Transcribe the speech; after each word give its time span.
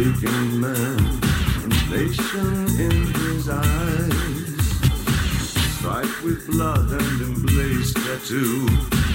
Shaking 0.00 0.60
man, 0.60 0.98
inflation 1.62 2.66
in 2.80 3.12
his 3.20 3.50
eyes, 3.50 4.56
striped 5.76 6.22
with 6.22 6.46
blood 6.46 6.90
and 6.90 7.20
emblazed 7.20 7.96
tattoo, 7.96 8.66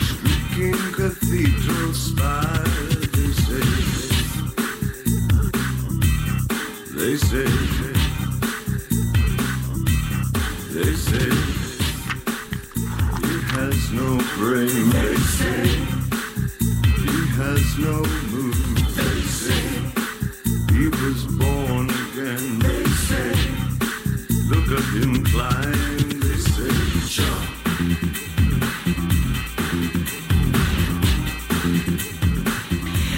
streaking 0.06 0.78
cathedral 0.94 1.92
spire. 1.92 2.64
They 3.16 3.32
say, 3.46 3.66
they 6.94 7.16
say, 7.18 7.50
they 10.76 10.94
say, 10.94 11.32
he 13.26 13.34
has 13.56 13.92
no 13.92 14.20
brain. 14.38 14.90
They 14.92 15.16
say. 15.16 15.66
He 17.02 17.28
has 17.38 17.78
no 17.80 18.04
mood. 18.30 18.85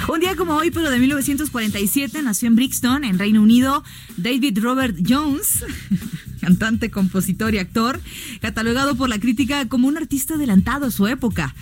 Un 0.08 0.20
día 0.20 0.36
como 0.36 0.54
hoy, 0.54 0.70
pero 0.70 0.92
de 0.92 1.00
1947, 1.00 2.22
nació 2.22 2.48
en 2.48 2.56
Brixton, 2.56 3.04
en 3.04 3.18
Reino 3.18 3.42
Unido, 3.42 3.84
David 4.18 4.60
Robert 4.62 4.96
Jones, 5.08 5.66
cantante, 6.42 6.92
compositor 6.92 7.56
y 7.56 7.58
actor, 7.58 8.00
catalogado 8.40 8.96
por 8.96 9.10
la 9.10 9.20
crítica 9.20 9.68
como 9.68 9.88
un 9.88 9.98
artista 9.98 10.36
adelantado 10.36 10.86
a 10.86 10.92
su 10.92 11.08
época. 11.08 11.56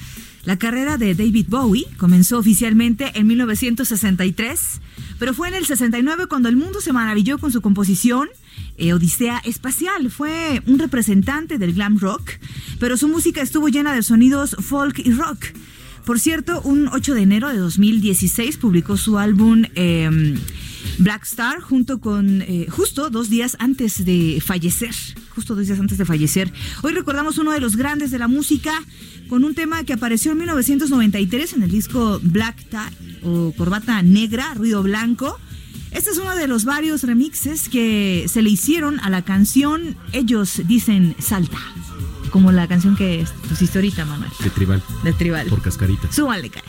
La 0.46 0.58
carrera 0.60 0.98
de 0.98 1.16
David 1.16 1.48
Bowie 1.50 1.88
comenzó 1.98 2.38
oficialmente 2.38 3.12
en 3.16 3.26
1963, 3.26 4.80
pero 5.18 5.34
fue 5.34 5.48
en 5.48 5.56
el 5.56 5.66
69 5.66 6.28
cuando 6.28 6.50
el 6.50 6.56
mundo 6.56 6.82
se 6.82 6.94
maravilló 6.94 7.40
con 7.40 7.52
su 7.52 7.62
composición 7.62 8.30
eh, 8.78 8.94
Odisea 8.94 9.42
Espacial. 9.44 10.12
Fue 10.12 10.62
un 10.68 10.78
representante 10.78 11.58
del 11.58 11.74
glam 11.74 11.98
rock, 11.98 12.34
pero 12.80 12.96
su 12.96 13.08
música 13.08 13.42
estuvo 13.42 13.70
llena 13.70 13.94
de 13.96 14.04
sonidos 14.04 14.56
folk 14.60 15.00
y 15.00 15.12
rock. 15.14 15.48
Por 16.06 16.20
cierto, 16.20 16.62
un 16.62 16.88
8 16.88 17.16
de 17.16 17.22
enero 17.22 17.50
de 17.50 17.58
2016 17.58 18.58
publicó 18.58 18.96
su 18.96 19.18
álbum 19.18 19.64
eh, 19.74 20.36
Black 21.00 21.24
Star 21.24 21.62
junto 21.62 22.00
con 22.00 22.44
eh, 22.44 22.68
justo 22.70 23.10
dos 23.10 23.30
días 23.30 23.58
antes 23.60 24.06
de 24.06 24.42
fallecer, 24.46 24.94
justo 25.34 25.56
dos 25.56 25.66
días 25.66 25.80
antes 25.80 25.98
de 25.98 26.06
fallecer. 26.06 26.54
Hoy 26.84 26.94
recordamos 26.94 27.40
uno 27.40 27.52
de 27.52 27.60
los 27.60 27.76
grandes 27.76 28.12
de 28.12 28.20
la 28.20 28.28
música 28.28 28.84
con 29.28 29.44
un 29.44 29.56
tema 29.56 29.84
que 29.84 29.94
apareció 29.94 30.34
en 30.34 30.38
1993 30.40 31.54
en 31.54 31.64
el 31.64 31.72
disco 31.72 32.20
Black 32.22 32.58
Tie 32.70 33.20
o 33.24 33.52
Corbata 33.58 34.02
Negra, 34.04 34.54
Ruido 34.54 34.84
Blanco. 34.84 35.40
Este 35.92 36.12
es 36.12 36.18
uno 36.18 36.36
de 36.36 36.48
los 36.48 36.66
varios 36.66 37.04
remixes 37.04 37.68
que 37.68 38.26
se 38.28 38.42
le 38.42 38.50
hicieron 38.50 39.00
a 39.00 39.10
la 39.10 39.24
canción 39.24 39.96
Ellos 40.12 40.62
dicen 40.68 41.16
Salta, 41.20 41.58
como 42.36 42.52
la 42.52 42.68
canción 42.68 42.98
que 42.98 43.26
pusiste 43.48 43.78
ahorita, 43.78 44.04
Manuel. 44.04 44.30
De 44.44 44.50
tribal. 44.50 44.84
De 45.06 45.14
Tribal. 45.14 45.48
Por 45.48 45.62
cascarita. 45.62 46.12
Súbale, 46.12 46.50
cae. 46.50 46.64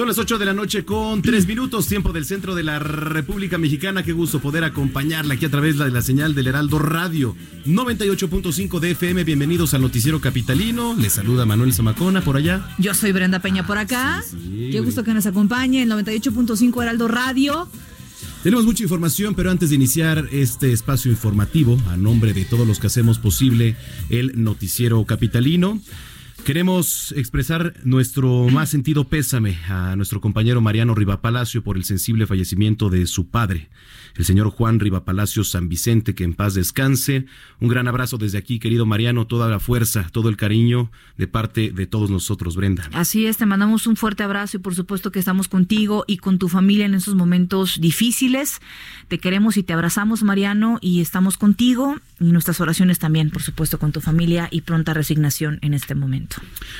Son 0.00 0.08
las 0.08 0.16
8 0.16 0.38
de 0.38 0.46
la 0.46 0.54
noche 0.54 0.86
con 0.86 1.20
3 1.20 1.46
minutos, 1.46 1.86
tiempo 1.86 2.10
del 2.14 2.24
centro 2.24 2.54
de 2.54 2.62
la 2.62 2.78
República 2.78 3.58
Mexicana. 3.58 4.02
Qué 4.02 4.14
gusto 4.14 4.40
poder 4.40 4.64
acompañarla 4.64 5.34
aquí 5.34 5.44
a 5.44 5.50
través 5.50 5.76
de 5.76 5.90
la 5.90 6.00
señal 6.00 6.34
del 6.34 6.46
Heraldo 6.46 6.78
Radio 6.78 7.36
98.5 7.66 8.80
de 8.80 8.92
FM. 8.92 9.24
Bienvenidos 9.24 9.74
al 9.74 9.82
Noticiero 9.82 10.18
Capitalino. 10.18 10.96
Les 10.98 11.12
saluda 11.12 11.44
Manuel 11.44 11.74
Zamacona 11.74 12.22
por 12.22 12.38
allá. 12.38 12.66
Yo 12.78 12.94
soy 12.94 13.12
Brenda 13.12 13.40
Peña 13.40 13.66
por 13.66 13.76
acá. 13.76 14.22
Sí, 14.22 14.38
sí, 14.40 14.68
Qué 14.72 14.80
gusto 14.80 15.04
que 15.04 15.12
nos 15.12 15.26
acompañe 15.26 15.82
en 15.82 15.90
98.5 15.90 16.82
Heraldo 16.82 17.06
Radio. 17.06 17.68
Tenemos 18.42 18.64
mucha 18.64 18.82
información, 18.82 19.34
pero 19.34 19.50
antes 19.50 19.68
de 19.68 19.74
iniciar 19.74 20.30
este 20.32 20.72
espacio 20.72 21.10
informativo, 21.10 21.78
a 21.90 21.98
nombre 21.98 22.32
de 22.32 22.46
todos 22.46 22.66
los 22.66 22.80
que 22.80 22.86
hacemos 22.86 23.18
posible 23.18 23.76
el 24.08 24.42
Noticiero 24.42 25.04
Capitalino, 25.04 25.78
Queremos 26.44 27.12
expresar 27.16 27.74
nuestro 27.84 28.48
más 28.48 28.70
sentido 28.70 29.04
pésame 29.04 29.58
a 29.68 29.94
nuestro 29.94 30.20
compañero 30.20 30.60
Mariano 30.60 30.94
Rivapalacio 30.94 31.62
por 31.62 31.76
el 31.76 31.84
sensible 31.84 32.26
fallecimiento 32.26 32.88
de 32.88 33.06
su 33.06 33.28
padre, 33.28 33.68
el 34.16 34.24
señor 34.24 34.50
Juan 34.50 34.80
Rivapalacio 34.80 35.44
San 35.44 35.68
Vicente, 35.68 36.14
que 36.14 36.24
en 36.24 36.34
paz 36.34 36.54
descanse. 36.54 37.26
Un 37.60 37.68
gran 37.68 37.86
abrazo 37.88 38.18
desde 38.18 38.38
aquí, 38.38 38.58
querido 38.58 38.86
Mariano, 38.86 39.26
toda 39.26 39.48
la 39.48 39.60
fuerza, 39.60 40.08
todo 40.10 40.28
el 40.28 40.36
cariño 40.36 40.90
de 41.16 41.28
parte 41.28 41.70
de 41.70 41.86
todos 41.86 42.10
nosotros, 42.10 42.56
Brenda. 42.56 42.88
Así 42.92 43.26
es, 43.26 43.36
te 43.36 43.46
mandamos 43.46 43.86
un 43.86 43.96
fuerte 43.96 44.22
abrazo 44.22 44.56
y 44.56 44.60
por 44.60 44.74
supuesto 44.74 45.12
que 45.12 45.18
estamos 45.18 45.46
contigo 45.46 46.04
y 46.06 46.16
con 46.16 46.38
tu 46.38 46.48
familia 46.48 46.86
en 46.86 46.94
esos 46.94 47.14
momentos 47.14 47.80
difíciles. 47.80 48.60
Te 49.08 49.18
queremos 49.18 49.56
y 49.56 49.62
te 49.62 49.74
abrazamos, 49.74 50.22
Mariano, 50.22 50.78
y 50.80 51.00
estamos 51.00 51.36
contigo 51.36 51.96
y 52.18 52.32
nuestras 52.32 52.60
oraciones 52.60 52.98
también, 52.98 53.30
por 53.30 53.42
supuesto, 53.42 53.78
con 53.78 53.92
tu 53.92 54.00
familia 54.00 54.48
y 54.50 54.62
pronta 54.62 54.94
resignación 54.94 55.58
en 55.62 55.74
este 55.74 55.94
momento. 55.94 56.29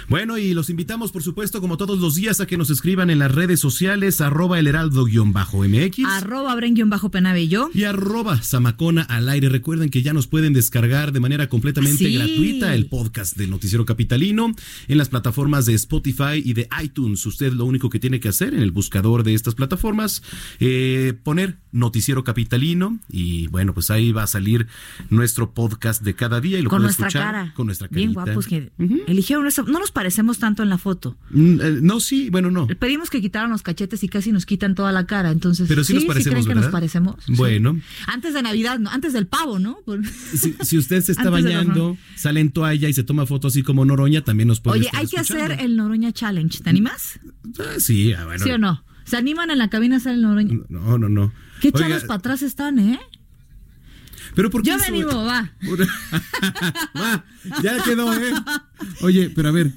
Bueno, 0.09 0.39
y 0.39 0.55
los 0.55 0.71
invitamos, 0.71 1.13
por 1.13 1.23
supuesto, 1.23 1.61
como 1.61 1.77
todos 1.77 1.99
los 2.01 2.15
días, 2.15 2.41
a 2.41 2.47
que 2.47 2.57
nos 2.57 2.71
escriban 2.71 3.11
en 3.11 3.19
las 3.19 3.33
redes 3.33 3.61
sociales, 3.61 4.21
arroba 4.21 4.59
el 4.59 4.67
heraldo-mx. 4.67 6.05
Arroba 6.07 6.55
bren-penabello. 6.57 7.71
Y 7.75 7.85
arroba 7.85 8.39
Zamacona 8.43 9.03
al 9.03 9.29
aire. 9.29 9.49
Recuerden 9.49 9.91
que 9.91 10.03
ya 10.03 10.13
nos 10.13 10.27
pueden 10.27 10.53
descargar 10.53 11.13
de 11.13 11.21
manera 11.21 11.49
completamente 11.49 12.05
Sí. 12.07 12.15
gratuita 12.15 12.75
el 12.75 12.87
podcast 12.87 13.37
del 13.37 13.51
Noticiero 13.51 13.85
Capitalino 13.85 14.55
en 14.89 14.99
las 14.99 15.09
plataformas 15.09 15.67
de 15.67 15.75
Spotify 15.75 16.43
y 16.45 16.55
de 16.55 16.69
iTunes. 16.83 17.25
Usted 17.27 17.53
lo 17.53 17.65
único 17.65 17.91
que 17.91 17.99
tiene 18.01 18.21
que 18.21 18.29
hacer 18.29 18.55
en 18.55 18.61
el 18.63 18.71
buscador 18.73 19.23
de 19.23 19.35
estas 19.35 19.55
plataformas, 19.55 20.23
eh, 20.61 21.15
poner 21.23 21.59
Noticiero 21.73 22.25
Capitalino 22.25 22.99
y 23.09 23.47
bueno, 23.49 23.75
pues 23.75 23.91
ahí 23.91 24.13
va 24.13 24.25
a 24.25 24.27
salir 24.27 24.67
nuestro 25.09 25.53
podcast 25.55 26.03
de 26.03 26.15
cada 26.15 26.41
día 26.41 26.59
y 26.59 26.63
lo 26.63 26.71
Con 26.71 26.81
puede 26.81 26.91
escuchar 26.91 27.23
cara. 27.23 27.53
con 27.55 27.67
nuestra 27.67 27.89
Bien 27.89 28.13
carita. 28.15 28.25
guapos 28.33 28.47
que 28.47 28.71
eligieron 29.07 29.40
No 29.43 29.79
nos 29.79 29.91
parecemos 29.93 30.39
tanto 30.39 30.63
en 30.63 30.69
la 30.69 30.79
foto. 30.79 31.17
Mm, 31.31 31.61
eh, 31.61 31.79
No, 31.83 32.01
sí, 32.01 32.31
bueno, 32.31 32.51
no. 32.51 32.67
Pedimos 32.67 33.11
que 33.11 33.21
quitaran 33.21 33.51
los 33.51 33.63
cachetes 33.63 34.03
y 34.05 34.09
casi 34.09 34.33
nos 34.33 34.47
quitan 34.47 34.75
toda 34.75 34.93
la 34.93 35.07
cara. 35.07 35.31
Entonces, 35.31 35.69
Pero 35.69 35.85
sí 35.85 35.95
nos 35.95 36.05
parecemos, 36.05 36.45
creen 36.45 36.49
que 36.49 36.63
nos 36.63 36.71
parecemos. 36.73 37.17
Sí. 37.25 37.35
Bueno. 37.37 37.81
Antes 38.07 38.35
de 38.35 38.43
Navidad, 38.43 38.79
¿no? 38.79 38.91
Antes 38.91 39.13
del 39.13 39.27
pavo, 39.27 39.59
¿no? 39.59 39.79
Si, 40.35 40.55
si 40.63 40.79
usted 40.79 41.01
se 41.03 41.13
está 41.13 41.31
bañando, 41.31 41.97
sale 42.17 42.41
en 42.41 42.51
toalla 42.51 42.89
y 42.89 42.93
se 42.93 43.03
toma 43.05 43.27
foto 43.27 43.49
así 43.49 43.63
como 43.63 43.85
Noroña, 43.85 44.23
también 44.23 44.49
nos 44.49 44.61
puede 44.61 44.79
Oye, 44.79 44.87
estar 44.87 45.01
hay 45.01 45.07
que 45.07 45.17
escuchando. 45.17 45.45
hacer 45.55 45.65
el 45.65 45.77
Noroña 45.77 46.13
Challenge. 46.13 46.61
¿Te 46.63 46.71
animas? 46.71 47.21
Ah, 47.59 47.79
sí, 47.79 48.13
ah, 48.13 48.25
bueno. 48.25 48.45
¿Sí 48.45 48.51
o 48.51 48.59
no? 48.59 48.85
¿Se 49.05 49.17
animan 49.17 49.51
en 49.51 49.59
la 49.59 49.69
cabina 49.71 49.97
a 49.97 49.99
hacer 49.99 50.15
el 50.15 50.23
Noroña? 50.23 50.57
No, 50.69 50.99
no, 50.99 51.09
no. 51.09 51.33
Qué 51.61 51.69
echados 51.69 52.05
para 52.05 52.19
atrás 52.19 52.43
están, 52.43 52.79
¿eh? 52.79 52.99
Pero 54.35 54.51
¿por 54.51 54.63
qué 54.63 54.71
Yo 54.71 54.79
me 54.79 54.85
animo, 54.85 55.25
va. 55.25 55.53
Va, 57.01 57.25
ya 57.63 57.83
quedó, 57.83 58.13
¿eh? 58.15 58.33
Oye, 59.03 59.31
pero 59.31 59.49
a 59.49 59.53
ver, 59.53 59.73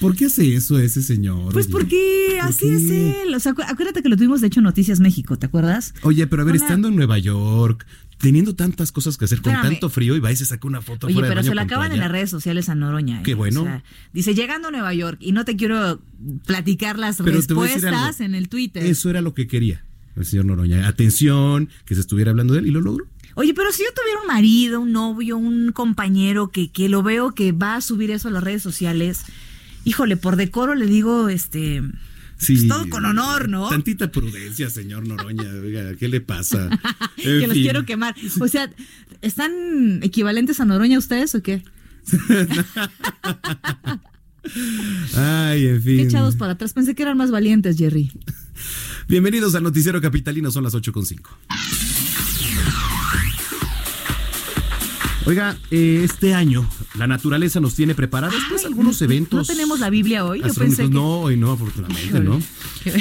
¿por 0.00 0.14
qué 0.16 0.26
hace 0.26 0.54
eso 0.54 0.78
ese 0.78 1.02
señor? 1.02 1.52
Pues 1.52 1.66
Oye, 1.66 1.72
porque 1.72 2.36
¿por 2.40 2.48
así 2.50 2.66
qué? 2.66 2.74
es 2.76 2.90
él. 3.26 3.34
O 3.34 3.40
sea, 3.40 3.52
acu- 3.54 3.64
acuérdate 3.66 4.02
que 4.02 4.08
lo 4.08 4.16
tuvimos 4.16 4.40
de 4.40 4.48
hecho 4.48 4.60
en 4.60 4.64
Noticias 4.64 5.00
México, 5.00 5.38
¿te 5.38 5.46
acuerdas? 5.46 5.94
Oye, 6.02 6.26
pero 6.26 6.42
a 6.42 6.44
ver, 6.44 6.56
estando 6.56 6.88
en 6.88 6.96
Nueva 6.96 7.18
York, 7.18 7.86
teniendo 8.18 8.54
tantas 8.54 8.92
cosas 8.92 9.16
que 9.16 9.24
hacer, 9.24 9.40
con 9.40 9.52
Espérame. 9.52 9.72
tanto 9.74 9.88
frío, 9.90 10.14
y 10.14 10.20
va 10.20 10.30
y 10.30 10.36
se 10.36 10.46
saca 10.46 10.66
una 10.68 10.82
foto 10.82 11.06
Oye, 11.06 11.14
fuera 11.14 11.28
pero 11.28 11.40
baño 11.40 11.48
se 11.50 11.54
la 11.54 11.62
acaban 11.62 11.92
en 11.92 12.00
las 12.00 12.10
redes 12.10 12.30
sociales 12.30 12.68
a 12.68 12.74
Noroña. 12.74 13.22
Qué 13.22 13.32
¿eh? 13.32 13.34
bueno. 13.34 13.62
O 13.62 13.64
sea, 13.64 13.82
dice, 14.12 14.34
llegando 14.34 14.68
a 14.68 14.70
Nueva 14.70 14.92
York, 14.94 15.18
y 15.20 15.32
no 15.32 15.44
te 15.44 15.56
quiero 15.56 16.00
platicar 16.46 16.98
las 16.98 17.16
Pero 17.18 17.32
respuestas 17.36 18.20
en 18.20 18.34
el 18.34 18.48
Twitter. 18.48 18.84
Eso 18.84 19.10
era 19.10 19.20
lo 19.22 19.34
que 19.34 19.46
quería 19.46 19.84
el 20.16 20.26
señor 20.26 20.44
Noroña. 20.44 20.86
Atención, 20.86 21.70
que 21.86 21.94
se 21.94 22.02
estuviera 22.02 22.30
hablando 22.30 22.52
de 22.54 22.60
él 22.60 22.66
y 22.66 22.70
lo 22.70 22.80
logró. 22.82 23.06
Oye, 23.34 23.54
pero 23.54 23.72
si 23.72 23.82
yo 23.82 23.88
tuviera 23.94 24.20
un 24.20 24.26
marido, 24.26 24.80
un 24.80 24.92
novio, 24.92 25.36
un 25.36 25.72
compañero 25.72 26.50
que, 26.50 26.70
que 26.70 26.88
lo 26.88 27.02
veo 27.02 27.34
que 27.34 27.52
va 27.52 27.76
a 27.76 27.80
subir 27.80 28.10
eso 28.10 28.28
a 28.28 28.30
las 28.30 28.42
redes 28.42 28.62
sociales, 28.62 29.22
híjole, 29.84 30.16
por 30.16 30.36
decoro 30.36 30.74
le 30.74 30.86
digo, 30.86 31.28
este... 31.28 31.82
Sí. 32.38 32.56
Pues 32.56 32.68
todo 32.68 32.88
con 32.88 33.04
honor, 33.04 33.50
¿no? 33.50 33.68
Tantita 33.68 34.10
prudencia, 34.10 34.70
señor 34.70 35.06
Noroña. 35.06 35.44
Oiga, 35.62 35.94
¿qué 35.96 36.08
le 36.08 36.22
pasa? 36.22 36.70
que 37.16 37.46
los 37.46 37.52
quiero 37.52 37.84
quemar. 37.84 38.14
O 38.40 38.48
sea, 38.48 38.70
¿están 39.20 40.00
equivalentes 40.02 40.58
a 40.58 40.64
Noroña 40.64 40.98
ustedes 40.98 41.34
o 41.34 41.42
qué? 41.42 41.62
Ay, 45.14 45.66
en 45.66 45.82
fin. 45.82 45.96
Qué 45.98 46.02
echados 46.04 46.36
para 46.36 46.54
atrás. 46.54 46.72
Pensé 46.72 46.94
que 46.94 47.02
eran 47.02 47.18
más 47.18 47.30
valientes, 47.30 47.76
Jerry. 47.76 48.10
Bienvenidos 49.06 49.54
al 49.54 49.62
Noticiero 49.62 50.00
Capitalino, 50.00 50.50
son 50.50 50.64
las 50.64 50.74
8.5. 50.74 51.20
Oiga, 55.26 55.56
eh, 55.70 56.00
este 56.02 56.34
año 56.34 56.68
la 56.94 57.06
naturaleza 57.06 57.60
nos 57.60 57.74
tiene 57.74 57.94
preparados 57.94 58.42
pues 58.48 58.64
algunos 58.64 59.00
no- 59.00 59.04
eventos. 59.04 59.48
No 59.48 59.54
tenemos 59.54 59.78
la 59.78 59.90
Biblia 59.90 60.24
hoy. 60.24 60.40
Yo 60.40 60.52
pensé 60.54 60.84
que... 60.84 60.88
No, 60.88 61.20
hoy 61.20 61.36
no, 61.36 61.52
afortunadamente, 61.52 62.20
¿no? 62.20 62.40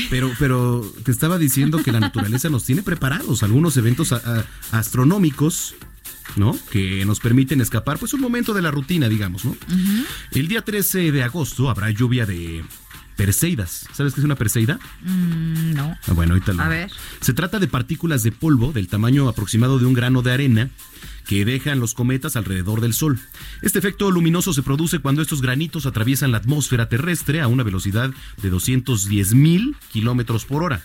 Pero, 0.09 0.31
pero 0.37 0.81
te 1.03 1.11
estaba 1.11 1.37
diciendo 1.37 1.81
que 1.81 1.91
la 1.91 1.99
naturaleza 1.99 2.49
nos 2.49 2.65
tiene 2.65 2.83
preparados 2.83 3.41
algunos 3.43 3.77
eventos 3.77 4.11
a- 4.11 4.45
a- 4.71 4.77
astronómicos, 4.77 5.75
¿no? 6.35 6.57
Que 6.71 7.05
nos 7.05 7.19
permiten 7.19 7.61
escapar, 7.61 7.97
pues 7.97 8.13
un 8.13 8.21
momento 8.21 8.53
de 8.53 8.61
la 8.61 8.71
rutina, 8.71 9.07
digamos, 9.07 9.45
¿no? 9.45 9.55
El 10.31 10.47
día 10.49 10.61
13 10.61 11.11
de 11.11 11.23
agosto 11.23 11.69
habrá 11.69 11.89
lluvia 11.89 12.25
de 12.25 12.63
Perseidas. 13.15 13.85
¿Sabes 13.93 14.13
qué 14.13 14.21
es 14.21 14.25
una 14.25 14.35
Perseida? 14.35 14.79
Mm, 15.03 15.73
no. 15.73 15.97
Ah, 16.07 16.13
bueno, 16.13 16.33
ahorita 16.33 16.53
lo- 16.53 16.61
A 16.63 16.67
ver. 16.67 16.91
Se 17.21 17.33
trata 17.33 17.59
de 17.59 17.67
partículas 17.67 18.23
de 18.23 18.31
polvo 18.33 18.71
del 18.73 18.87
tamaño 18.87 19.27
aproximado 19.29 19.79
de 19.79 19.85
un 19.85 19.93
grano 19.93 20.21
de 20.21 20.31
arena 20.33 20.69
que 21.29 21.45
dejan 21.45 21.79
los 21.79 21.93
cometas 21.93 22.35
alrededor 22.35 22.81
del 22.81 22.95
Sol. 22.95 23.19
Este 23.61 23.77
efecto 23.77 24.09
luminoso 24.09 24.51
se 24.51 24.63
produce 24.63 24.97
cuando 24.97 25.21
estos 25.21 25.43
granitos 25.43 25.85
atraviesan 25.85 26.31
la 26.31 26.39
atmósfera 26.39 26.89
terrestre 26.89 27.39
a 27.39 27.47
una 27.47 27.61
velocidad 27.61 28.09
de 28.41 28.49
210 28.49 29.35
mil 29.35 29.75
kilómetros 29.91 30.45
por 30.45 30.63
hora. 30.63 30.81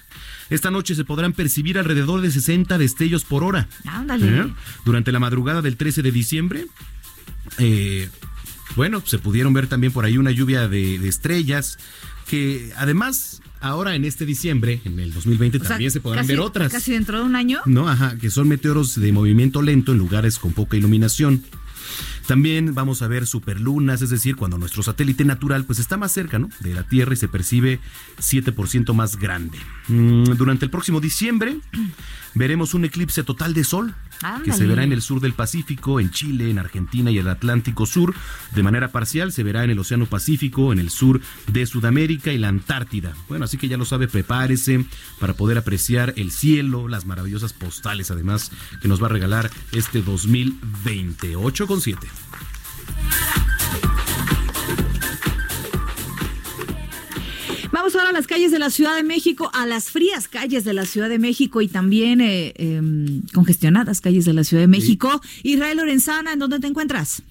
Esta 0.50 0.70
noche 0.70 0.94
se 0.94 1.06
podrán 1.06 1.32
percibir 1.32 1.78
alrededor 1.78 2.20
de 2.20 2.30
60 2.30 2.76
destellos 2.76 3.24
por 3.24 3.42
hora. 3.42 3.68
Ándale. 3.86 4.40
¿Eh? 4.40 4.52
Durante 4.84 5.12
la 5.12 5.18
madrugada 5.18 5.62
del 5.62 5.78
13 5.78 6.02
de 6.02 6.12
diciembre, 6.12 6.66
eh, 7.56 8.10
bueno, 8.76 9.02
se 9.02 9.18
pudieron 9.18 9.54
ver 9.54 9.66
también 9.66 9.94
por 9.94 10.04
ahí 10.04 10.18
una 10.18 10.30
lluvia 10.30 10.68
de, 10.68 10.98
de 10.98 11.08
estrellas 11.08 11.78
que 12.28 12.70
además 12.76 13.40
ahora 13.64 13.94
en 13.96 14.04
este 14.04 14.24
diciembre, 14.26 14.80
en 14.84 14.98
el 15.00 15.12
2020, 15.12 15.58
O 15.58 15.60
sea, 15.60 15.68
también 15.70 15.90
se 15.90 16.00
podrán 16.00 16.24
casi- 16.24 16.32
ver 16.32 16.40
otras. 16.40 16.72
Casi 16.72 16.92
dentro 16.92 17.18
de 17.18 17.24
un 17.24 17.34
año. 17.36 17.60
No, 17.66 17.88
ajá, 17.88 18.16
que 18.18 18.30
son 18.30 18.48
meteoros 18.48 18.98
de 19.00 19.12
movimiento 19.12 19.62
lento 19.62 19.92
en 19.92 19.98
lugares 19.98 20.38
con 20.38 20.52
poca 20.52 20.76
iluminación. 20.76 21.42
También 22.26 22.74
vamos 22.74 23.02
a 23.02 23.08
ver 23.08 23.26
superlunas, 23.26 24.02
es 24.02 24.10
decir, 24.10 24.36
cuando 24.36 24.58
nuestro 24.58 24.82
satélite 24.82 25.24
natural 25.24 25.64
pues 25.64 25.78
está 25.78 25.96
más 25.96 26.12
cerca 26.12 26.38
¿no? 26.38 26.48
de 26.60 26.74
la 26.74 26.84
Tierra 26.84 27.12
y 27.12 27.16
se 27.16 27.28
percibe 27.28 27.80
7% 28.18 28.94
más 28.94 29.16
grande. 29.16 29.58
Mm, 29.88 30.24
durante 30.36 30.64
el 30.64 30.70
próximo 30.70 31.00
diciembre 31.00 31.58
veremos 32.34 32.74
un 32.74 32.84
eclipse 32.84 33.22
total 33.24 33.54
de 33.54 33.64
sol 33.64 33.94
que 34.42 34.52
se 34.52 34.66
verá 34.66 34.84
en 34.84 34.92
el 34.92 35.02
sur 35.02 35.20
del 35.20 35.34
Pacífico, 35.34 36.00
en 36.00 36.10
Chile, 36.10 36.50
en 36.50 36.58
Argentina 36.58 37.10
y 37.10 37.18
el 37.18 37.28
Atlántico 37.28 37.84
Sur. 37.84 38.14
De 38.54 38.62
manera 38.62 38.88
parcial 38.88 39.32
se 39.32 39.42
verá 39.42 39.64
en 39.64 39.70
el 39.70 39.78
Océano 39.78 40.06
Pacífico, 40.06 40.72
en 40.72 40.78
el 40.78 40.90
sur 40.90 41.20
de 41.48 41.66
Sudamérica 41.66 42.32
y 42.32 42.38
la 42.38 42.48
Antártida. 42.48 43.12
Bueno, 43.28 43.44
así 43.44 43.58
que 43.58 43.68
ya 43.68 43.76
lo 43.76 43.84
sabe, 43.84 44.08
prepárese 44.08 44.84
para 45.20 45.34
poder 45.34 45.58
apreciar 45.58 46.14
el 46.16 46.30
cielo, 46.30 46.88
las 46.88 47.04
maravillosas 47.04 47.52
postales 47.52 48.10
además 48.10 48.50
que 48.80 48.88
nos 48.88 49.02
va 49.02 49.06
a 49.06 49.10
regalar 49.10 49.50
este 49.72 50.00
2028 50.00 51.66
con 51.66 51.80
7. 51.80 52.06
Vamos 57.74 57.96
ahora 57.96 58.10
a 58.10 58.12
las 58.12 58.28
calles 58.28 58.52
de 58.52 58.60
la 58.60 58.70
Ciudad 58.70 58.94
de 58.94 59.02
México, 59.02 59.50
a 59.52 59.66
las 59.66 59.90
frías 59.90 60.28
calles 60.28 60.64
de 60.64 60.72
la 60.72 60.84
Ciudad 60.84 61.08
de 61.08 61.18
México 61.18 61.60
y 61.60 61.66
también 61.66 62.20
eh, 62.20 62.52
em, 62.54 63.22
congestionadas 63.34 64.00
calles 64.00 64.24
de 64.24 64.32
la 64.32 64.44
Ciudad 64.44 64.62
de 64.62 64.68
México. 64.68 65.20
Israel 65.42 65.78
Lorenzana, 65.78 66.34
¿en 66.34 66.38
dónde 66.38 66.60
te 66.60 66.68
encuentras? 66.68 67.24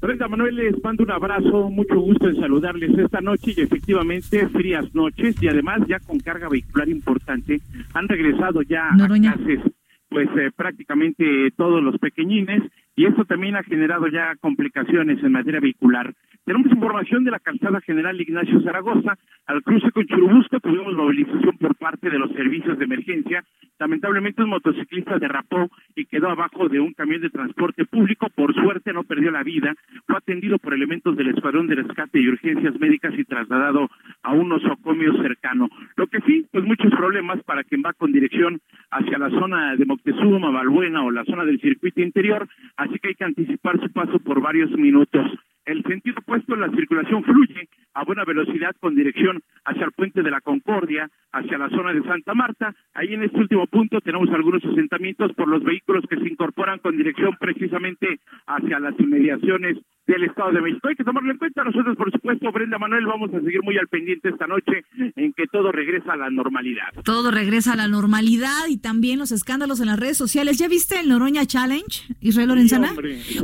Brenda 0.00 0.26
Manuel, 0.26 0.56
les 0.56 0.82
mando 0.82 1.04
un 1.04 1.12
abrazo, 1.12 1.70
mucho 1.70 2.00
gusto 2.00 2.28
en 2.28 2.40
saludarles 2.40 2.98
esta 2.98 3.20
noche 3.20 3.54
y 3.56 3.60
efectivamente 3.60 4.48
frías 4.48 4.92
noches 4.94 5.36
y 5.40 5.46
además 5.46 5.80
ya 5.88 6.00
con 6.00 6.18
carga 6.18 6.48
vehicular 6.48 6.88
importante 6.88 7.60
han 7.94 8.08
regresado 8.08 8.62
ya 8.62 8.90
Noroña. 8.96 9.30
a 9.30 9.34
clases 9.36 9.60
pues 10.08 10.28
eh, 10.38 10.50
prácticamente 10.54 11.50
todos 11.56 11.82
los 11.82 11.98
pequeñines 11.98 12.62
y 12.96 13.04
esto 13.04 13.24
también 13.26 13.56
ha 13.56 13.62
generado 13.62 14.08
ya 14.08 14.34
complicaciones 14.40 15.22
en 15.22 15.32
materia 15.32 15.60
vehicular. 15.60 16.14
Tenemos 16.44 16.70
información 16.72 17.24
de 17.24 17.30
la 17.30 17.40
calzada 17.40 17.80
general 17.80 18.20
Ignacio 18.20 18.60
Zaragoza, 18.62 19.18
al 19.46 19.62
cruce 19.62 19.92
con 19.92 20.04
Churubusco 20.06 20.58
tuvimos 20.58 20.94
movilización 20.94 21.56
por 21.58 21.76
parte 21.76 22.10
de 22.10 22.18
los 22.18 22.32
servicios 22.32 22.76
de 22.78 22.84
emergencia. 22.84 23.44
Lamentablemente 23.78 24.42
un 24.42 24.50
motociclista 24.50 25.18
derrapó 25.18 25.68
y 25.94 26.06
quedó 26.06 26.30
abajo 26.30 26.68
de 26.68 26.80
un 26.80 26.92
camión 26.94 27.20
de 27.20 27.30
transporte 27.30 27.84
público. 27.84 28.28
Por 28.34 28.52
suerte 28.54 28.92
no 28.92 29.04
perdió 29.04 29.30
la 29.30 29.44
vida. 29.44 29.74
Fue 30.06 30.16
atendido 30.16 30.58
por 30.58 30.74
elementos 30.74 31.16
del 31.16 31.28
Escuadrón 31.28 31.68
de 31.68 31.76
Rescate 31.76 32.20
y 32.20 32.28
Urgencias 32.28 32.74
Médicas 32.80 33.14
y 33.16 33.24
trasladado 33.24 33.88
a 34.24 34.32
un 34.32 34.48
nosocomio 34.48 35.12
cercano. 35.22 35.68
Lo 35.94 36.08
que 36.08 36.20
sí, 36.22 36.44
pues 36.50 36.64
muchos 36.64 36.90
problemas 36.90 37.40
para 37.44 37.62
quien 37.62 37.82
va 37.86 37.92
con 37.92 38.10
dirección 38.10 38.60
hacia 38.90 39.18
la 39.18 39.30
zona 39.30 39.76
de 39.76 39.84
Moctezuma, 39.84 40.50
Balbuena 40.50 41.04
o 41.04 41.12
la 41.12 41.24
zona 41.24 41.44
del 41.44 41.60
circuito 41.60 42.00
interior, 42.00 42.48
así 42.86 42.98
que 42.98 43.08
hay 43.08 43.14
que 43.14 43.24
anticipar 43.24 43.80
su 43.80 43.90
paso 43.92 44.18
por 44.20 44.40
varios 44.40 44.70
minutos. 44.72 45.26
El 45.66 45.82
sentido 45.82 46.16
opuesto, 46.20 46.54
la 46.54 46.70
circulación 46.70 47.24
fluye 47.24 47.68
a 47.94 48.04
buena 48.04 48.24
velocidad 48.24 48.74
con 48.78 48.94
dirección 48.94 49.42
hacia 49.64 49.84
el 49.84 49.92
puente 49.92 50.22
de 50.22 50.30
la 50.30 50.40
Concordia, 50.40 51.10
hacia 51.32 51.58
la 51.58 51.68
zona 51.70 51.92
de 51.92 52.02
Santa 52.04 52.34
Marta. 52.34 52.72
Ahí 52.94 53.12
en 53.12 53.24
este 53.24 53.38
último 53.38 53.66
punto 53.66 54.00
tenemos 54.00 54.30
algunos 54.30 54.64
asentamientos 54.64 55.32
por 55.34 55.48
los 55.48 55.64
vehículos 55.64 56.04
que 56.08 56.18
se 56.18 56.28
incorporan 56.28 56.78
con 56.78 56.96
dirección 56.96 57.36
precisamente 57.40 58.20
hacia 58.46 58.78
las 58.78 58.94
inmediaciones 59.00 59.78
del 60.06 60.22
Estado 60.22 60.52
de 60.52 60.60
México. 60.60 60.86
Hay 60.86 60.94
que 60.94 61.02
tomarlo 61.02 61.32
en 61.32 61.38
cuenta. 61.38 61.64
Nosotros, 61.64 61.96
por 61.96 62.12
supuesto, 62.12 62.52
Brenda 62.52 62.78
Manuel, 62.78 63.06
vamos 63.06 63.34
a 63.34 63.40
seguir 63.40 63.62
muy 63.64 63.76
al 63.76 63.88
pendiente 63.88 64.28
esta 64.28 64.46
noche 64.46 64.84
en 65.16 65.32
que 65.32 65.46
todo 65.50 65.72
regresa 65.72 66.12
a 66.12 66.16
la 66.16 66.30
normalidad. 66.30 66.92
Todo 67.02 67.32
regresa 67.32 67.72
a 67.72 67.76
la 67.76 67.88
normalidad 67.88 68.68
y 68.68 68.78
también 68.78 69.18
los 69.18 69.32
escándalos 69.32 69.80
en 69.80 69.86
las 69.86 69.98
redes 69.98 70.16
sociales. 70.16 70.58
¿Ya 70.58 70.68
viste 70.68 71.00
el 71.00 71.08
Noroña 71.08 71.44
Challenge, 71.44 72.14
Israel 72.20 72.48
Lorenzana? 72.48 72.92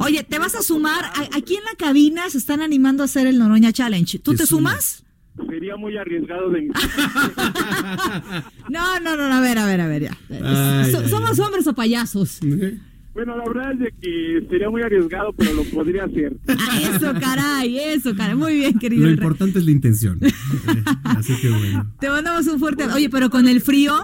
Oye, 0.00 0.22
¿te 0.22 0.38
vas 0.38 0.54
a 0.54 0.62
sumar? 0.62 1.06
Aquí 1.34 1.56
en 1.56 1.64
la 1.64 1.74
cabina 1.76 2.11
se 2.28 2.38
están 2.38 2.60
animando 2.62 3.02
a 3.02 3.06
hacer 3.06 3.26
el 3.26 3.38
Noroña 3.38 3.72
Challenge. 3.72 4.18
¿Tú 4.20 4.34
Te 4.34 4.46
sumas? 4.46 5.04
Sería 5.48 5.76
muy 5.76 5.96
arriesgado 5.96 6.50
de 6.50 6.60
mi 6.62 6.68
No, 8.70 9.00
no, 9.00 9.16
no, 9.16 9.22
a 9.24 9.40
ver, 9.40 9.58
a 9.58 9.66
ver, 9.66 9.80
a 9.80 9.86
ver, 9.88 10.02
ya. 10.02 10.16
Ay, 10.30 10.90
So- 10.92 11.00
ay, 11.00 11.08
¿Somos 11.08 11.38
hombres 11.38 11.66
o 11.66 11.74
payasos? 11.74 12.40
Bueno, 13.14 13.36
la 13.36 13.44
verdad 13.46 13.72
es 13.72 13.78
de 13.78 13.94
que 14.00 14.46
sería 14.48 14.70
muy 14.70 14.80
arriesgado, 14.82 15.32
pero 15.34 15.52
lo 15.54 15.64
podría 15.64 16.04
hacer. 16.04 16.34
Ah, 16.48 16.80
eso, 16.80 17.12
caray, 17.20 17.78
eso, 17.78 18.14
caray. 18.16 18.34
Muy 18.36 18.56
bien, 18.56 18.78
querido. 18.78 19.04
Lo 19.04 19.10
importante 19.10 19.58
es 19.58 19.64
la 19.64 19.70
intención. 19.70 20.18
Eh, 20.74 20.84
Así 21.04 21.34
que 21.40 21.50
bueno. 21.50 21.92
Te 22.00 22.08
mandamos 22.08 22.46
un 22.46 22.58
fuerte. 22.58 22.84
Oye, 22.86 23.10
pero 23.10 23.28
con 23.30 23.48
el 23.48 23.60
frío, 23.60 23.94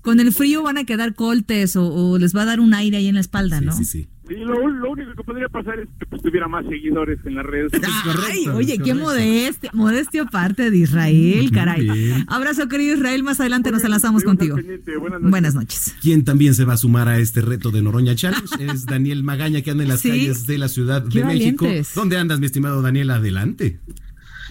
con 0.00 0.20
el 0.20 0.32
frío 0.32 0.62
van 0.62 0.78
a 0.78 0.84
quedar 0.84 1.14
coltes 1.14 1.76
o, 1.76 1.86
o 1.86 2.18
les 2.18 2.34
va 2.36 2.42
a 2.42 2.46
dar 2.46 2.60
un 2.60 2.74
aire 2.74 2.96
ahí 2.98 3.08
en 3.08 3.14
la 3.14 3.20
espalda, 3.20 3.58
Sí, 3.60 3.64
¿no? 3.64 3.72
sí, 3.72 3.84
sí. 3.84 4.08
Sí, 4.32 4.40
lo, 4.44 4.68
lo 4.68 4.90
único 4.92 5.12
que 5.16 5.24
podría 5.24 5.48
pasar 5.48 5.78
es 5.80 5.88
que 5.98 6.06
pues, 6.06 6.22
tuviera 6.22 6.48
más 6.48 6.64
seguidores 6.66 7.18
en 7.24 7.34
las 7.34 7.44
redes. 7.44 7.72
Ay, 7.74 7.80
correcto, 8.04 8.56
oye, 8.56 8.78
qué 8.78 8.94
modestia, 8.94 9.70
modestia 9.74 10.22
aparte 10.22 10.70
de 10.70 10.76
Israel, 10.78 11.50
caray. 11.52 11.88
bien. 11.90 12.24
Abrazo, 12.28 12.68
querido 12.68 12.96
Israel. 12.96 13.22
Más 13.22 13.40
adelante 13.40 13.70
nos 13.70 13.84
enlazamos 13.84 14.22
contigo. 14.24 14.56
Buenas 14.56 15.20
noches. 15.20 15.30
Buenas 15.30 15.54
noches. 15.54 15.96
Quien 16.00 16.24
también 16.24 16.54
se 16.54 16.64
va 16.64 16.74
a 16.74 16.76
sumar 16.76 17.08
a 17.08 17.18
este 17.18 17.40
reto 17.42 17.70
de 17.70 17.82
Noroña 17.82 18.14
Challenge 18.14 18.46
es 18.72 18.86
Daniel 18.86 19.22
Magaña, 19.22 19.60
que 19.62 19.70
anda 19.70 19.82
en 19.82 19.88
las 19.90 20.00
Sí. 20.00 20.08
calles 20.10 20.46
de 20.46 20.58
la 20.58 20.68
Ciudad 20.68 21.04
Qué 21.08 21.20
de 21.20 21.24
México. 21.26 21.66
¿Dónde 21.94 22.16
andas, 22.18 22.40
mi 22.40 22.46
estimado 22.46 22.82
Daniel? 22.82 23.10
Adelante. 23.10 23.80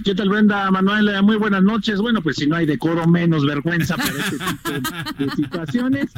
¿Qué 0.03 0.15
tal, 0.15 0.29
Brenda? 0.29 0.71
Manuel, 0.71 1.21
muy 1.23 1.35
buenas 1.35 1.63
noches. 1.63 1.99
Bueno, 1.99 2.21
pues 2.21 2.37
si 2.37 2.47
no 2.47 2.55
hay 2.55 2.65
decoro, 2.65 3.05
menos 3.07 3.45
vergüenza 3.45 3.97
para 3.97 4.09
este 4.09 4.37
tipo 4.37 4.71
de 5.17 5.29
situaciones. 5.31 6.11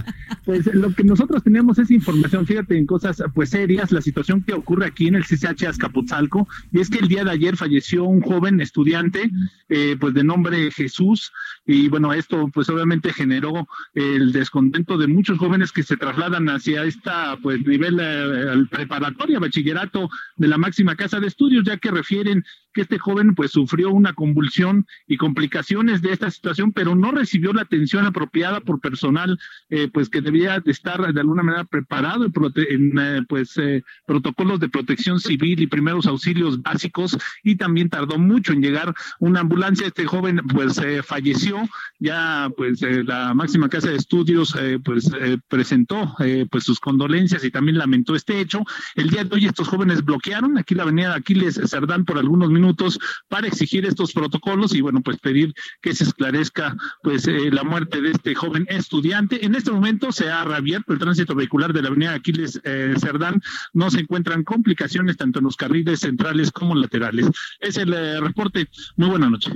Pues 0.46 0.65
lo 0.74 0.94
que 0.94 1.03
nosotros 1.03 1.44
tenemos 1.44 1.80
es 1.80 1.92
información, 1.92 2.46
fíjate, 2.46 2.77
en 2.77 2.86
cosas 2.86 3.22
pues 3.34 3.50
serias, 3.50 3.92
la 3.92 4.01
situación 4.01 4.44
que 4.44 4.53
ocurre 4.53 4.86
aquí 4.86 5.08
en 5.08 5.15
el 5.15 5.25
CCH 5.25 5.65
Azcapotzalco, 5.68 6.48
y 6.72 6.80
es 6.80 6.89
que 6.89 7.00
el 7.00 7.08
día 7.08 7.24
de 7.24 7.32
ayer 7.32 7.58
falleció 7.58 8.03
un 8.06 8.22
joven 8.22 8.62
estudiante, 8.62 9.32
eh, 9.70 9.98
pues 10.00 10.13
de 10.13 10.24
nombre 10.24 10.72
Jesús, 10.72 11.32
y 11.65 11.89
bueno, 11.89 12.13
esto 12.13 12.50
pues 12.53 12.70
obviamente 12.70 13.12
generó 13.12 13.68
el 13.94 14.32
descontento 14.32 14.98
de 14.98 15.08
muchos 15.08 15.38
jóvenes 15.38 15.72
que 15.72 15.84
se 15.84 15.98
trasladan 15.98 16.48
hacia 16.50 16.84
esta 16.84 17.38
pues 17.42 17.65
nivel 17.65 17.98
eh, 18.00 18.65
preparatoria, 18.70 19.39
bachillerato 19.39 20.10
de 20.38 20.48
la 20.48 20.58
máxima 20.58 20.96
casa 20.96 21.20
de 21.20 21.27
estudios, 21.27 21.65
ya 21.65 21.77
que 21.77 21.92
refieren 21.92 22.44
que 22.74 22.82
este 22.82 22.98
joven 22.98 23.36
pues 23.36 23.51
sufrió 23.51 23.92
una 23.92 24.13
convulsión 24.13 24.86
y 25.08 25.18
complicaciones 25.18 26.01
de 26.01 26.12
esta 26.12 26.32
situación, 26.32 26.72
pero 26.72 26.96
no 26.96 27.12
recibió 27.12 27.53
la 27.53 27.62
atención 27.62 28.06
apropiada 28.06 28.60
por 28.62 28.82
personal 28.82 29.39
eh, 29.70 29.89
pues 29.94 30.10
que 30.10 30.22
debía 30.22 30.60
de 30.60 30.72
estar 30.72 31.13
de 31.13 31.20
alguna 31.20 31.44
manera 31.44 31.63
preparado 31.63 32.25
en, 32.25 33.00
eh, 33.00 33.22
pues 33.30 33.58
eh, 33.58 33.84
protocolos 34.06 34.60
de 34.60 34.70
protección 34.70 35.20
civil 35.20 35.62
y 35.62 35.68
primeros 35.68 36.08
auxilios 36.08 36.62
básicos 36.62 37.18
y 37.44 37.56
también 37.56 37.89
tardó 37.89 38.18
mucho 38.18 38.53
en 38.53 38.62
llegar 38.62 38.94
una 39.20 39.42
ambulancia. 39.42 39.88
Este 39.88 40.06
joven 40.06 40.42
pues 40.53 40.82
falleció, 41.06 41.62
ya 42.00 42.50
pues 42.58 42.82
la 42.82 43.34
máxima 43.34 43.70
casa 43.70 43.89
de 43.89 43.98
estudios 43.98 44.56
pues 44.84 45.12
presentó 45.48 46.15
pues 46.50 46.63
sus 46.63 46.80
condolencias 46.80 47.44
y 47.44 47.51
también 47.51 47.77
lamentó 47.77 48.15
este 48.15 48.39
hecho. 48.39 48.63
El 48.96 49.10
día 49.10 49.24
de 49.24 49.36
hoy 49.36 49.46
estos 49.46 49.68
jóvenes 49.68 50.03
bloquearon 50.03 50.58
aquí 50.58 50.75
la 50.75 50.84
avenida 50.84 51.15
Aquiles 51.15 51.60
Cerdán 51.65 52.06
por 52.06 52.18
algunos 52.18 52.50
minutos 52.50 52.62
minutos 52.63 52.98
para 53.27 53.48
exigir 53.48 53.86
estos 53.86 54.13
protocolos 54.13 54.74
y 54.74 54.82
bueno, 54.82 55.01
pues 55.01 55.20
pedir 55.20 55.53
que 55.82 55.93
se 55.93 56.05
esclarezca 56.05 56.75
pues 57.01 57.27
eh, 57.27 57.51
la 57.51 57.63
muerte 57.63 58.01
de 58.01 58.12
este 58.12 58.34
joven 58.36 58.65
estudiante. 58.70 59.46
En 59.46 59.55
este 59.55 59.72
momento 59.72 60.12
se 60.12 60.29
ha 60.29 60.43
reabierto 60.43 60.93
el 60.93 61.00
tránsito 61.00 61.36
vehicular 61.36 61.74
de 61.74 61.82
la 61.82 61.89
avenida 61.89 62.13
Aquiles 62.13 62.60
eh, 62.63 62.93
Cerdán. 62.98 63.41
No 63.74 63.91
se 63.91 64.00
encuentran 64.00 64.43
complicaciones 64.43 65.17
tanto 65.17 65.39
en 65.39 65.46
los 65.46 65.58
carriles 65.58 66.00
centrales 66.00 66.51
como 66.51 66.75
laterales. 66.75 67.27
Es 67.60 67.77
el 67.77 67.93
eh, 67.93 68.20
reporte. 68.22 68.70
Muy 68.96 69.10
buena 69.10 69.29
noche. 69.29 69.51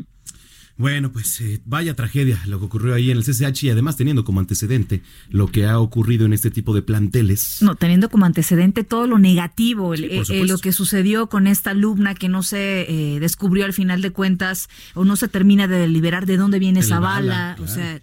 Bueno, 0.78 1.12
pues 1.12 1.42
eh, 1.42 1.60
vaya 1.66 1.96
tragedia 1.96 2.40
lo 2.46 2.60
que 2.60 2.66
ocurrió 2.66 2.94
ahí 2.94 3.10
en 3.10 3.18
el 3.18 3.24
CCH 3.24 3.64
y 3.64 3.70
además 3.72 3.98
teniendo 3.98 4.24
como 4.24 4.40
antecedente 4.40 5.02
lo 5.30 5.48
que 5.48 5.66
ha 5.66 5.80
ocurrido 5.80 6.26
en 6.26 6.34
este 6.34 6.52
tipo 6.52 6.76
de 6.76 6.84
planteles. 6.84 7.58
No, 7.62 7.76
teniendo 7.76 8.10
como 8.10 8.26
antecedente 8.26 8.84
todo 8.84 9.08
lo 9.08 9.18
negativo, 9.18 9.96
eh, 9.96 10.22
eh, 10.30 10.46
lo 10.46 10.60
que 10.60 10.72
sucedió 10.72 11.28
con 11.28 11.48
esta 11.48 11.72
alumna 11.72 12.14
que 12.14 12.30
no 12.30 12.44
se 12.44 13.18
descubrió 13.20 13.66
al 13.66 13.74
final 13.74 14.02
de 14.02 14.12
cuentas 14.12 14.70
o 14.94 15.04
no 15.04 15.16
se 15.16 15.28
termina 15.28 15.68
de 15.68 15.78
deliberar 15.78 16.28
de 16.28 16.38
dónde 16.38 16.60
viene 16.60 16.82
esa 16.82 17.00
bala, 17.00 17.58
o 17.60 17.68
sea, 17.68 18.00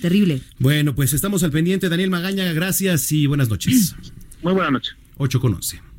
terrible. 0.00 0.42
Bueno, 0.58 0.94
pues 0.94 1.14
estamos 1.14 1.42
al 1.44 1.50
pendiente, 1.50 1.88
Daniel 1.88 2.10
Magaña, 2.10 2.52
gracias 2.52 3.10
y 3.12 3.26
buenas 3.26 3.48
noches. 3.48 3.96
Muy 4.42 4.52
buenas 4.52 4.72
noches. 4.72 4.96
8 5.16 5.40
con 5.40 5.54
11. 5.54 5.91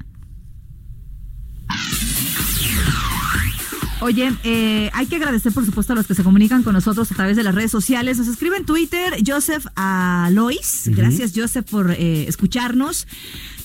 Oye, 4.04 4.34
eh, 4.44 4.90
hay 4.92 5.06
que 5.06 5.16
agradecer 5.16 5.54
por 5.54 5.66
supuesto 5.66 5.94
a 5.94 5.96
los 5.96 6.06
que 6.06 6.14
se 6.14 6.24
comunican 6.24 6.62
con 6.62 6.74
nosotros 6.74 7.10
a 7.10 7.16
través 7.16 7.38
de 7.38 7.44
las 7.44 7.56
redes 7.56 7.72
sociales. 7.72 8.18
Nos 8.18 8.28
escribe 8.28 8.58
en 8.58 8.66
Twitter 8.66 9.14
Joseph 9.26 9.66
Alois. 9.76 10.84
Gracias 10.88 11.32
Joseph 11.34 11.66
por 11.70 11.90
eh, 11.92 12.28
escucharnos. 12.28 13.08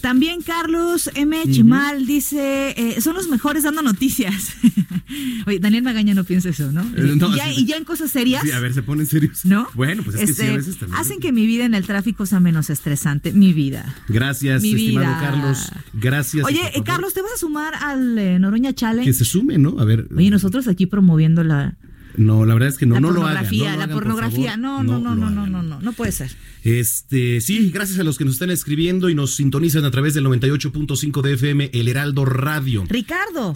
También 0.00 0.42
Carlos 0.42 1.10
M. 1.14 1.42
Chimal 1.50 2.06
dice, 2.06 2.74
eh, 2.76 3.00
son 3.00 3.14
los 3.14 3.28
mejores 3.28 3.64
dando 3.64 3.82
noticias. 3.82 4.52
Oye, 5.46 5.58
Daniel 5.58 5.82
Magaña 5.82 6.14
no 6.14 6.24
piensa 6.24 6.50
eso, 6.50 6.70
¿no? 6.70 6.82
Eh, 6.96 7.16
y, 7.56 7.66
ya, 7.66 7.76
en 7.76 7.84
cosas 7.84 8.10
serias. 8.10 8.42
Sí, 8.42 8.50
a 8.52 8.60
ver, 8.60 8.74
se 8.74 8.82
ponen 8.82 9.06
serios. 9.06 9.44
¿No? 9.44 9.66
Bueno, 9.74 10.02
pues 10.02 10.16
es 10.16 10.20
que 10.20 10.34
sí, 10.34 10.42
a 10.42 10.44
este, 10.46 10.56
veces 10.56 10.78
también. 10.78 11.00
Hacen 11.00 11.20
que 11.20 11.32
mi 11.32 11.46
vida 11.46 11.64
en 11.64 11.74
el 11.74 11.84
tráfico 11.84 12.26
sea 12.26 12.40
menos 12.40 12.70
estresante. 12.70 13.32
Mi 13.32 13.52
vida. 13.52 13.94
Gracias, 14.08 14.62
estimado 14.62 15.20
Carlos. 15.20 15.70
Gracias. 15.94 16.44
Oye, 16.46 16.60
Carlos, 16.84 17.14
¿te 17.14 17.22
vas 17.22 17.32
a 17.32 17.38
sumar 17.38 17.74
al 17.74 18.18
eh, 18.18 18.38
Noroña 18.38 18.72
Challenge? 18.72 19.08
Que 19.08 19.14
se 19.14 19.24
sume, 19.24 19.58
¿no? 19.58 19.80
A 19.80 19.84
ver. 19.84 20.08
Oye, 20.16 20.30
nosotros 20.30 20.68
aquí 20.68 20.86
promoviendo 20.86 21.42
la 21.42 21.76
no, 22.18 22.44
la 22.44 22.54
verdad 22.54 22.68
es 22.68 22.78
que 22.78 22.86
no, 22.86 23.00
no 23.00 23.10
lo 23.10 23.26
hagan. 23.26 23.46
No 23.50 23.76
la 23.76 23.88
pornografía, 23.88 24.56
no, 24.56 24.82
no, 24.82 24.98
no, 24.98 25.14
no, 25.14 25.30
no, 25.30 25.46
no, 25.46 25.62
no, 25.62 25.80
no 25.80 25.92
puede 25.92 26.12
ser. 26.12 26.30
Este, 26.62 27.40
sí, 27.40 27.70
gracias 27.70 27.98
a 27.98 28.04
los 28.04 28.18
que 28.18 28.24
nos 28.24 28.34
están 28.34 28.50
escribiendo 28.50 29.08
y 29.08 29.14
nos 29.14 29.36
sintonizan 29.36 29.84
a 29.84 29.90
través 29.90 30.14
del 30.14 30.26
98.5 30.26 31.22
de 31.22 31.32
FM, 31.34 31.70
El 31.72 31.88
Heraldo 31.88 32.24
Radio. 32.24 32.84
Ricardo. 32.88 33.54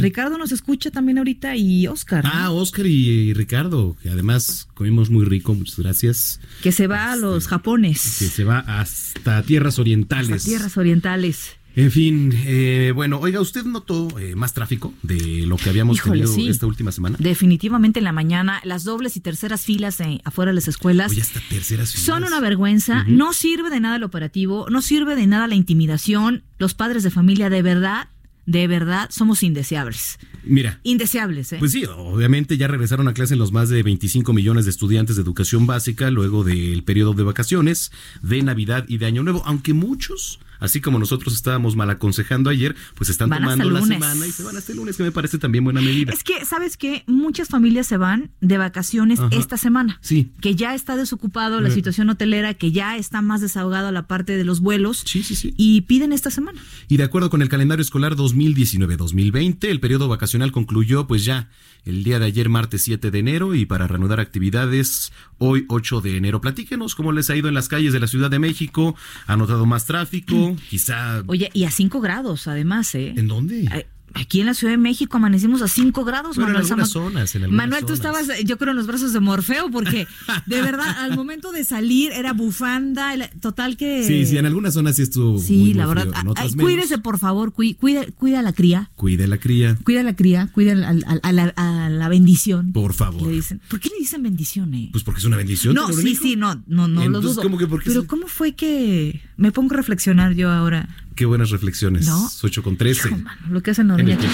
Ricardo 0.00 0.38
nos 0.38 0.52
escucha 0.52 0.90
también 0.90 1.18
ahorita 1.18 1.54
y 1.56 1.86
Oscar. 1.86 2.24
Ah, 2.26 2.50
Oscar 2.50 2.86
y, 2.86 3.34
Ricardo, 3.34 3.96
que 4.02 4.08
además 4.08 4.68
comimos 4.74 5.10
muy 5.10 5.24
rico, 5.24 5.54
muchas 5.54 5.78
gracias. 5.78 6.40
Que 6.62 6.72
se 6.72 6.86
va 6.86 7.10
a 7.10 7.14
este, 7.14 7.26
los 7.26 7.46
Japones. 7.46 8.16
Que 8.18 8.26
se 8.26 8.44
va 8.44 8.60
hasta 8.60 9.42
tierras 9.42 9.78
orientales. 9.78 10.36
Hasta 10.36 10.48
tierras 10.48 10.76
orientales. 10.76 11.56
En 11.74 11.90
fin, 11.90 12.32
eh, 12.44 12.92
bueno, 12.94 13.18
oiga, 13.18 13.40
¿usted 13.40 13.64
notó 13.64 14.18
eh, 14.18 14.34
más 14.34 14.52
tráfico 14.52 14.92
de 15.02 15.46
lo 15.46 15.56
que 15.56 15.70
habíamos 15.70 16.02
tenido 16.02 16.34
esta 16.36 16.66
última 16.66 16.92
semana? 16.92 17.16
Definitivamente 17.18 18.00
en 18.00 18.04
la 18.04 18.12
mañana, 18.12 18.60
las 18.64 18.84
dobles 18.84 19.16
y 19.16 19.20
terceras 19.20 19.62
filas 19.62 19.98
eh, 20.00 20.20
afuera 20.24 20.50
de 20.50 20.56
las 20.56 20.68
escuelas 20.68 21.12
Oye, 21.12 21.22
hasta 21.22 21.40
terceras 21.48 21.92
filas. 21.92 22.04
son 22.04 22.24
una 22.24 22.40
vergüenza, 22.40 23.04
no 23.04 23.32
sirve 23.32 23.70
de 23.70 23.80
nada 23.80 23.96
el 23.96 24.02
operativo, 24.02 24.66
no 24.70 24.82
sirve 24.82 25.16
de 25.16 25.26
nada 25.26 25.46
la 25.46 25.54
intimidación, 25.54 26.42
los 26.58 26.74
padres 26.74 27.02
de 27.04 27.10
familia 27.10 27.48
de 27.48 27.62
verdad 27.62 28.08
de 28.44 28.66
verdad 28.66 29.08
somos 29.10 29.42
indeseables. 29.42 30.18
Mira. 30.44 30.80
Indeseables, 30.82 31.52
¿eh? 31.52 31.56
Pues 31.58 31.72
sí, 31.72 31.84
obviamente 31.84 32.56
ya 32.56 32.66
regresaron 32.66 33.06
a 33.08 33.14
clase 33.14 33.36
los 33.36 33.52
más 33.52 33.68
de 33.68 33.82
25 33.82 34.32
millones 34.32 34.64
de 34.64 34.72
estudiantes 34.72 35.16
de 35.16 35.22
educación 35.22 35.66
básica 35.66 36.10
luego 36.10 36.42
del 36.42 36.82
periodo 36.82 37.14
de 37.14 37.22
vacaciones, 37.22 37.92
de 38.20 38.42
Navidad 38.42 38.84
y 38.88 38.98
de 38.98 39.06
Año 39.06 39.22
Nuevo, 39.22 39.42
aunque 39.46 39.74
muchos 39.74 40.40
así 40.62 40.80
como 40.80 40.98
nosotros 40.98 41.34
estábamos 41.34 41.76
mal 41.76 41.90
aconsejando 41.90 42.50
ayer, 42.50 42.76
pues 42.94 43.10
están 43.10 43.28
tomando 43.28 43.68
la 43.70 43.82
semana 43.82 44.26
y 44.26 44.30
se 44.30 44.42
van 44.42 44.56
hasta 44.56 44.72
el 44.72 44.78
lunes, 44.78 44.96
que 44.96 45.02
me 45.02 45.12
parece 45.12 45.38
también 45.38 45.64
buena 45.64 45.80
medida. 45.80 46.12
Es 46.12 46.22
que, 46.24 46.44
¿sabes 46.44 46.76
qué? 46.76 47.02
Muchas 47.06 47.48
familias 47.48 47.86
se 47.86 47.96
van 47.96 48.30
de 48.40 48.58
vacaciones 48.58 49.20
esta 49.30 49.56
semana. 49.56 49.98
Sí. 50.00 50.32
Que 50.40 50.54
ya 50.54 50.74
está 50.74 50.96
desocupado 50.96 51.60
la 51.60 51.68
eh. 51.68 51.72
situación 51.72 52.08
hotelera, 52.10 52.54
que 52.54 52.72
ya 52.72 52.96
está 52.96 53.22
más 53.22 53.40
desahogada 53.40 53.92
la 53.92 54.06
parte 54.06 54.36
de 54.36 54.44
los 54.44 54.60
vuelos. 54.60 55.02
Sí, 55.04 55.22
sí, 55.22 55.34
sí. 55.34 55.54
Y 55.56 55.82
piden 55.82 56.12
esta 56.12 56.30
semana. 56.30 56.60
Y 56.88 56.96
de 56.96 57.04
acuerdo 57.04 57.30
con 57.30 57.42
el 57.42 57.48
calendario 57.48 57.82
escolar 57.82 58.16
2019-2020, 58.16 59.64
el 59.68 59.80
periodo 59.80 60.08
vacacional 60.08 60.52
concluyó 60.52 61.06
pues 61.06 61.24
ya 61.24 61.48
el 61.84 62.04
día 62.04 62.18
de 62.18 62.26
ayer, 62.26 62.48
martes 62.48 62.82
7 62.82 63.10
de 63.10 63.18
enero, 63.18 63.54
y 63.54 63.66
para 63.66 63.88
reanudar 63.88 64.20
actividades 64.20 65.12
hoy 65.38 65.64
8 65.68 66.00
de 66.00 66.16
enero. 66.16 66.40
Platíquenos 66.40 66.94
cómo 66.94 67.10
les 67.12 67.28
ha 67.30 67.36
ido 67.36 67.48
en 67.48 67.54
las 67.54 67.68
calles 67.68 67.92
de 67.92 68.00
la 68.00 68.06
Ciudad 68.06 68.30
de 68.30 68.38
México. 68.38 68.94
¿Ha 69.26 69.36
notado 69.36 69.66
más 69.66 69.86
tráfico? 69.86 70.51
Quizá. 70.68 71.22
Oye, 71.26 71.50
y 71.52 71.64
a 71.64 71.70
5 71.70 72.00
grados, 72.00 72.46
además, 72.46 72.94
¿eh? 72.94 73.14
¿En 73.16 73.28
dónde? 73.28 73.68
Aquí 74.14 74.40
en 74.40 74.46
la 74.46 74.54
Ciudad 74.54 74.74
de 74.74 74.78
México 74.78 75.16
amanecimos 75.16 75.62
a 75.62 75.68
5 75.68 76.04
grados, 76.04 76.36
Manuel. 76.36 76.56
En 76.56 76.62
algunas 76.62 76.90
zonas, 76.90 77.34
en 77.34 77.54
Manuel, 77.54 77.86
tú 77.86 77.92
estabas, 77.92 78.28
yo 78.44 78.58
creo, 78.58 78.72
en 78.72 78.76
los 78.76 78.86
brazos 78.86 79.12
de 79.12 79.20
Morfeo, 79.20 79.70
porque 79.70 80.06
de 80.46 80.62
verdad, 80.62 80.88
al 80.98 81.16
momento 81.16 81.50
de 81.52 81.64
salir 81.64 82.12
era 82.12 82.32
bufanda, 82.32 83.14
total 83.40 83.76
que. 83.76 84.04
Sí, 84.04 84.26
sí, 84.26 84.36
en 84.36 84.46
algunas 84.46 84.74
zonas 84.74 84.96
sí 84.96 85.02
estuvo. 85.02 85.38
Sí, 85.38 85.74
la 85.74 85.86
verdad. 85.86 86.12
cuídese, 86.56 86.98
por 86.98 87.18
favor, 87.18 87.52
cuida, 87.52 88.04
cuida 88.16 88.40
a 88.40 88.42
la 88.42 88.52
cría. 88.52 88.90
Cuida 88.96 89.24
a 89.24 89.28
la 89.28 89.38
cría. 89.38 89.78
Cuida 89.82 90.00
a 90.00 90.04
la 90.04 90.14
cría, 90.14 90.48
cuida 90.52 90.72
a, 90.72 91.32
la, 91.32 92.08
bendición. 92.08 92.72
Por 92.72 92.92
favor. 92.92 93.22
Le 93.22 93.34
dicen, 93.34 93.60
¿Por 93.68 93.80
qué 93.80 93.88
le 93.88 93.98
dicen 93.98 94.22
bendición, 94.22 94.74
eh? 94.74 94.90
Pues 94.92 95.04
porque 95.04 95.20
es 95.20 95.24
una 95.24 95.38
bendición. 95.38 95.74
No, 95.74 95.90
sí, 95.92 96.16
sí, 96.16 96.36
no, 96.36 96.62
no, 96.66 96.88
no 96.88 97.08
lo 97.08 97.20
dudo. 97.20 97.42
¿cómo 97.42 97.56
que 97.56 97.66
Pero 97.66 98.06
¿cómo 98.06 98.26
fue 98.26 98.54
que 98.54 99.22
me 99.42 99.50
pongo 99.50 99.74
a 99.74 99.76
reflexionar 99.76 100.34
yo 100.34 100.50
ahora? 100.52 100.88
Qué 101.16 101.26
buenas 101.26 101.50
reflexiones. 101.50 102.06
¿No? 102.06 102.30
8 102.42 102.62
con 102.62 102.76
13. 102.76 103.10
lo 103.50 103.60
que 103.60 103.72
hacen 103.72 103.88
Noroña. 103.88 104.16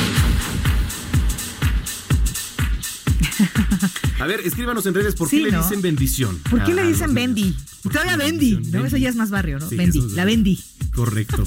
A 4.20 4.26
ver, 4.26 4.40
escríbanos 4.40 4.84
en 4.84 4.92
redes 4.94 5.14
por 5.14 5.30
qué 5.30 5.40
le 5.40 5.50
dicen 5.56 5.80
bendición. 5.80 6.38
¿Por 6.50 6.62
qué 6.62 6.74
le 6.74 6.82
dicen 6.82 7.14
bendi? 7.14 7.56
Todavía 7.84 8.16
bendi, 8.16 8.56
¿no? 8.70 8.84
Eso 8.84 8.98
ya 8.98 9.08
es 9.08 9.16
más 9.16 9.30
barrio, 9.30 9.58
¿no? 9.58 9.68
bendi, 9.70 10.02
la 10.14 10.26
bendi. 10.26 10.60
Correcto. 10.98 11.44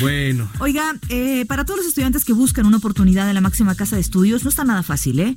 bueno. 0.00 0.48
Oiga, 0.60 0.94
eh, 1.08 1.44
para 1.46 1.64
todos 1.64 1.78
los 1.78 1.88
estudiantes 1.88 2.24
que 2.24 2.32
buscan 2.32 2.64
una 2.64 2.76
oportunidad 2.76 3.28
en 3.28 3.34
la 3.34 3.40
máxima 3.40 3.74
casa 3.74 3.96
de 3.96 4.02
estudios, 4.02 4.44
no 4.44 4.50
está 4.50 4.62
nada 4.62 4.84
fácil, 4.84 5.18
¿eh? 5.18 5.34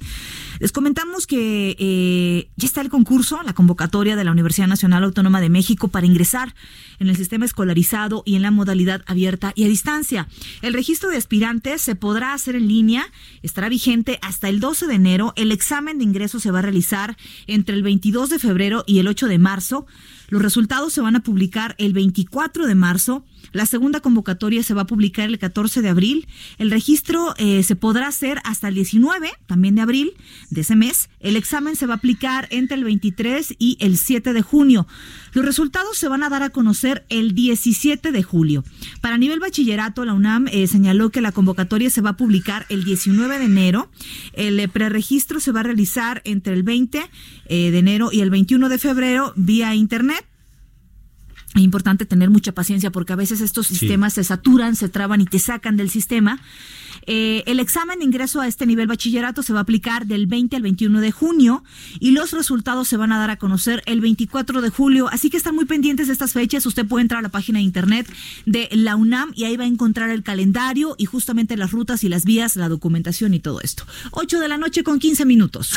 Les 0.59 0.71
comentamos 0.71 1.25
que 1.25 1.75
eh, 1.79 2.51
ya 2.55 2.67
está 2.67 2.81
el 2.81 2.89
concurso, 2.89 3.41
la 3.41 3.53
convocatoria 3.53 4.15
de 4.15 4.23
la 4.23 4.31
Universidad 4.31 4.67
Nacional 4.67 5.03
Autónoma 5.03 5.41
de 5.41 5.49
México 5.49 5.87
para 5.87 6.05
ingresar 6.05 6.53
en 6.99 7.09
el 7.09 7.15
sistema 7.15 7.45
escolarizado 7.45 8.21
y 8.27 8.35
en 8.35 8.43
la 8.43 8.51
modalidad 8.51 9.01
abierta 9.07 9.53
y 9.55 9.63
a 9.63 9.67
distancia. 9.67 10.27
El 10.61 10.73
registro 10.73 11.09
de 11.09 11.17
aspirantes 11.17 11.81
se 11.81 11.95
podrá 11.95 12.35
hacer 12.35 12.55
en 12.55 12.67
línea, 12.67 13.11
estará 13.41 13.69
vigente 13.69 14.19
hasta 14.21 14.49
el 14.49 14.59
12 14.59 14.85
de 14.85 14.93
enero. 14.93 15.33
El 15.35 15.51
examen 15.51 15.97
de 15.97 16.03
ingreso 16.03 16.39
se 16.39 16.51
va 16.51 16.59
a 16.59 16.61
realizar 16.61 17.17
entre 17.47 17.75
el 17.75 17.81
22 17.81 18.29
de 18.29 18.37
febrero 18.37 18.83
y 18.85 18.99
el 18.99 19.07
8 19.07 19.27
de 19.27 19.39
marzo. 19.39 19.87
Los 20.31 20.41
resultados 20.41 20.93
se 20.93 21.01
van 21.01 21.17
a 21.17 21.23
publicar 21.23 21.75
el 21.77 21.91
24 21.91 22.65
de 22.65 22.73
marzo 22.73 23.25
La 23.51 23.65
segunda 23.65 23.99
convocatoria 23.99 24.63
se 24.63 24.73
va 24.73 24.83
a 24.83 24.87
publicar 24.87 25.27
el 25.27 25.37
14 25.37 25.81
de 25.81 25.89
abril. 25.89 26.27
El 26.57 26.71
registro 26.71 27.33
eh, 27.37 27.63
se 27.63 27.75
podrá 27.75 28.07
hacer 28.07 28.39
hasta 28.43 28.69
el 28.69 28.75
19, 28.75 29.31
también 29.45 29.75
de 29.75 29.81
abril 29.81 30.13
de 30.49 30.61
ese 30.61 30.75
mes. 30.75 31.09
El 31.19 31.35
examen 31.35 31.75
se 31.75 31.85
va 31.85 31.95
a 31.95 31.97
aplicar 31.97 32.47
entre 32.51 32.77
el 32.77 32.83
23 32.83 33.55
y 33.59 33.77
el 33.79 33.97
7 33.97 34.33
de 34.33 34.41
junio. 34.41 34.87
Los 35.33 35.45
resultados 35.45 35.97
se 35.97 36.07
van 36.07 36.23
a 36.23 36.29
dar 36.29 36.43
a 36.43 36.49
conocer 36.49 37.05
el 37.09 37.35
17 37.35 38.11
de 38.11 38.23
julio. 38.23 38.63
Para 39.01 39.17
nivel 39.17 39.39
bachillerato, 39.39 40.05
la 40.05 40.13
UNAM 40.13 40.47
eh, 40.47 40.67
señaló 40.67 41.09
que 41.09 41.21
la 41.21 41.31
convocatoria 41.31 41.89
se 41.89 42.01
va 42.01 42.11
a 42.11 42.17
publicar 42.17 42.65
el 42.69 42.83
19 42.83 43.39
de 43.39 43.45
enero. 43.45 43.91
El 44.33 44.59
eh, 44.59 44.67
preregistro 44.67 45.39
se 45.39 45.51
va 45.51 45.59
a 45.59 45.63
realizar 45.63 46.21
entre 46.25 46.53
el 46.53 46.63
20 46.63 47.01
de 47.49 47.77
enero 47.77 48.09
y 48.13 48.21
el 48.21 48.29
21 48.29 48.69
de 48.69 48.77
febrero 48.77 49.33
vía 49.35 49.75
internet. 49.75 50.25
Es 51.55 51.61
importante 51.61 52.05
tener 52.05 52.29
mucha 52.29 52.53
paciencia 52.53 52.91
porque 52.91 53.13
a 53.13 53.17
veces 53.17 53.41
estos 53.41 53.67
sistemas 53.67 54.13
se 54.13 54.23
saturan, 54.23 54.75
se 54.75 54.87
traban 54.87 55.19
y 55.19 55.25
te 55.25 55.37
sacan 55.37 55.75
del 55.75 55.89
sistema. 55.89 56.39
Eh, 57.07 57.43
el 57.45 57.59
examen 57.59 57.99
de 57.99 58.05
ingreso 58.05 58.41
a 58.41 58.47
este 58.47 58.65
nivel 58.65 58.87
bachillerato 58.87 59.43
se 59.43 59.53
va 59.53 59.59
a 59.59 59.63
aplicar 59.63 60.05
del 60.05 60.27
20 60.27 60.55
al 60.55 60.61
21 60.61 61.01
de 61.01 61.11
junio 61.11 61.63
y 61.99 62.11
los 62.11 62.31
resultados 62.31 62.87
se 62.87 62.95
van 62.95 63.11
a 63.11 63.19
dar 63.19 63.31
a 63.31 63.37
conocer 63.37 63.81
el 63.85 64.01
24 64.01 64.61
de 64.61 64.69
julio. 64.69 65.09
Así 65.11 65.29
que 65.29 65.37
están 65.37 65.55
muy 65.55 65.65
pendientes 65.65 66.07
de 66.07 66.13
estas 66.13 66.33
fechas. 66.33 66.65
Usted 66.65 66.85
puede 66.85 67.01
entrar 67.01 67.19
a 67.19 67.23
la 67.23 67.29
página 67.29 67.59
de 67.59 67.63
internet 67.63 68.07
de 68.45 68.69
la 68.71 68.95
UNAM 68.95 69.31
y 69.35 69.45
ahí 69.45 69.57
va 69.57 69.65
a 69.65 69.67
encontrar 69.67 70.09
el 70.09 70.23
calendario 70.23 70.95
y 70.97 71.05
justamente 71.05 71.57
las 71.57 71.71
rutas 71.71 72.03
y 72.03 72.09
las 72.09 72.23
vías, 72.23 72.55
la 72.55 72.69
documentación 72.69 73.33
y 73.33 73.39
todo 73.39 73.59
esto. 73.61 73.83
8 74.11 74.39
de 74.39 74.47
la 74.47 74.57
noche 74.57 74.83
con 74.83 74.99
15 74.99 75.25
minutos. 75.25 75.73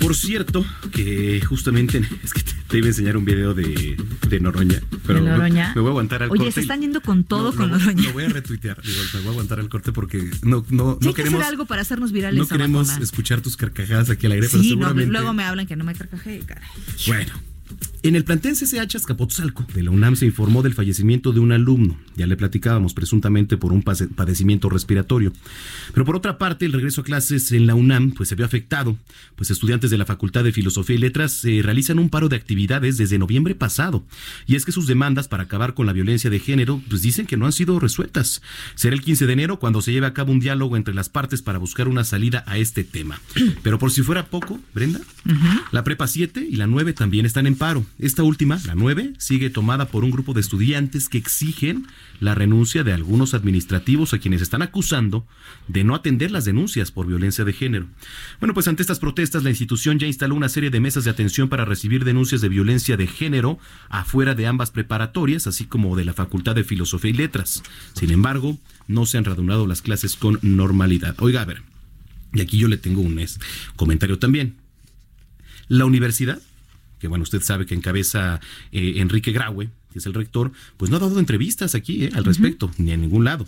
Por 0.00 0.14
cierto, 0.16 0.64
que 0.92 1.40
justamente 1.46 1.98
es 2.24 2.32
que 2.32 2.42
te 2.68 2.78
iba 2.78 2.86
a 2.86 2.88
enseñar 2.90 3.16
un 3.16 3.24
video 3.24 3.54
de, 3.54 3.96
de 4.28 4.40
Noroña. 4.40 4.80
Pero 5.06 5.22
¿De 5.22 5.30
Noroña? 5.30 5.72
Me 5.74 5.80
voy 5.80 5.88
a 5.88 5.92
aguantar 5.92 6.22
al 6.22 6.28
corte. 6.30 6.42
Oye, 6.42 6.52
se 6.52 6.60
están 6.60 6.80
yendo 6.80 7.00
con 7.00 7.24
todo 7.24 7.50
No, 7.52 7.56
con 7.56 7.70
lo, 7.70 7.78
Noroña. 7.78 8.02
Lo 8.04 8.12
voy 8.12 8.24
a 8.24 8.28
retuitear. 8.28 8.80
Digo, 8.82 8.98
me 9.14 9.20
voy 9.20 9.28
a 9.28 9.30
aguantar 9.32 9.60
al 9.60 9.68
corte 9.68 9.92
porque 9.92 10.30
no, 10.42 10.64
no, 10.68 10.68
Sí, 10.68 10.74
no 10.74 10.90
hay 10.92 10.98
que 11.08 11.12
queremos. 11.14 11.40
hacer 11.40 11.52
algo 11.52 11.66
para 11.66 11.82
hacernos 11.82 12.12
virales. 12.12 12.38
No 12.38 12.46
queremos 12.48 12.96
escuchar 12.98 13.40
tus 13.40 13.56
carcajadas 13.56 14.10
aquí 14.10 14.26
al 14.26 14.32
aire, 14.32 14.48
pero 14.50 14.62
Sí, 14.62 14.70
no, 14.70 14.74
seguramente. 14.86 15.12
luego 15.12 15.32
me 15.34 15.44
hablan 15.44 15.66
que 15.66 15.76
no 15.76 15.84
me 15.84 15.94
carcajé, 15.94 16.40
caray. 16.46 16.68
Bueno, 17.06 17.32
en 18.02 18.16
el 18.16 18.24
plantel 18.24 18.54
CCH 18.54 18.96
Azcapotzalco 18.96 19.64
de 19.74 19.82
la 19.84 19.90
UNAM 19.90 20.16
se 20.16 20.26
informó 20.26 20.62
del 20.62 20.74
fallecimiento 20.74 21.32
de 21.32 21.38
un 21.38 21.52
alumno. 21.52 21.96
Ya 22.16 22.26
le 22.26 22.36
platicábamos, 22.36 22.94
presuntamente 22.94 23.56
por 23.56 23.72
un 23.72 23.82
padecimiento 23.82 24.68
respiratorio. 24.68 25.32
Pero 25.94 26.04
por 26.04 26.16
otra 26.16 26.36
parte, 26.36 26.66
el 26.66 26.72
regreso 26.72 27.02
a 27.02 27.04
clases 27.04 27.52
en 27.52 27.66
la 27.66 27.76
UNAM 27.76 28.10
pues, 28.10 28.28
se 28.28 28.34
vio 28.34 28.44
afectado, 28.44 28.96
pues 29.36 29.50
estudiantes 29.50 29.90
de 29.90 29.98
la 29.98 30.04
Facultad 30.04 30.42
de 30.42 30.52
Filosofía 30.52 30.96
y 30.96 30.98
Letras 30.98 31.44
eh, 31.44 31.60
realizan 31.62 32.00
un 32.00 32.10
paro 32.10 32.28
de 32.28 32.36
actividades 32.36 32.96
desde 32.96 33.18
noviembre 33.18 33.54
pasado. 33.54 34.04
Y 34.46 34.56
es 34.56 34.64
que 34.64 34.72
sus 34.72 34.86
demandas 34.88 35.28
para 35.28 35.44
acabar 35.44 35.74
con 35.74 35.86
la 35.86 35.92
violencia 35.92 36.28
de 36.28 36.40
género 36.40 36.82
pues 36.88 37.02
dicen 37.02 37.26
que 37.26 37.36
no 37.36 37.46
han 37.46 37.52
sido 37.52 37.78
resueltas. 37.78 38.42
Será 38.74 38.94
el 38.94 39.02
15 39.02 39.26
de 39.26 39.32
enero 39.32 39.58
cuando 39.58 39.80
se 39.80 39.92
lleve 39.92 40.06
a 40.06 40.14
cabo 40.14 40.32
un 40.32 40.40
diálogo 40.40 40.76
entre 40.76 40.94
las 40.94 41.08
partes 41.08 41.40
para 41.40 41.58
buscar 41.58 41.86
una 41.86 42.02
salida 42.02 42.42
a 42.46 42.58
este 42.58 42.82
tema. 42.82 43.20
Pero 43.62 43.78
por 43.78 43.92
si 43.92 44.02
fuera 44.02 44.26
poco, 44.26 44.60
Brenda, 44.74 45.00
la 45.70 45.84
prepa 45.84 46.08
7 46.08 46.44
y 46.50 46.56
la 46.56 46.66
9 46.66 46.92
también 46.94 47.26
están 47.26 47.46
en 47.46 47.54
paro. 47.54 47.84
Esta 47.98 48.22
última, 48.22 48.58
la 48.66 48.74
9, 48.74 49.14
sigue 49.18 49.50
tomada 49.50 49.86
por 49.86 50.02
un 50.02 50.10
grupo 50.10 50.32
de 50.34 50.40
estudiantes 50.40 51.08
que 51.08 51.18
exigen 51.18 51.86
la 52.20 52.34
renuncia 52.34 52.82
de 52.84 52.92
algunos 52.92 53.34
administrativos 53.34 54.12
a 54.12 54.18
quienes 54.18 54.42
están 54.42 54.62
acusando 54.62 55.26
de 55.68 55.84
no 55.84 55.94
atender 55.94 56.30
las 56.30 56.44
denuncias 56.44 56.90
por 56.90 57.06
violencia 57.06 57.44
de 57.44 57.52
género. 57.52 57.86
Bueno, 58.40 58.54
pues 58.54 58.66
ante 58.68 58.82
estas 58.82 58.98
protestas, 58.98 59.44
la 59.44 59.50
institución 59.50 59.98
ya 59.98 60.06
instaló 60.06 60.34
una 60.34 60.48
serie 60.48 60.70
de 60.70 60.80
mesas 60.80 61.04
de 61.04 61.10
atención 61.10 61.48
para 61.48 61.64
recibir 61.64 62.04
denuncias 62.04 62.40
de 62.40 62.48
violencia 62.48 62.96
de 62.96 63.06
género 63.06 63.58
afuera 63.88 64.34
de 64.34 64.46
ambas 64.46 64.70
preparatorias, 64.70 65.46
así 65.46 65.64
como 65.66 65.96
de 65.96 66.04
la 66.04 66.14
Facultad 66.14 66.54
de 66.54 66.64
Filosofía 66.64 67.10
y 67.10 67.14
Letras. 67.14 67.62
Sin 67.94 68.10
embargo, 68.10 68.58
no 68.88 69.06
se 69.06 69.18
han 69.18 69.24
reanudado 69.24 69.66
las 69.66 69.82
clases 69.82 70.16
con 70.16 70.38
normalidad. 70.42 71.14
Oiga, 71.18 71.42
a 71.42 71.46
ver, 71.46 71.62
y 72.32 72.40
aquí 72.40 72.58
yo 72.58 72.68
le 72.68 72.78
tengo 72.78 73.00
un 73.00 73.20
comentario 73.76 74.18
también. 74.18 74.56
La 75.68 75.84
universidad, 75.84 76.40
que 77.02 77.08
bueno, 77.08 77.24
usted 77.24 77.42
sabe 77.42 77.66
que 77.66 77.74
encabeza 77.74 78.40
eh, 78.70 78.94
Enrique 78.98 79.32
Graue, 79.32 79.70
que 79.92 79.98
es 79.98 80.06
el 80.06 80.14
rector, 80.14 80.52
pues 80.76 80.88
no 80.88 80.98
ha 80.98 81.00
dado 81.00 81.18
entrevistas 81.18 81.74
aquí 81.74 82.04
eh, 82.04 82.10
al 82.14 82.24
respecto, 82.24 82.70
ni 82.78 82.92
en 82.92 83.00
ningún 83.00 83.24
lado. 83.24 83.44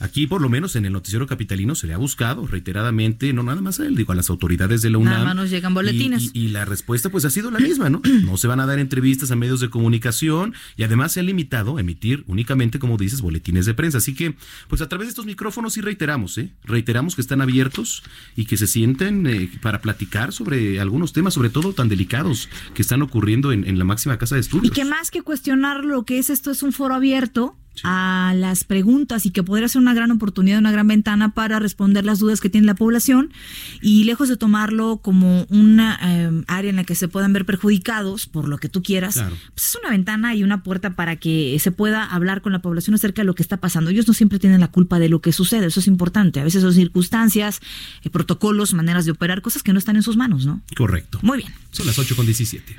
Aquí, 0.00 0.26
por 0.26 0.40
lo 0.40 0.48
menos 0.48 0.76
en 0.76 0.84
el 0.84 0.92
noticiero 0.92 1.26
capitalino, 1.26 1.74
se 1.74 1.86
le 1.86 1.94
ha 1.94 1.96
buscado 1.98 2.46
reiteradamente, 2.46 3.32
no 3.32 3.42
nada 3.42 3.60
más 3.60 3.80
a 3.80 3.86
él, 3.86 3.96
digo, 3.96 4.12
a 4.12 4.16
las 4.16 4.30
autoridades 4.30 4.82
de 4.82 4.90
la 4.90 4.98
UNAM. 4.98 5.12
Nada 5.14 5.24
más 5.24 5.36
nos 5.36 5.50
llegan 5.50 5.72
Y- 5.72 5.74
boletines. 5.74 6.30
Y, 6.34 6.40
y 6.44 6.48
la 6.48 6.64
respuesta, 6.64 7.10
pues, 7.10 7.24
ha 7.24 7.30
sido 7.30 7.50
la 7.50 7.58
misma, 7.58 7.90
¿no? 7.90 8.00
No 8.24 8.36
se 8.36 8.46
van 8.46 8.60
a 8.60 8.66
dar 8.66 8.78
entrevistas 8.78 9.30
a 9.30 9.36
medios 9.36 9.60
de 9.60 9.70
comunicación 9.70 10.54
y 10.76 10.82
además 10.84 11.12
se 11.12 11.20
ha 11.20 11.22
limitado 11.22 11.76
a 11.76 11.80
emitir 11.80 12.24
únicamente, 12.26 12.78
como 12.78 12.96
dices, 12.96 13.20
boletines 13.22 13.66
de 13.66 13.74
prensa. 13.74 13.98
Así 13.98 14.14
que, 14.14 14.34
pues, 14.68 14.80
a 14.82 14.88
través 14.88 15.06
de 15.06 15.10
estos 15.10 15.26
micrófonos 15.26 15.72
sí 15.72 15.80
reiteramos, 15.80 16.38
¿eh? 16.38 16.50
Reiteramos 16.64 17.14
que 17.14 17.20
están 17.20 17.40
abiertos 17.40 18.02
y 18.36 18.44
que 18.44 18.56
se 18.56 18.66
sienten 18.66 19.26
eh, 19.26 19.50
para 19.62 19.80
platicar 19.80 20.32
sobre 20.32 20.80
algunos 20.80 21.12
temas, 21.12 21.34
sobre 21.34 21.50
todo 21.50 21.72
tan 21.72 21.88
delicados 21.88 22.48
que 22.74 22.82
están 22.82 23.02
ocurriendo 23.02 23.50
en, 23.52 23.66
en 23.66 23.78
la 23.78 23.84
máxima 23.84 24.16
casa 24.18 24.36
de 24.36 24.40
Y 24.40 24.42
estudios. 24.42 24.74
que 24.74 24.84
más 24.84 25.10
que 25.10 25.22
cuestionar 25.22 25.84
lo 25.84 26.04
que 26.04 26.18
es 26.18 26.30
esto, 26.30 26.50
es 26.50 26.62
un 26.62 26.72
foro 26.72 26.94
abierto 26.94 27.56
a 27.84 28.32
las 28.36 28.64
preguntas 28.64 29.26
y 29.26 29.30
que 29.30 29.42
podría 29.42 29.68
ser 29.68 29.80
una 29.82 29.94
gran 29.94 30.10
oportunidad, 30.10 30.58
una 30.58 30.72
gran 30.72 30.86
ventana 30.88 31.34
para 31.34 31.58
responder 31.58 32.04
las 32.04 32.18
dudas 32.18 32.40
que 32.40 32.50
tiene 32.50 32.66
la 32.66 32.74
población 32.74 33.30
y 33.82 34.04
lejos 34.04 34.28
de 34.28 34.36
tomarlo 34.36 34.98
como 34.98 35.44
una 35.50 35.98
eh, 36.02 36.42
área 36.46 36.70
en 36.70 36.76
la 36.76 36.84
que 36.84 36.94
se 36.94 37.08
puedan 37.08 37.32
ver 37.32 37.44
perjudicados 37.46 38.26
por 38.26 38.48
lo 38.48 38.58
que 38.58 38.68
tú 38.68 38.82
quieras, 38.82 39.14
Claro. 39.14 39.36
pues 39.54 39.66
es 39.68 39.76
una 39.80 39.90
ventana 39.90 40.34
y 40.34 40.42
una 40.42 40.62
puerta 40.62 40.94
para 40.96 41.16
que 41.16 41.56
se 41.60 41.72
pueda 41.72 42.04
hablar 42.04 42.42
con 42.42 42.52
la 42.52 42.60
población 42.60 42.94
acerca 42.94 43.22
de 43.22 43.26
lo 43.26 43.34
que 43.34 43.42
está 43.42 43.56
pasando. 43.58 43.90
Ellos 43.90 44.06
no 44.08 44.14
siempre 44.14 44.38
tienen 44.38 44.60
la 44.60 44.68
culpa 44.68 44.98
de 44.98 45.08
lo 45.08 45.20
que 45.20 45.32
sucede, 45.32 45.66
eso 45.66 45.80
es 45.80 45.86
importante. 45.86 46.40
A 46.40 46.44
veces 46.44 46.62
son 46.62 46.72
circunstancias, 46.74 47.60
eh, 48.02 48.10
protocolos, 48.10 48.74
maneras 48.74 49.04
de 49.04 49.12
operar, 49.12 49.42
cosas 49.42 49.62
que 49.62 49.72
no 49.72 49.78
están 49.78 49.96
en 49.96 50.02
sus 50.02 50.16
manos, 50.16 50.46
¿no? 50.46 50.60
Correcto. 50.76 51.18
Muy 51.22 51.38
bien. 51.38 51.52
Son 51.70 51.86
las 51.86 51.98
8 51.98 52.16
con 52.16 52.26
17. 52.26 52.76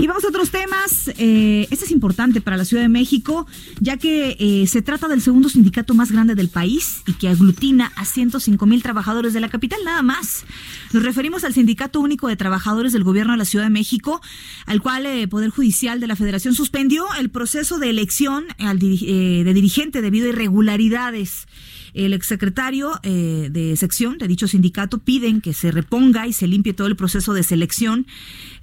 Y 0.00 0.06
vamos 0.06 0.24
a 0.24 0.28
otros 0.28 0.50
temas. 0.50 1.08
Eh, 1.18 1.68
este 1.70 1.84
es 1.84 1.90
importante 1.90 2.40
para 2.40 2.56
la 2.56 2.64
Ciudad 2.64 2.82
de 2.82 2.88
México, 2.88 3.46
ya 3.80 3.98
que 3.98 4.34
eh, 4.40 4.66
se 4.66 4.80
trata 4.80 5.08
del 5.08 5.20
segundo 5.20 5.50
sindicato 5.50 5.92
más 5.92 6.10
grande 6.10 6.34
del 6.34 6.48
país 6.48 7.02
y 7.06 7.12
que 7.12 7.28
aglutina 7.28 7.92
a 7.96 8.06
105 8.06 8.64
mil 8.64 8.82
trabajadores 8.82 9.34
de 9.34 9.40
la 9.40 9.50
capital, 9.50 9.78
nada 9.84 10.00
más. 10.00 10.46
Nos 10.94 11.02
referimos 11.02 11.44
al 11.44 11.52
Sindicato 11.52 12.00
Único 12.00 12.28
de 12.28 12.36
Trabajadores 12.36 12.94
del 12.94 13.04
Gobierno 13.04 13.32
de 13.32 13.38
la 13.38 13.44
Ciudad 13.44 13.66
de 13.66 13.70
México, 13.70 14.22
al 14.64 14.80
cual 14.80 15.04
el 15.04 15.28
Poder 15.28 15.50
Judicial 15.50 16.00
de 16.00 16.06
la 16.06 16.16
Federación 16.16 16.54
suspendió 16.54 17.04
el 17.18 17.28
proceso 17.28 17.78
de 17.78 17.90
elección 17.90 18.46
al 18.58 18.78
eh, 18.82 19.42
de 19.44 19.52
dirigente 19.52 20.00
debido 20.00 20.28
a 20.28 20.30
irregularidades. 20.30 21.46
El 21.94 22.12
exsecretario 22.12 22.92
eh, 23.02 23.48
de 23.50 23.74
sección 23.76 24.18
de 24.18 24.28
dicho 24.28 24.46
sindicato 24.48 24.98
piden 24.98 25.40
que 25.40 25.52
se 25.52 25.70
reponga 25.72 26.26
y 26.26 26.32
se 26.32 26.46
limpie 26.46 26.72
todo 26.72 26.86
el 26.86 26.96
proceso 26.96 27.32
de 27.34 27.42
selección 27.42 28.06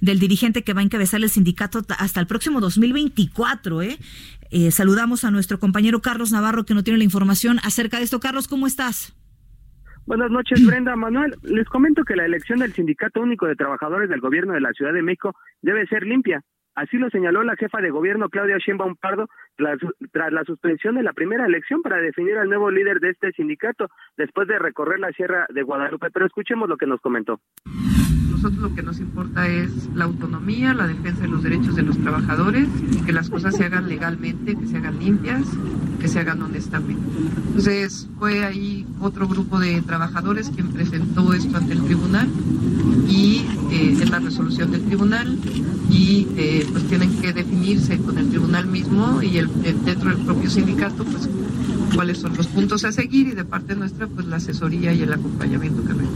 del 0.00 0.18
dirigente 0.18 0.62
que 0.64 0.72
va 0.72 0.80
a 0.80 0.84
encabezar 0.84 1.20
el 1.22 1.30
sindicato 1.30 1.82
ta- 1.82 1.94
hasta 1.94 2.20
el 2.20 2.26
próximo 2.26 2.60
2024. 2.60 3.82
¿eh? 3.82 3.98
Eh, 4.50 4.70
saludamos 4.70 5.24
a 5.24 5.30
nuestro 5.30 5.58
compañero 5.58 6.00
Carlos 6.00 6.32
Navarro 6.32 6.64
que 6.64 6.74
no 6.74 6.82
tiene 6.82 6.98
la 6.98 7.04
información 7.04 7.58
acerca 7.62 7.98
de 7.98 8.04
esto. 8.04 8.20
Carlos, 8.20 8.48
¿cómo 8.48 8.66
estás? 8.66 9.14
Buenas 10.06 10.30
noches, 10.30 10.64
Brenda. 10.64 10.96
Manuel, 10.96 11.34
les 11.42 11.66
comento 11.68 12.02
que 12.02 12.16
la 12.16 12.24
elección 12.24 12.60
del 12.60 12.72
Sindicato 12.72 13.20
Único 13.20 13.44
de 13.46 13.56
Trabajadores 13.56 14.08
del 14.08 14.20
Gobierno 14.22 14.54
de 14.54 14.60
la 14.62 14.72
Ciudad 14.72 14.94
de 14.94 15.02
México 15.02 15.34
debe 15.60 15.86
ser 15.86 16.04
limpia. 16.04 16.42
Así 16.78 16.96
lo 16.96 17.10
señaló 17.10 17.42
la 17.42 17.56
jefa 17.56 17.80
de 17.80 17.90
gobierno 17.90 18.28
Claudia 18.28 18.58
Sheinbaum 18.58 18.94
Pardo 18.94 19.28
tras, 19.56 19.78
tras 20.12 20.32
la 20.32 20.44
suspensión 20.44 20.94
de 20.94 21.02
la 21.02 21.12
primera 21.12 21.44
elección 21.44 21.82
para 21.82 21.96
definir 21.96 22.38
al 22.38 22.48
nuevo 22.48 22.70
líder 22.70 23.00
de 23.00 23.10
este 23.10 23.32
sindicato 23.32 23.88
después 24.16 24.46
de 24.46 24.60
recorrer 24.60 25.00
la 25.00 25.10
Sierra 25.10 25.46
de 25.48 25.62
Guadalupe. 25.62 26.12
Pero 26.12 26.26
escuchemos 26.26 26.68
lo 26.68 26.76
que 26.76 26.86
nos 26.86 27.00
comentó. 27.00 27.40
Nosotros 28.38 28.62
lo 28.70 28.72
que 28.76 28.84
nos 28.84 29.00
importa 29.00 29.48
es 29.48 29.68
la 29.96 30.04
autonomía, 30.04 30.72
la 30.72 30.86
defensa 30.86 31.22
de 31.22 31.26
los 31.28 31.42
derechos 31.42 31.74
de 31.74 31.82
los 31.82 31.98
trabajadores, 31.98 32.68
que 33.04 33.12
las 33.12 33.28
cosas 33.30 33.56
se 33.56 33.64
hagan 33.64 33.88
legalmente, 33.88 34.54
que 34.54 34.64
se 34.68 34.76
hagan 34.76 35.00
limpias, 35.00 35.42
que 36.00 36.06
se 36.06 36.20
hagan 36.20 36.40
honestamente. 36.42 37.02
Entonces 37.48 38.06
fue 38.16 38.44
ahí 38.44 38.86
otro 39.00 39.26
grupo 39.26 39.58
de 39.58 39.82
trabajadores 39.82 40.50
quien 40.54 40.68
presentó 40.68 41.32
esto 41.34 41.56
ante 41.56 41.72
el 41.72 41.82
tribunal 41.82 42.28
y 43.08 43.44
eh, 43.72 43.96
es 44.00 44.08
la 44.08 44.20
resolución 44.20 44.70
del 44.70 44.82
tribunal 44.82 45.36
y 45.90 46.28
eh, 46.36 46.64
pues 46.70 46.84
tienen 46.84 47.10
que 47.20 47.32
definirse 47.32 47.98
con 47.98 48.18
el 48.18 48.28
tribunal 48.28 48.68
mismo 48.68 49.20
y 49.20 49.38
el, 49.38 49.50
el- 49.64 49.84
dentro 49.84 50.10
del 50.10 50.24
propio 50.24 50.48
sindicato 50.48 51.02
pues 51.02 51.28
cuáles 51.96 52.18
son 52.18 52.36
los 52.36 52.46
puntos 52.46 52.84
a 52.84 52.92
seguir 52.92 53.26
y 53.26 53.32
de 53.32 53.44
parte 53.44 53.74
nuestra 53.74 54.06
pues 54.06 54.26
la 54.28 54.36
asesoría 54.36 54.92
y 54.92 55.02
el 55.02 55.12
acompañamiento 55.12 55.82
que 55.82 55.88
requiere. 55.88 56.12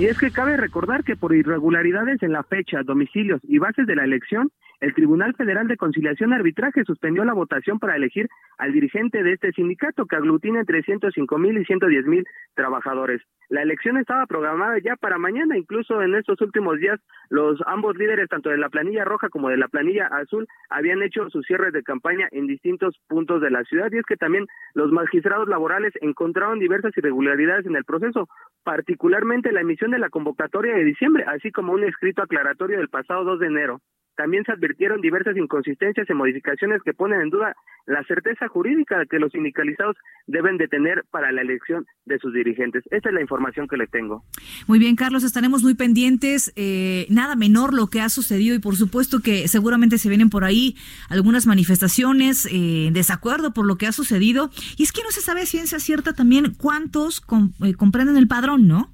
Y 0.00 0.06
es 0.06 0.16
que 0.16 0.30
cabe 0.30 0.56
recordar 0.56 1.04
que 1.04 1.14
por 1.14 1.34
irregularidades 1.34 2.22
en 2.22 2.32
la 2.32 2.42
fecha, 2.42 2.82
domicilios 2.82 3.42
y 3.46 3.58
bases 3.58 3.86
de 3.86 3.96
la 3.96 4.04
elección, 4.04 4.50
el 4.80 4.94
Tribunal 4.94 5.34
Federal 5.34 5.68
de 5.68 5.76
Conciliación 5.76 6.30
y 6.30 6.34
Arbitraje 6.34 6.84
suspendió 6.84 7.24
la 7.24 7.34
votación 7.34 7.78
para 7.78 7.96
elegir 7.96 8.28
al 8.58 8.72
dirigente 8.72 9.22
de 9.22 9.34
este 9.34 9.52
sindicato 9.52 10.06
que 10.06 10.16
aglutina 10.16 10.60
entre 10.60 10.82
105 10.82 11.38
mil 11.38 11.58
y 11.58 11.64
110 11.64 12.06
mil 12.06 12.26
trabajadores. 12.54 13.20
La 13.48 13.62
elección 13.62 13.98
estaba 13.98 14.26
programada 14.26 14.78
ya 14.78 14.96
para 14.96 15.18
mañana, 15.18 15.58
incluso 15.58 16.00
en 16.02 16.14
estos 16.14 16.40
últimos 16.40 16.78
días 16.78 16.98
los 17.28 17.60
ambos 17.66 17.96
líderes, 17.96 18.28
tanto 18.28 18.48
de 18.48 18.58
la 18.58 18.70
planilla 18.70 19.04
roja 19.04 19.28
como 19.28 19.50
de 19.50 19.56
la 19.56 19.68
planilla 19.68 20.06
azul, 20.06 20.46
habían 20.70 21.02
hecho 21.02 21.28
sus 21.30 21.44
cierres 21.46 21.72
de 21.72 21.82
campaña 21.82 22.28
en 22.32 22.46
distintos 22.46 22.96
puntos 23.08 23.42
de 23.42 23.50
la 23.50 23.64
ciudad 23.64 23.88
y 23.92 23.98
es 23.98 24.06
que 24.06 24.16
también 24.16 24.46
los 24.74 24.90
magistrados 24.92 25.48
laborales 25.48 25.92
encontraron 26.00 26.58
diversas 26.58 26.96
irregularidades 26.96 27.66
en 27.66 27.76
el 27.76 27.84
proceso, 27.84 28.28
particularmente 28.64 29.52
la 29.52 29.60
emisión 29.60 29.90
de 29.90 29.98
la 29.98 30.08
convocatoria 30.08 30.74
de 30.74 30.84
diciembre, 30.84 31.24
así 31.26 31.50
como 31.50 31.72
un 31.72 31.84
escrito 31.84 32.22
aclaratorio 32.22 32.78
del 32.78 32.88
pasado 32.88 33.24
2 33.24 33.40
de 33.40 33.46
enero. 33.46 33.80
También 34.16 34.44
se 34.44 34.52
advirtieron 34.52 35.00
diversas 35.00 35.36
inconsistencias 35.36 36.08
y 36.08 36.14
modificaciones 36.14 36.82
que 36.82 36.92
ponen 36.92 37.20
en 37.22 37.30
duda 37.30 37.56
la 37.86 38.04
certeza 38.04 38.48
jurídica 38.48 39.04
que 39.06 39.18
los 39.18 39.32
sindicalizados 39.32 39.96
deben 40.26 40.58
de 40.58 40.68
tener 40.68 41.04
para 41.10 41.32
la 41.32 41.40
elección 41.40 41.86
de 42.04 42.18
sus 42.18 42.32
dirigentes. 42.32 42.84
Esta 42.90 43.08
es 43.08 43.14
la 43.14 43.20
información 43.20 43.66
que 43.66 43.76
les 43.76 43.90
tengo. 43.90 44.22
Muy 44.66 44.78
bien, 44.78 44.96
Carlos, 44.96 45.24
estaremos 45.24 45.62
muy 45.62 45.74
pendientes. 45.74 46.52
Eh, 46.56 47.06
nada 47.08 47.34
menor 47.36 47.74
lo 47.74 47.88
que 47.88 48.00
ha 48.00 48.08
sucedido 48.08 48.54
y 48.54 48.58
por 48.58 48.76
supuesto 48.76 49.20
que 49.20 49.48
seguramente 49.48 49.98
se 49.98 50.08
vienen 50.08 50.30
por 50.30 50.44
ahí 50.44 50.76
algunas 51.08 51.46
manifestaciones 51.46 52.46
eh, 52.46 52.88
en 52.88 52.94
desacuerdo 52.94 53.52
por 53.52 53.66
lo 53.66 53.76
que 53.76 53.86
ha 53.86 53.92
sucedido. 53.92 54.50
Y 54.76 54.82
es 54.82 54.92
que 54.92 55.02
no 55.02 55.10
se 55.10 55.20
sabe 55.20 55.46
ciencia 55.46 55.78
cierta 55.78 56.12
también 56.12 56.54
cuántos 56.54 57.22
eh, 57.64 57.74
comprenden 57.74 58.16
el 58.16 58.28
padrón, 58.28 58.68
¿no? 58.68 58.90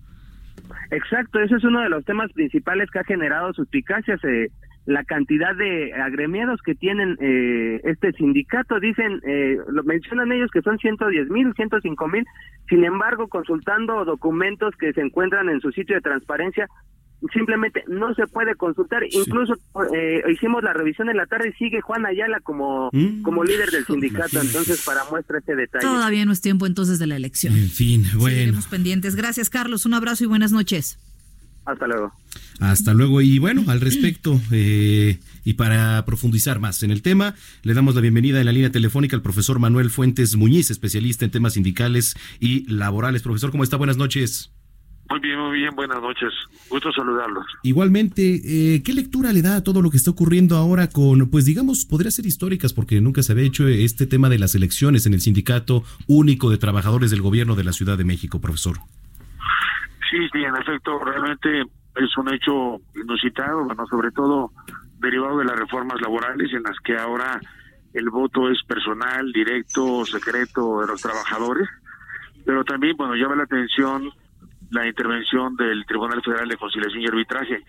Exacto, 0.90 1.40
ese 1.40 1.56
es 1.56 1.64
uno 1.64 1.80
de 1.80 1.88
los 1.88 2.04
temas 2.04 2.32
principales 2.32 2.90
que 2.90 2.98
ha 2.98 3.04
generado 3.04 3.52
suspicacias. 3.52 4.22
Eh, 4.24 4.50
la 4.86 5.02
cantidad 5.04 5.54
de 5.56 5.92
agremiados 5.92 6.60
que 6.62 6.74
tienen 6.74 7.18
eh, 7.20 7.80
este 7.84 8.12
sindicato. 8.12 8.78
Dicen, 8.78 9.20
eh, 9.26 9.58
lo 9.68 9.82
mencionan 9.82 10.32
ellos 10.32 10.50
que 10.52 10.62
son 10.62 10.78
110 10.78 11.28
mil, 11.28 11.52
105 11.54 12.08
mil. 12.08 12.24
Sin 12.68 12.84
embargo, 12.84 13.26
consultando 13.28 14.04
documentos 14.04 14.74
que 14.76 14.92
se 14.92 15.00
encuentran 15.00 15.48
en 15.48 15.60
su 15.60 15.72
sitio 15.72 15.96
de 15.96 16.02
transparencia, 16.02 16.68
simplemente 17.32 17.82
no 17.88 18.14
se 18.14 18.28
puede 18.28 18.54
consultar. 18.54 19.02
Incluso 19.10 19.54
eh, 19.92 20.22
hicimos 20.30 20.62
la 20.62 20.72
revisión 20.72 21.10
en 21.10 21.16
la 21.16 21.26
tarde 21.26 21.48
y 21.48 21.52
sigue 21.54 21.80
Juan 21.80 22.06
Ayala 22.06 22.38
como, 22.40 22.90
mm. 22.92 23.22
como 23.22 23.42
líder 23.42 23.70
del 23.70 23.84
sindicato. 23.86 24.40
Entonces, 24.40 24.84
para 24.84 25.02
muestra 25.10 25.38
este 25.38 25.56
detalle. 25.56 25.84
Todavía 25.84 26.24
no 26.24 26.32
es 26.32 26.40
tiempo 26.40 26.64
entonces 26.64 27.00
de 27.00 27.08
la 27.08 27.16
elección. 27.16 27.56
En 27.56 27.70
fin, 27.70 28.04
bueno. 28.14 28.36
Seguiremos 28.36 28.66
pendientes. 28.68 29.16
Gracias, 29.16 29.50
Carlos. 29.50 29.84
Un 29.84 29.94
abrazo 29.94 30.22
y 30.22 30.26
buenas 30.28 30.52
noches. 30.52 30.98
Hasta 31.64 31.88
luego. 31.88 32.12
Hasta 32.60 32.94
luego. 32.94 33.20
Y 33.20 33.38
bueno, 33.38 33.64
al 33.68 33.80
respecto, 33.80 34.40
eh, 34.50 35.18
y 35.44 35.54
para 35.54 36.04
profundizar 36.04 36.58
más 36.58 36.82
en 36.82 36.90
el 36.90 37.02
tema, 37.02 37.34
le 37.62 37.74
damos 37.74 37.94
la 37.94 38.00
bienvenida 38.00 38.40
en 38.40 38.46
la 38.46 38.52
línea 38.52 38.70
telefónica 38.70 39.16
al 39.16 39.22
profesor 39.22 39.58
Manuel 39.58 39.90
Fuentes 39.90 40.36
Muñiz, 40.36 40.70
especialista 40.70 41.24
en 41.24 41.30
temas 41.30 41.54
sindicales 41.54 42.16
y 42.40 42.70
laborales. 42.72 43.22
Profesor, 43.22 43.50
¿cómo 43.50 43.62
está? 43.62 43.76
Buenas 43.76 43.96
noches. 43.96 44.52
Muy 45.08 45.20
bien, 45.20 45.38
muy 45.38 45.58
bien, 45.58 45.74
buenas 45.76 46.02
noches. 46.02 46.32
Gusto 46.68 46.90
saludarlos. 46.92 47.46
Igualmente, 47.62 48.40
eh, 48.74 48.82
¿qué 48.82 48.92
lectura 48.92 49.32
le 49.32 49.40
da 49.40 49.56
a 49.56 49.62
todo 49.62 49.80
lo 49.80 49.90
que 49.90 49.96
está 49.96 50.10
ocurriendo 50.10 50.56
ahora 50.56 50.88
con, 50.88 51.30
pues 51.30 51.44
digamos, 51.44 51.84
podría 51.84 52.10
ser 52.10 52.26
históricas 52.26 52.72
porque 52.72 53.00
nunca 53.00 53.22
se 53.22 53.32
había 53.32 53.44
hecho 53.44 53.68
este 53.68 54.06
tema 54.06 54.28
de 54.28 54.40
las 54.40 54.56
elecciones 54.56 55.06
en 55.06 55.14
el 55.14 55.20
Sindicato 55.20 55.84
Único 56.08 56.50
de 56.50 56.58
Trabajadores 56.58 57.12
del 57.12 57.22
Gobierno 57.22 57.54
de 57.54 57.64
la 57.64 57.72
Ciudad 57.72 57.96
de 57.96 58.04
México, 58.04 58.40
profesor? 58.40 58.78
Sí, 60.10 60.18
sí, 60.32 60.38
en 60.38 60.56
efecto, 60.56 60.98
realmente 61.04 61.62
es 61.96 62.16
un 62.16 62.32
hecho 62.32 62.78
inusitado, 62.94 63.64
bueno, 63.64 63.86
sobre 63.86 64.10
todo 64.10 64.50
derivado 64.98 65.38
de 65.38 65.44
las 65.44 65.58
reformas 65.58 66.00
laborales 66.00 66.52
en 66.52 66.62
las 66.62 66.78
que 66.80 66.96
ahora 66.96 67.40
el 67.92 68.10
voto 68.10 68.50
es 68.50 68.62
personal, 68.64 69.32
directo, 69.32 70.04
secreto 70.04 70.80
de 70.80 70.86
los 70.88 71.00
trabajadores, 71.00 71.68
pero 72.44 72.64
también, 72.64 72.96
bueno, 72.96 73.14
llama 73.14 73.36
la 73.36 73.44
atención 73.44 74.10
la 74.70 74.86
intervención 74.86 75.56
del 75.56 75.84
Tribunal 75.86 76.22
Federal 76.22 76.48
de 76.48 76.56
Conciliación 76.56 77.02
y 77.02 77.06
Arbitraje. 77.06 77.64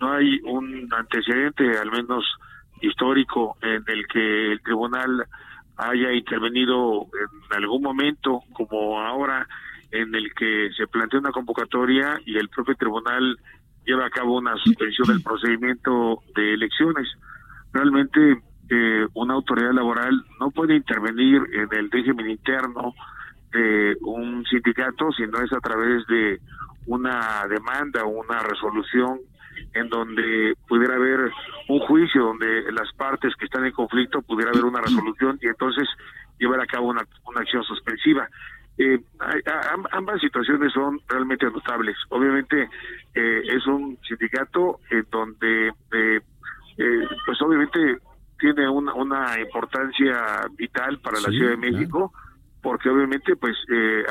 No 0.00 0.12
hay 0.12 0.40
un 0.44 0.88
antecedente, 0.92 1.78
al 1.78 1.90
menos 1.90 2.24
histórico, 2.80 3.56
en 3.62 3.84
el 3.86 4.06
que 4.06 4.52
el 4.52 4.60
tribunal 4.62 5.26
haya 5.76 6.12
intervenido 6.12 7.02
en 7.02 7.56
algún 7.56 7.82
momento, 7.82 8.42
como 8.52 9.00
ahora, 9.00 9.46
en 9.90 10.14
el 10.14 10.34
que 10.34 10.70
se 10.76 10.86
plantea 10.86 11.20
una 11.20 11.32
convocatoria 11.32 12.20
y 12.24 12.36
el 12.36 12.48
propio 12.48 12.74
tribunal 12.74 13.38
lleva 13.88 14.04
a 14.04 14.10
cabo 14.10 14.36
una 14.36 14.54
suspensión 14.58 15.08
del 15.08 15.22
procedimiento 15.22 16.22
de 16.36 16.52
elecciones. 16.54 17.08
Realmente 17.72 18.42
eh, 18.68 19.06
una 19.14 19.32
autoridad 19.32 19.72
laboral 19.72 20.22
no 20.38 20.50
puede 20.50 20.76
intervenir 20.76 21.40
en 21.54 21.68
el 21.72 21.90
régimen 21.90 22.28
interno 22.28 22.94
de 23.50 23.96
un 24.02 24.44
sindicato 24.44 25.10
si 25.12 25.26
no 25.26 25.40
es 25.40 25.50
a 25.54 25.60
través 25.60 26.06
de 26.06 26.38
una 26.86 27.46
demanda 27.48 28.04
una 28.04 28.40
resolución 28.40 29.20
en 29.72 29.88
donde 29.88 30.54
pudiera 30.68 30.96
haber 30.96 31.32
un 31.68 31.80
juicio 31.80 32.24
donde 32.24 32.70
las 32.72 32.92
partes 32.92 33.34
que 33.36 33.46
están 33.46 33.64
en 33.64 33.72
conflicto 33.72 34.20
pudiera 34.20 34.50
haber 34.50 34.64
una 34.64 34.82
resolución 34.82 35.38
y 35.40 35.46
entonces 35.46 35.88
llevar 36.38 36.60
a 36.60 36.66
cabo 36.66 36.88
una, 36.88 37.06
una 37.24 37.40
acción 37.40 37.64
suspensiva. 37.64 38.28
Eh, 38.78 39.00
ambas 39.90 40.20
situaciones 40.20 40.72
son 40.72 41.00
realmente 41.08 41.46
notables. 41.46 41.96
Obviamente 42.10 42.68
eh, 43.12 43.42
es 43.44 43.66
un 43.66 43.98
sindicato 44.06 44.78
en 44.90 45.04
donde, 45.10 45.68
eh, 45.68 46.20
eh, 46.78 47.08
pues 47.26 47.42
obviamente 47.42 47.98
tiene 48.38 48.68
una, 48.68 48.94
una 48.94 49.40
importancia 49.40 50.46
vital 50.56 51.00
para 51.00 51.20
la 51.20 51.28
Ciudad 51.28 51.50
de 51.50 51.56
México, 51.56 52.12
porque 52.62 52.88
obviamente 52.88 53.34
pues 53.34 53.56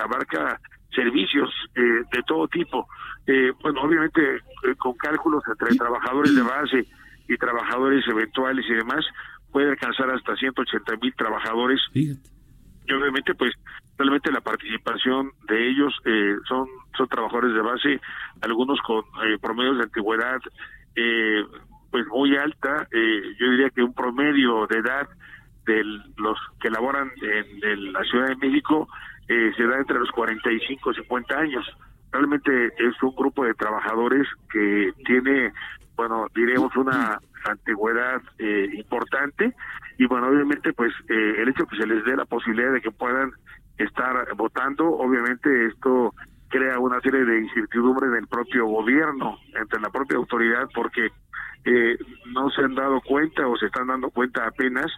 abarca 0.04 0.60
servicios 0.94 1.50
de 1.74 2.24
todo 2.28 2.48
tipo. 2.50 2.88
bueno, 3.62 3.82
obviamente 3.84 4.22
con 4.78 4.96
cálculos 4.96 5.44
entre 5.48 5.78
trabajadores 5.78 6.36
de 6.36 6.42
base 6.42 6.86
y 7.30 7.38
trabajadores 7.38 8.06
eventuales 8.06 8.66
y 8.68 8.74
demás, 8.74 9.06
puede 9.50 9.70
alcanzar 9.70 10.10
hasta 10.12 10.36
180 10.36 10.98
mil 10.98 11.14
trabajadores. 11.16 11.80
Y 12.88 12.94
obviamente 12.94 13.36
pues 13.36 13.54
realmente 13.98 14.32
la 14.32 14.42
participación 14.42 15.32
de 15.48 15.70
ellos 15.70 15.94
eh, 16.06 16.36
son 16.48 16.68
son 16.96 17.08
trabajadores 17.08 17.54
de 17.54 17.62
base 17.62 18.02
algunos 18.42 18.80
con 18.82 19.04
eh, 19.26 19.38
promedios 19.42 19.78
de 19.78 19.84
antigüedad 19.84 20.40
eh, 20.96 21.44
pues 21.92 22.06
muy 22.08 22.36
alta 22.38 22.88
yo 22.92 23.52
diría 23.52 23.70
que 23.70 23.84
un 23.84 23.94
promedio 23.94 24.68
de 24.68 24.78
edad 24.80 25.08
de 25.66 25.84
los 26.18 26.38
que 26.62 26.70
laboran 26.70 27.12
en, 27.22 27.94
la 27.94 28.04
Ciudad 28.04 28.28
de 28.28 28.36
México 28.36 28.88
se 29.28 29.64
da 29.64 29.78
entre 29.78 30.00
los 30.00 30.10
45 30.12 30.92
y 30.92 30.96
50 30.96 31.38
años. 31.38 31.66
Realmente 32.12 32.68
es 32.78 33.04
un 33.04 33.14
grupo 33.16 33.44
de 33.44 33.54
trabajadores 33.54 34.28
que 34.50 34.94
tiene 35.06 35.52
bueno 35.96 36.28
diremos 36.36 36.76
una 36.76 37.20
antigüedad 37.46 38.22
importante 38.74 39.54
y 39.98 40.06
bueno 40.06 40.28
obviamente 40.28 40.74
pues 40.74 40.94
el 41.08 41.48
hecho 41.50 41.66
que 41.66 41.78
se 41.78 41.88
les 41.88 42.04
dé 42.06 42.16
la 42.16 42.26
posibilidad 42.26 42.72
de 42.74 42.82
que 42.82 42.92
puedan 42.92 43.32
estar 43.78 44.36
votando. 44.36 44.86
Obviamente 44.90 45.68
esto 45.68 46.14
crea 46.50 46.80
una 46.80 47.00
serie 47.02 47.26
de 47.26 47.40
incertidumbre 47.40 48.08
en 48.08 48.16
el 48.16 48.28
propio 48.28 48.66
gobierno, 48.66 49.38
entre 49.60 49.80
la 49.80 49.90
propia 49.90 50.18
autoridad, 50.18 50.68
porque 50.74 51.12
eh, 51.66 51.98
no 52.28 52.50
se 52.50 52.62
han 52.62 52.76
dado 52.76 53.02
cuenta 53.02 53.48
o 53.48 53.58
se 53.58 53.66
están 53.68 53.88
dando 53.88 54.10
cuenta 54.10 54.48
apenas 54.48 54.92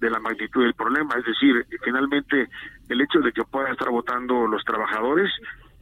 de 0.00 0.10
la 0.10 0.18
magnitud 0.20 0.62
del 0.62 0.74
problema. 0.74 1.14
Es 1.16 1.24
decir, 1.24 1.66
finalmente 1.82 2.48
el 2.88 3.00
hecho 3.00 3.20
de 3.20 3.32
que 3.32 3.44
puedan 3.44 3.72
estar 3.72 3.90
votando 3.90 4.46
los 4.46 4.64
trabajadores 4.64 5.30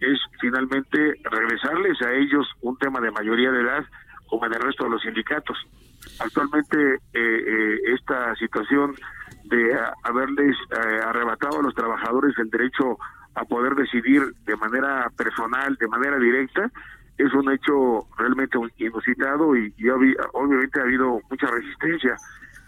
es 0.00 0.18
finalmente 0.40 1.14
regresarles 1.24 2.00
a 2.02 2.12
ellos 2.12 2.46
un 2.60 2.76
tema 2.76 3.00
de 3.00 3.10
mayoría 3.10 3.50
de 3.50 3.62
edad 3.62 3.84
como 4.26 4.44
en 4.46 4.54
el 4.54 4.60
resto 4.60 4.84
de 4.84 4.90
los 4.90 5.02
sindicatos. 5.02 5.56
Actualmente 6.18 6.94
eh, 6.94 6.98
eh, 7.12 7.78
esta 7.94 8.34
situación 8.36 8.94
de 9.44 9.78
haberles 10.02 10.56
eh, 10.70 11.00
arrebatado 11.04 11.60
a 11.60 11.62
los 11.62 11.74
trabajadores 11.74 12.34
el 12.38 12.50
derecho 12.50 12.98
a 13.34 13.44
poder 13.44 13.74
decidir 13.74 14.22
de 14.44 14.56
manera 14.56 15.10
personal, 15.16 15.76
de 15.76 15.88
manera 15.88 16.18
directa, 16.18 16.70
es 17.18 17.32
un 17.32 17.50
hecho 17.52 18.06
realmente 18.18 18.58
inusitado 18.78 19.56
y, 19.56 19.72
obviamente 20.32 20.80
ha 20.80 20.84
habido 20.84 21.20
mucha 21.30 21.46
resistencia, 21.46 22.16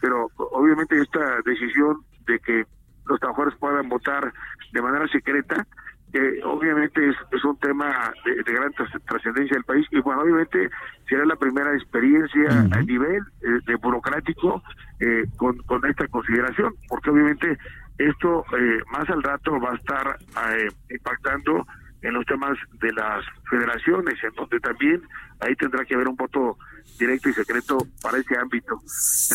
pero 0.00 0.28
obviamente 0.36 1.00
esta 1.00 1.40
decisión 1.44 2.02
de 2.26 2.38
que 2.40 2.66
los 3.06 3.18
trabajadores 3.18 3.58
puedan 3.58 3.88
votar 3.88 4.32
de 4.72 4.82
manera 4.82 5.08
secreta 5.08 5.66
eh, 6.12 6.40
obviamente 6.44 7.08
es, 7.08 7.44
un 7.44 7.58
tema 7.58 8.12
de, 8.24 8.52
gran 8.52 8.72
trascendencia 9.06 9.54
del 9.54 9.64
país 9.64 9.86
y 9.90 10.00
bueno, 10.00 10.22
obviamente 10.22 10.70
será 11.08 11.24
la 11.26 11.36
primera 11.36 11.74
experiencia 11.74 12.48
a 12.72 12.82
nivel 12.82 13.22
eh, 13.42 13.60
de 13.66 13.74
burocrático 13.76 14.62
eh, 15.00 15.24
con, 15.36 15.58
con 15.58 15.84
esta 15.86 16.06
consideración, 16.08 16.74
porque 16.88 17.10
obviamente 17.10 17.58
esto 17.98 18.44
más 18.92 19.10
al 19.10 19.22
rato 19.22 19.58
va 19.60 19.72
a 19.72 19.74
estar 19.74 20.16
impactando 20.88 21.66
en 22.02 22.14
los 22.14 22.24
temas 22.26 22.56
de 22.80 22.92
las 22.92 23.24
federaciones, 23.50 24.14
en 24.22 24.30
donde 24.36 24.60
también 24.60 25.02
ahí 25.40 25.54
tendrá 25.56 25.84
que 25.84 25.94
haber 25.94 26.08
un 26.08 26.16
voto 26.16 26.58
directo 26.98 27.28
y 27.28 27.32
secreto 27.32 27.78
para 28.02 28.18
ese 28.18 28.36
ámbito. 28.36 28.80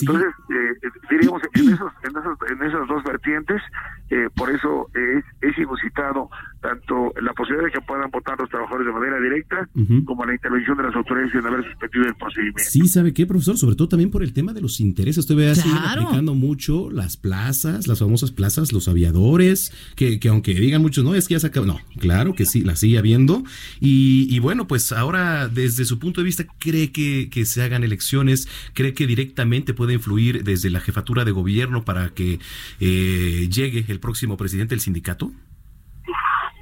Entonces, 0.02 0.28
eh, 0.50 0.90
diríamos, 1.10 1.42
en, 1.54 1.74
esos, 1.74 1.92
en, 2.04 2.10
esos, 2.10 2.38
en 2.50 2.68
esas 2.68 2.88
dos 2.88 3.04
vertientes, 3.04 3.62
eh, 4.10 4.28
por 4.36 4.50
eso 4.52 4.90
es, 4.94 5.24
es 5.42 5.58
inusitado 5.58 6.30
tanto 6.62 7.14
la 7.22 7.34
posibilidad 7.34 7.66
de 7.68 7.72
que 7.72 7.82
puedan 7.82 8.10
votar 8.12 8.40
los 8.40 8.50
trabajadores 8.50 8.88
de 8.88 8.94
manera 8.94 9.20
directa 9.20 9.70
como 10.06 10.26
la 10.26 10.34
intervención 10.34 10.78
de 10.78 10.84
las 10.84 10.96
autoridades 10.96 11.34
en 11.36 11.46
haber 11.46 11.64
suspendido 11.66 12.06
el 12.06 12.16
procedimiento. 12.16 12.64
Sí, 12.64 12.88
¿sabe 12.88 13.14
qué, 13.14 13.26
profesor? 13.26 13.58
Sobre 13.58 13.76
todo 13.76 13.90
también 13.90 14.12
por 14.12 14.24
el 14.24 14.34
tema 14.34 14.54
de 14.54 14.62
los 14.62 14.80
intereses. 14.80 15.20
Usted 15.20 15.36
ve 15.36 15.50
así 15.50 15.70
aplicando 15.86 16.36
mucho 16.36 16.90
las 16.90 17.18
plazas, 17.18 17.88
las 17.88 18.00
famosas 18.00 18.32
plazas, 18.32 18.72
los 18.72 18.88
aviadores, 18.88 19.74
que, 19.96 20.20
que 20.20 20.30
aunque 20.30 20.54
digan 20.54 20.82
muchos, 20.82 21.04
no, 21.04 21.16
es 21.16 21.28
que 21.28 21.34
ya 21.34 21.40
se 21.40 21.48
acabó. 21.48 21.66
No, 21.66 21.80
claro 22.00 22.34
que 22.34 22.46
sí, 22.46 22.62
la 22.62 22.76
sigue 22.76 22.98
habiendo. 22.98 23.44
Y, 23.80 24.28
y 24.30 24.40
bueno, 24.40 24.68
pues 24.68 24.92
ahora, 24.92 25.50
desde 25.50 25.84
su 25.86 25.93
punto 26.00 26.22
de 26.22 26.26
vista, 26.26 26.46
¿cree 26.60 26.92
que, 26.92 27.30
que 27.30 27.46
se 27.46 27.62
hagan 27.64 27.84
elecciones? 27.84 28.48
¿Cree 28.74 28.94
que 28.94 29.08
directamente 29.08 29.74
puede 29.74 29.94
influir 29.94 30.44
desde 30.44 30.70
la 30.70 30.80
jefatura 30.80 31.26
de 31.26 31.32
gobierno 31.32 31.84
para 31.84 32.10
que 32.10 32.40
eh, 32.80 33.50
llegue 33.50 33.86
el 33.88 34.00
próximo 34.00 34.38
presidente 34.38 34.76
del 34.76 34.82
sindicato? 34.82 35.32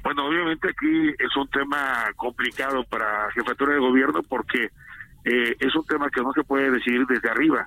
Bueno, 0.02 0.26
obviamente 0.26 0.68
aquí 0.68 1.08
es 1.18 1.36
un 1.36 1.48
tema 1.48 2.04
complicado 2.16 2.84
para 2.84 3.30
jefatura 3.32 3.74
de 3.74 3.78
gobierno 3.78 4.22
porque 4.22 4.70
eh, 5.24 5.56
es 5.58 5.74
un 5.74 5.84
tema 5.86 6.10
que 6.10 6.20
no 6.22 6.32
se 6.32 6.42
puede 6.42 6.70
decidir 6.70 7.06
desde 7.06 7.30
arriba. 7.30 7.66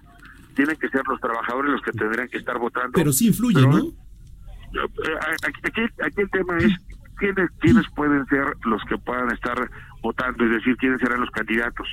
Tienen 0.56 0.76
que 0.78 0.90
ser 0.90 1.02
los 1.08 1.20
trabajadores 1.20 1.72
los 1.72 1.82
que 1.82 1.92
tendrían 1.92 2.28
que 2.28 2.38
estar 2.38 2.58
votando. 2.58 2.92
Pero 2.94 3.12
sí 3.12 3.28
influye, 3.28 3.62
¿no? 3.62 3.78
Eh, 3.78 3.94
Aquí, 5.64 5.82
aquí 6.04 6.22
el 6.22 6.30
tema 6.30 6.58
es 6.58 6.74
quiénes, 7.18 7.50
quiénes 7.60 7.86
pueden 7.96 8.26
ser 8.28 8.46
los 8.66 8.84
que 8.86 8.98
puedan 8.98 9.32
estar 9.32 9.70
votando, 10.06 10.46
es 10.46 10.52
decir, 10.52 10.78
quiénes 10.78 11.00
serán 11.02 11.22
los 11.22 11.32
candidatos. 11.32 11.88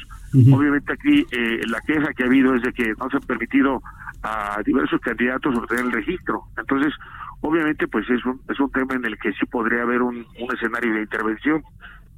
Obviamente 0.53 0.93
aquí 0.93 1.27
eh, 1.31 1.61
la 1.67 1.81
queja 1.81 2.13
que 2.13 2.25
ha 2.25 2.27
habido 2.27 2.55
es 2.55 2.63
de 2.63 2.73
que 2.73 2.95
no 2.99 3.09
se 3.11 3.17
ha 3.17 3.21
permitido 3.21 3.83
a 4.23 4.61
diversos 4.65 5.01
candidatos 5.01 5.57
obtener 5.57 5.87
el 5.87 5.93
registro. 5.93 6.43
Entonces, 6.57 6.93
obviamente, 7.41 7.89
pues 7.89 8.09
es 8.11 8.25
un, 8.25 8.41
es 8.49 8.61
un 8.61 8.71
tema 8.71 8.95
en 8.95 9.05
el 9.05 9.19
que 9.19 9.33
sí 9.33 9.47
podría 9.47 9.83
haber 9.83 10.03
un, 10.03 10.27
un 10.39 10.55
escenario 10.55 10.95
de 10.95 11.01
intervención. 11.01 11.63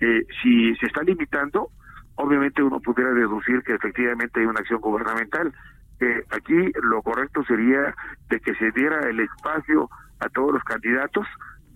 Eh, 0.01 0.23
si 0.43 0.75
se 0.77 0.87
está 0.87 1.03
limitando, 1.03 1.69
obviamente 2.17 2.63
uno 2.63 2.81
pudiera 2.81 3.13
deducir 3.13 3.63
que 3.63 3.75
efectivamente 3.75 4.41
hay 4.41 4.47
una 4.47 4.61
acción 4.61 4.81
gubernamental. 4.81 5.53
Eh, 6.01 6.25
aquí 6.31 6.73
lo 6.83 7.03
correcto 7.03 7.45
sería 7.45 7.95
de 8.29 8.41
que 8.41 8.55
se 8.57 8.73
diera 8.73 8.99
el 9.09 9.21
espacio 9.21 9.89
a 10.19 10.29
todos 10.29 10.53
los 10.55 10.65
candidatos 10.65 11.27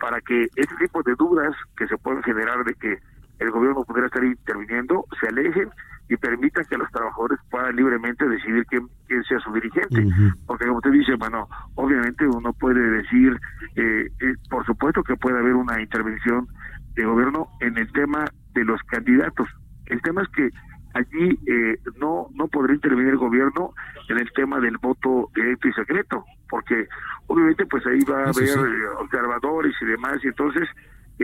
para 0.01 0.21
que 0.21 0.49
este 0.57 0.77
tipo 0.77 1.03
de 1.03 1.15
dudas 1.15 1.55
que 1.77 1.87
se 1.87 1.97
pueden 1.99 2.23
generar 2.23 2.65
de 2.65 2.75
que 2.75 2.99
el 3.39 3.51
gobierno 3.51 3.85
pudiera 3.85 4.07
estar 4.07 4.25
interviniendo 4.25 5.05
se 5.21 5.29
alejen 5.29 5.71
y 6.09 6.17
permitan 6.17 6.65
que 6.65 6.79
los 6.79 6.91
trabajadores 6.91 7.39
puedan 7.51 7.77
libremente 7.77 8.27
decidir 8.27 8.65
quién, 8.67 8.89
quién 9.07 9.23
sea 9.25 9.39
su 9.41 9.53
dirigente. 9.53 10.07
Porque 10.47 10.65
como 10.65 10.79
usted 10.79 10.93
dice, 10.93 11.15
bueno, 11.17 11.47
obviamente 11.75 12.27
uno 12.27 12.53
puede 12.55 12.81
decir, 12.81 13.39
eh, 13.77 14.09
eh, 14.21 14.35
por 14.49 14.65
supuesto 14.65 15.03
que 15.03 15.17
puede 15.17 15.39
haber 15.39 15.55
una 15.55 15.81
intervención 15.81 16.49
de 16.95 17.05
gobierno 17.05 17.49
en 17.61 17.77
el 17.77 17.93
tema 17.93 18.25
de 18.55 18.65
los 18.65 18.81
candidatos. 18.85 19.49
El 19.87 20.01
tema 20.01 20.23
es 20.23 20.29
que 20.29 20.51
allí 20.95 21.39
eh, 21.47 21.79
no 22.01 22.29
no 22.35 22.49
podría 22.49 22.77
intervenir 22.77 23.13
el 23.13 23.19
gobierno 23.19 23.75
en 24.09 24.19
el 24.19 24.31
tema 24.33 24.59
del 24.61 24.79
voto 24.79 25.31
directo 25.35 25.69
y 25.69 25.73
secreto, 25.75 26.25
porque 26.49 26.89
obviamente 27.27 27.67
pues 27.67 27.87
ahí 27.87 28.01
va 28.11 28.25
a 28.25 28.31
haber 28.31 28.59
observadores 28.99 29.75
y 29.83 29.85
demás, 29.85 30.19
y 30.25 30.29
entonces 30.29 30.67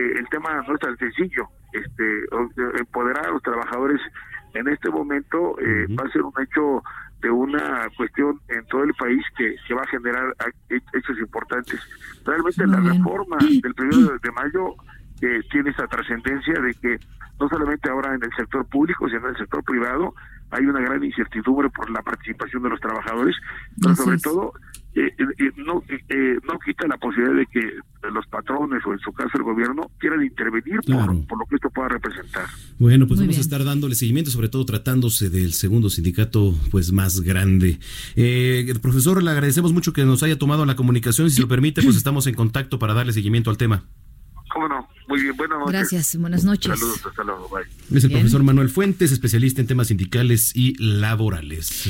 el 0.01 0.27
tema 0.29 0.61
no 0.67 0.73
es 0.73 0.79
tan 0.79 0.97
sencillo. 0.97 1.47
Este, 1.73 2.23
o- 2.31 2.49
empoderar 2.77 3.25
a 3.27 3.31
los 3.31 3.41
trabajadores 3.43 3.99
en 4.53 4.67
este 4.69 4.89
momento 4.89 5.57
eh, 5.59 5.87
va 5.99 6.07
a 6.07 6.11
ser 6.11 6.21
un 6.21 6.33
hecho 6.41 6.81
de 7.21 7.29
una 7.31 7.87
cuestión 7.97 8.39
en 8.49 8.65
todo 8.67 8.83
el 8.83 8.93
país 8.93 9.21
que, 9.37 9.55
que 9.67 9.73
va 9.73 9.81
a 9.81 9.87
generar 9.87 10.33
hechos 10.69 11.17
importantes. 11.19 11.79
Realmente 12.25 12.65
la 12.67 12.79
reforma 12.79 13.37
del 13.39 13.73
primero 13.73 14.17
de 14.21 14.31
mayo 14.31 14.75
eh, 15.21 15.41
tiene 15.51 15.71
esa 15.71 15.87
trascendencia 15.87 16.53
de 16.61 16.73
que 16.75 16.99
no 17.39 17.49
solamente 17.49 17.89
ahora 17.89 18.13
en 18.15 18.23
el 18.23 18.29
sector 18.37 18.65
público, 18.67 19.07
sino 19.09 19.21
en 19.21 19.29
el 19.29 19.37
sector 19.37 19.63
privado 19.63 20.13
hay 20.51 20.65
una 20.65 20.79
gran 20.79 21.03
incertidumbre 21.03 21.69
por 21.69 21.89
la 21.89 22.01
participación 22.01 22.63
de 22.63 22.69
los 22.69 22.79
trabajadores, 22.79 23.35
pero 23.81 23.93
Así 23.93 24.03
sobre 24.03 24.15
es. 24.17 24.21
todo 24.21 24.53
eh, 24.95 25.13
eh, 25.19 25.51
no 25.57 25.83
eh, 25.89 26.37
no 26.47 26.57
quita 26.65 26.87
la 26.87 26.97
posibilidad 26.97 27.35
de 27.35 27.45
que 27.47 27.59
los 28.13 28.25
patrones 28.27 28.81
o 28.85 28.93
en 28.93 28.99
su 28.99 29.11
caso 29.11 29.31
el 29.35 29.43
gobierno 29.43 29.89
quieran 29.99 30.23
intervenir 30.23 30.79
Claro. 30.85 31.13
por, 31.13 31.27
por 31.27 31.39
lo 31.39 31.45
que 31.47 31.55
esto 31.55 31.69
pueda 31.69 31.89
representar. 31.89 32.45
Bueno, 32.79 33.07
pues 33.07 33.19
Muy 33.19 33.27
vamos 33.27 33.37
a 33.39 33.41
estar 33.41 33.63
dándole 33.63 33.95
seguimiento, 33.95 34.31
sobre 34.31 34.47
todo 34.47 34.65
tratándose 34.65 35.29
del 35.29 35.53
segundo 35.53 35.89
sindicato 35.89 36.55
pues 36.71 36.91
más 36.91 37.21
grande. 37.21 37.79
Eh, 38.15 38.73
profesor, 38.81 39.21
le 39.23 39.31
agradecemos 39.31 39.73
mucho 39.73 39.91
que 39.91 40.05
nos 40.05 40.23
haya 40.23 40.37
tomado 40.37 40.65
la 40.65 40.75
comunicación 40.75 41.27
y 41.27 41.29
si 41.31 41.41
lo 41.41 41.47
permite, 41.47 41.81
pues 41.81 41.95
estamos 41.97 42.27
en 42.27 42.35
contacto 42.35 42.79
para 42.79 42.93
darle 42.93 43.11
seguimiento 43.11 43.49
al 43.49 43.57
tema. 43.57 43.83
¿Cómo 44.53 44.69
no? 44.69 44.87
Muy 45.09 45.21
bien, 45.21 45.35
buenas 45.35 45.57
noches. 45.59 45.71
Gracias, 45.73 46.15
buenas 46.17 46.45
noches. 46.45 46.79
Saludos, 46.79 47.05
hasta 47.05 47.23
luego, 47.23 47.49
bye. 47.49 47.63
Es 47.97 48.03
el 48.05 48.09
Bien. 48.09 48.21
profesor 48.21 48.43
Manuel 48.43 48.69
Fuentes, 48.69 49.11
especialista 49.11 49.59
en 49.61 49.67
temas 49.67 49.87
sindicales 49.87 50.55
y 50.55 50.75
laborales. 50.81 51.89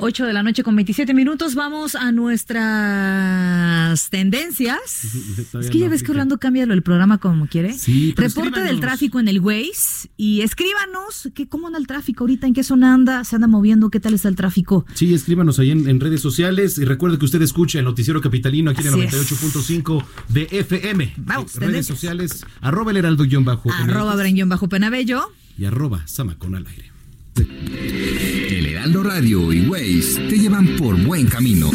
8 0.00 0.26
de 0.26 0.32
la 0.32 0.42
noche 0.44 0.62
con 0.62 0.76
27 0.76 1.12
minutos. 1.12 1.54
Vamos 1.56 1.94
a 1.96 2.12
nuestras 2.12 4.08
tendencias. 4.10 4.78
Es 5.58 5.70
que 5.70 5.78
ya 5.78 5.86
no 5.86 5.90
ves 5.90 6.02
que. 6.02 6.12
Orlando 6.12 6.38
cambia 6.38 6.66
lo 6.66 6.72
del 6.72 6.82
programa 6.82 7.18
como 7.18 7.46
quiere. 7.48 7.72
Sí, 7.74 8.14
Reporte 8.16 8.60
del 8.60 8.80
tráfico 8.80 9.18
en 9.20 9.28
el 9.28 9.40
Waze 9.40 10.08
y 10.16 10.40
escríbanos 10.42 11.28
que 11.34 11.48
cómo 11.48 11.66
anda 11.66 11.78
el 11.78 11.86
tráfico 11.86 12.24
ahorita, 12.24 12.46
en 12.46 12.54
qué 12.54 12.62
zona 12.62 12.94
anda, 12.94 13.24
se 13.24 13.34
anda 13.36 13.46
moviendo, 13.48 13.90
qué 13.90 13.98
tal 14.00 14.14
está 14.14 14.28
el 14.28 14.36
tráfico. 14.36 14.86
Sí, 14.94 15.12
escríbanos 15.14 15.58
ahí 15.58 15.70
en, 15.70 15.88
en 15.88 16.00
redes 16.00 16.20
sociales 16.20 16.78
y 16.78 16.84
recuerde 16.84 17.18
que 17.18 17.24
usted 17.24 17.42
escucha 17.42 17.78
el 17.80 17.84
noticiero 17.84 18.20
capitalino 18.20 18.70
aquí 18.70 18.86
en 18.86 18.94
el 18.94 19.02
es. 19.02 19.12
98.5 19.14 20.04
de 20.28 20.48
FM. 20.50 21.14
Vamos, 21.18 21.44
redes 21.54 21.58
tendencias. 21.58 21.86
sociales, 21.98 22.46
arroba 22.60 22.90
el 22.92 22.98
heraldo 22.98 23.24
guion 23.24 23.44
bajo 23.44 23.70
Arroba 23.72 24.12
MX 24.12 24.16
Brenguión 24.18 24.48
bajo 24.48 24.68
Penabello. 24.68 25.32
y 25.58 25.64
arroba 25.64 26.06
Samacón 26.06 26.54
al 26.54 26.66
aire. 26.66 26.92
El 27.38 28.66
Heraldo 28.66 29.02
Radio 29.02 29.52
y 29.52 29.68
Waze 29.68 30.28
te 30.28 30.38
llevan 30.38 30.76
por 30.76 30.96
buen 31.02 31.26
camino. 31.26 31.70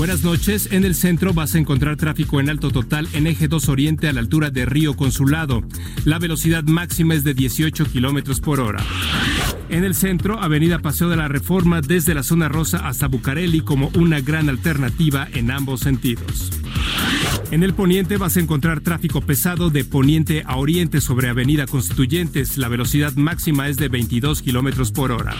Buenas 0.00 0.24
noches. 0.24 0.72
En 0.72 0.86
el 0.86 0.94
centro 0.94 1.34
vas 1.34 1.54
a 1.54 1.58
encontrar 1.58 1.98
tráfico 1.98 2.40
en 2.40 2.48
alto 2.48 2.70
total 2.70 3.06
en 3.12 3.26
eje 3.26 3.48
2 3.48 3.68
Oriente 3.68 4.08
a 4.08 4.14
la 4.14 4.20
altura 4.20 4.48
de 4.48 4.64
Río 4.64 4.96
Consulado. 4.96 5.62
La 6.06 6.18
velocidad 6.18 6.64
máxima 6.64 7.14
es 7.14 7.22
de 7.22 7.34
18 7.34 7.84
kilómetros 7.84 8.40
por 8.40 8.60
hora. 8.60 8.82
En 9.68 9.84
el 9.84 9.94
centro, 9.94 10.40
Avenida 10.40 10.78
Paseo 10.78 11.10
de 11.10 11.16
la 11.16 11.28
Reforma 11.28 11.82
desde 11.82 12.14
la 12.14 12.22
zona 12.22 12.48
rosa 12.48 12.88
hasta 12.88 13.08
Bucareli 13.08 13.60
como 13.60 13.90
una 13.94 14.22
gran 14.22 14.48
alternativa 14.48 15.28
en 15.34 15.50
ambos 15.50 15.80
sentidos. 15.80 16.50
En 17.50 17.62
el 17.62 17.74
poniente 17.74 18.16
vas 18.16 18.38
a 18.38 18.40
encontrar 18.40 18.80
tráfico 18.80 19.20
pesado 19.20 19.68
de 19.68 19.84
poniente 19.84 20.44
a 20.46 20.56
oriente 20.56 21.02
sobre 21.02 21.28
Avenida 21.28 21.66
Constituyentes. 21.66 22.56
La 22.56 22.68
velocidad 22.68 23.12
máxima 23.16 23.68
es 23.68 23.76
de 23.76 23.88
22 23.88 24.40
kilómetros 24.40 24.92
por 24.92 25.12
hora. 25.12 25.36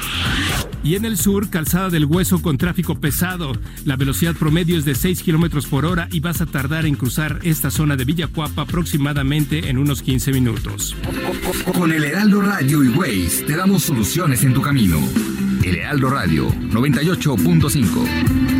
Y 0.83 0.95
en 0.95 1.05
el 1.05 1.19
sur, 1.19 1.51
calzada 1.51 1.90
del 1.90 2.07
hueso 2.07 2.40
con 2.40 2.59
tráfico 2.59 2.99
pesado. 2.99 3.53
La 3.85 3.97
velocidad 3.97 4.35
promedio 4.35 4.79
es 4.79 4.85
de 4.85 4.95
6 4.95 5.23
kilómetros 5.23 5.66
por 5.66 5.85
hora 5.85 6.09
y 6.11 6.21
vas 6.21 6.40
a 6.40 6.47
tardar 6.47 6.87
en 6.87 6.95
cruzar 6.95 7.40
esta 7.43 7.71
zona 7.71 7.97
de 7.97 8.05
Villacuapa 8.05 8.62
aproximadamente 8.62 9.69
en 9.69 9.79
unos 9.79 10.03
15 10.03 10.33
minutos. 10.33 10.97
Con 11.75 11.93
el 11.93 12.05
Heraldo 12.05 12.40
Radio 12.40 12.83
y 12.83 12.88
Waze 12.88 13.45
te 13.47 13.57
damos 13.57 13.83
soluciones 13.83 14.43
en 14.45 14.55
tu 14.55 14.62
camino. 14.62 14.99
El 15.62 15.77
Heraldo 15.77 16.11
Radio 16.11 16.49
98.5. 16.49 18.60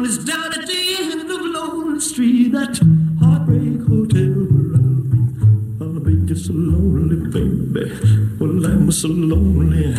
Well, 0.00 0.08
it's 0.08 0.24
down 0.24 0.50
at 0.54 0.66
the 0.66 0.96
end 0.98 1.30
of 1.30 1.42
Lonely 1.42 2.00
Street, 2.00 2.52
that 2.52 2.80
heartbreak 3.20 3.86
hotel 3.86 4.32
where 4.48 4.72
I'll 4.80 5.04
be. 5.12 5.20
I'll 5.84 6.00
be 6.00 6.26
just 6.26 6.46
so 6.46 6.54
lonely, 6.54 7.28
baby. 7.28 7.92
Well, 8.40 8.64
I'm 8.64 8.90
so 8.92 9.08
lonely. 9.08 9.94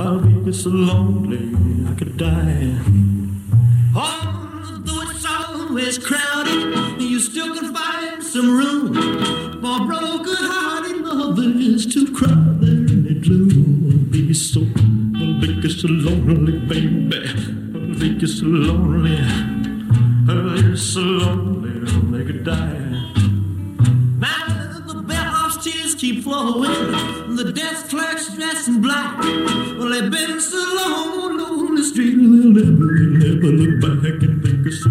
I'll 0.00 0.20
be 0.20 0.44
just 0.46 0.62
so 0.64 0.70
lonely, 0.70 1.44
I 1.86 1.94
could 1.94 2.16
die. 2.16 2.72
Oh, 3.94 4.80
though 4.86 5.10
it's 5.10 5.26
always 5.26 5.98
crowded, 5.98 6.98
you 6.98 7.20
still 7.20 7.54
can 7.54 7.74
find 7.74 8.22
some 8.22 8.56
room 8.56 8.94
for 9.60 9.86
broken-hearted 9.86 11.02
lovers 11.02 11.84
to 11.92 12.10
cry 12.14 12.32
there 12.60 12.70
in 12.70 13.04
the 13.04 13.14
gloom. 13.20 14.08
Be 14.10 14.32
so, 14.32 14.62
I'll 14.62 15.34
make 15.34 15.62
you 15.62 15.68
so 15.68 15.86
lonely, 15.88 16.60
baby. 16.60 17.65
I'll 18.06 18.12
make 18.12 18.22
you 18.22 18.28
so 18.28 18.46
lonely. 18.46 19.18
I'll 20.28 20.42
make 20.42 20.64
you 20.64 20.76
so 20.76 21.00
lonely, 21.00 21.92
I'll 21.92 22.02
make 22.02 22.28
you 22.28 22.38
die. 22.38 22.78
Now 24.20 24.46
the 24.86 25.02
bellhop's 25.02 25.64
tears 25.64 25.96
keep 25.96 26.22
flowing, 26.22 27.34
the 27.34 27.52
desk 27.52 27.88
clerk's 27.88 28.32
dressed 28.32 28.68
in 28.68 28.80
black. 28.80 29.18
Well, 29.18 29.88
they've 29.90 30.08
been 30.08 30.40
so 30.40 30.56
long 30.56 31.40
on 31.40 31.74
the 31.74 31.82
street, 31.82 32.14
they'll 32.14 32.52
never, 32.54 32.92
never 33.24 33.48
look 33.48 33.80
back 33.80 34.22
and 34.22 34.40
think 34.40 34.64
it's 34.64 34.84
so, 34.84 34.90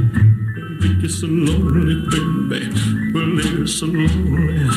think 0.81 1.01
it's 1.01 1.21
so 1.21 1.27
lonely, 1.27 1.95
baby. 2.11 2.67
Well, 3.13 3.31
they're 3.37 3.65
so 3.65 3.85
lonely, 3.85 4.67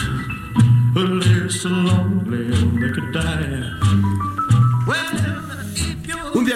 well, 0.95 1.19
they're 1.19 1.51
so 1.51 1.71
lonely, 1.71 2.55
they 2.79 2.95
could 2.95 3.13
die. 3.13 4.08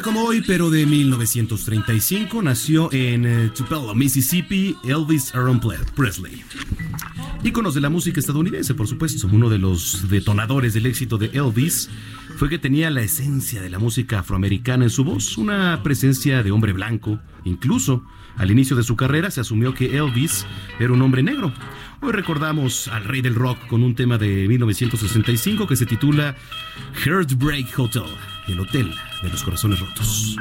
Como 0.03 0.25
hoy, 0.25 0.43
pero 0.45 0.69
de 0.69 0.85
1935, 0.85 2.43
nació 2.43 2.93
en 2.93 3.25
eh, 3.25 3.51
Tupelo, 3.55 3.95
Mississippi, 3.95 4.77
Elvis 4.85 5.33
Aaron 5.33 5.61
Presley. 5.95 6.43
Íconos 7.45 7.75
de 7.75 7.81
la 7.81 7.89
música 7.89 8.19
estadounidense, 8.19 8.75
por 8.75 8.89
supuesto. 8.89 9.29
Uno 9.31 9.49
de 9.49 9.59
los 9.59 10.09
detonadores 10.09 10.75
del 10.75 10.87
éxito 10.87 11.19
de 11.19 11.27
Elvis 11.27 11.89
fue 12.37 12.49
que 12.49 12.59
tenía 12.59 12.91
la 12.91 13.03
esencia 13.03 13.63
de 13.63 13.71
la 13.71 13.79
música 13.79 14.21
afroamericana 14.21 14.85
en 14.85 14.91
su 14.91 15.05
voz, 15.05 15.39
una 15.39 15.81
presencia 15.85 16.43
de 16.43 16.51
hombre 16.51 16.73
blanco. 16.73 17.21
Incluso 17.45 18.05
al 18.37 18.51
inicio 18.51 18.77
de 18.77 18.83
su 18.83 18.97
carrera 18.97 19.31
se 19.31 19.41
asumió 19.41 19.73
que 19.73 19.97
Elvis 19.97 20.47
era 20.81 20.93
un 20.93 21.03
hombre 21.03 21.23
negro. 21.23 21.53
Hoy 22.05 22.11
recordamos 22.11 22.89
al 22.89 23.05
rey 23.05 23.23
del 23.23 23.37
rock 23.37 23.69
con 23.69 23.85
un 23.85 23.95
tema 23.95 24.19
de 24.19 24.49
1965 24.49 25.69
que 25.69 25.77
se 25.77 25.87
titula 25.87 26.35
Heartbreak 27.05 27.79
Hotel, 27.79 28.03
el 28.49 28.59
hotel 28.59 28.93
de 29.23 29.29
los 29.29 29.45
corazones 29.45 29.79
rotos. 29.79 30.37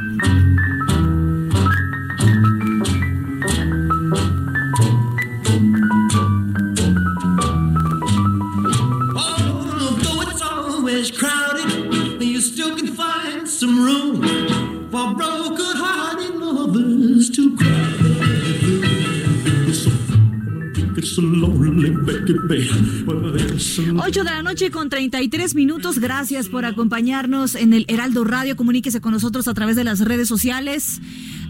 8 23.98 24.24
de 24.24 24.30
la 24.30 24.44
noche 24.44 24.72
con 24.72 24.90
33 24.90 25.56
minutos. 25.56 26.00
Gracias 26.00 26.48
por 26.50 26.66
acompañarnos 26.66 27.56
en 27.56 27.74
el 27.74 27.86
Heraldo 27.88 28.24
Radio. 28.24 28.56
Comuníquese 28.56 29.02
con 29.02 29.14
nosotros 29.14 29.48
a 29.48 29.54
través 29.54 29.76
de 29.76 29.84
las 29.84 30.00
redes 30.02 30.28
sociales. 30.28 31.02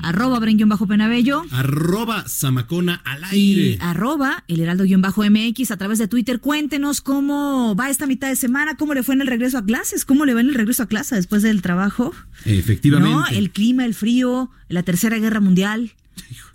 Arroba 0.04 0.40
bajo 0.40 0.88
penabello. 0.88 1.44
Arroba 1.52 2.24
Zamacona 2.28 3.02
al 3.04 3.22
Y 3.34 3.60
aire. 3.60 3.78
arroba 3.82 4.44
el 4.48 4.62
heraldo-mx 4.62 5.72
a 5.72 5.78
través 5.78 6.00
de 6.00 6.08
Twitter. 6.08 6.40
Cuéntenos 6.40 7.02
cómo 7.02 7.76
va 7.76 7.90
esta 7.90 8.08
mitad 8.08 8.30
de 8.30 8.36
semana, 8.36 8.76
cómo 8.78 8.94
le 8.94 9.04
fue 9.04 9.16
en 9.16 9.22
el 9.22 9.28
regreso 9.28 9.58
a 9.58 9.66
clases, 9.66 10.06
cómo 10.06 10.26
le 10.26 10.34
va 10.34 10.42
en 10.42 10.48
el 10.50 10.56
regreso 10.56 10.84
a 10.84 10.88
clase 10.88 11.16
después 11.16 11.44
del 11.44 11.62
trabajo. 11.62 12.14
Efectivamente. 12.46 13.14
¿No? 13.14 13.28
El 13.28 13.52
clima, 13.52 13.86
el 13.86 13.94
frío, 13.94 14.50
la 14.70 14.84
tercera 14.84 15.18
guerra 15.20 15.40
mundial. 15.40 15.92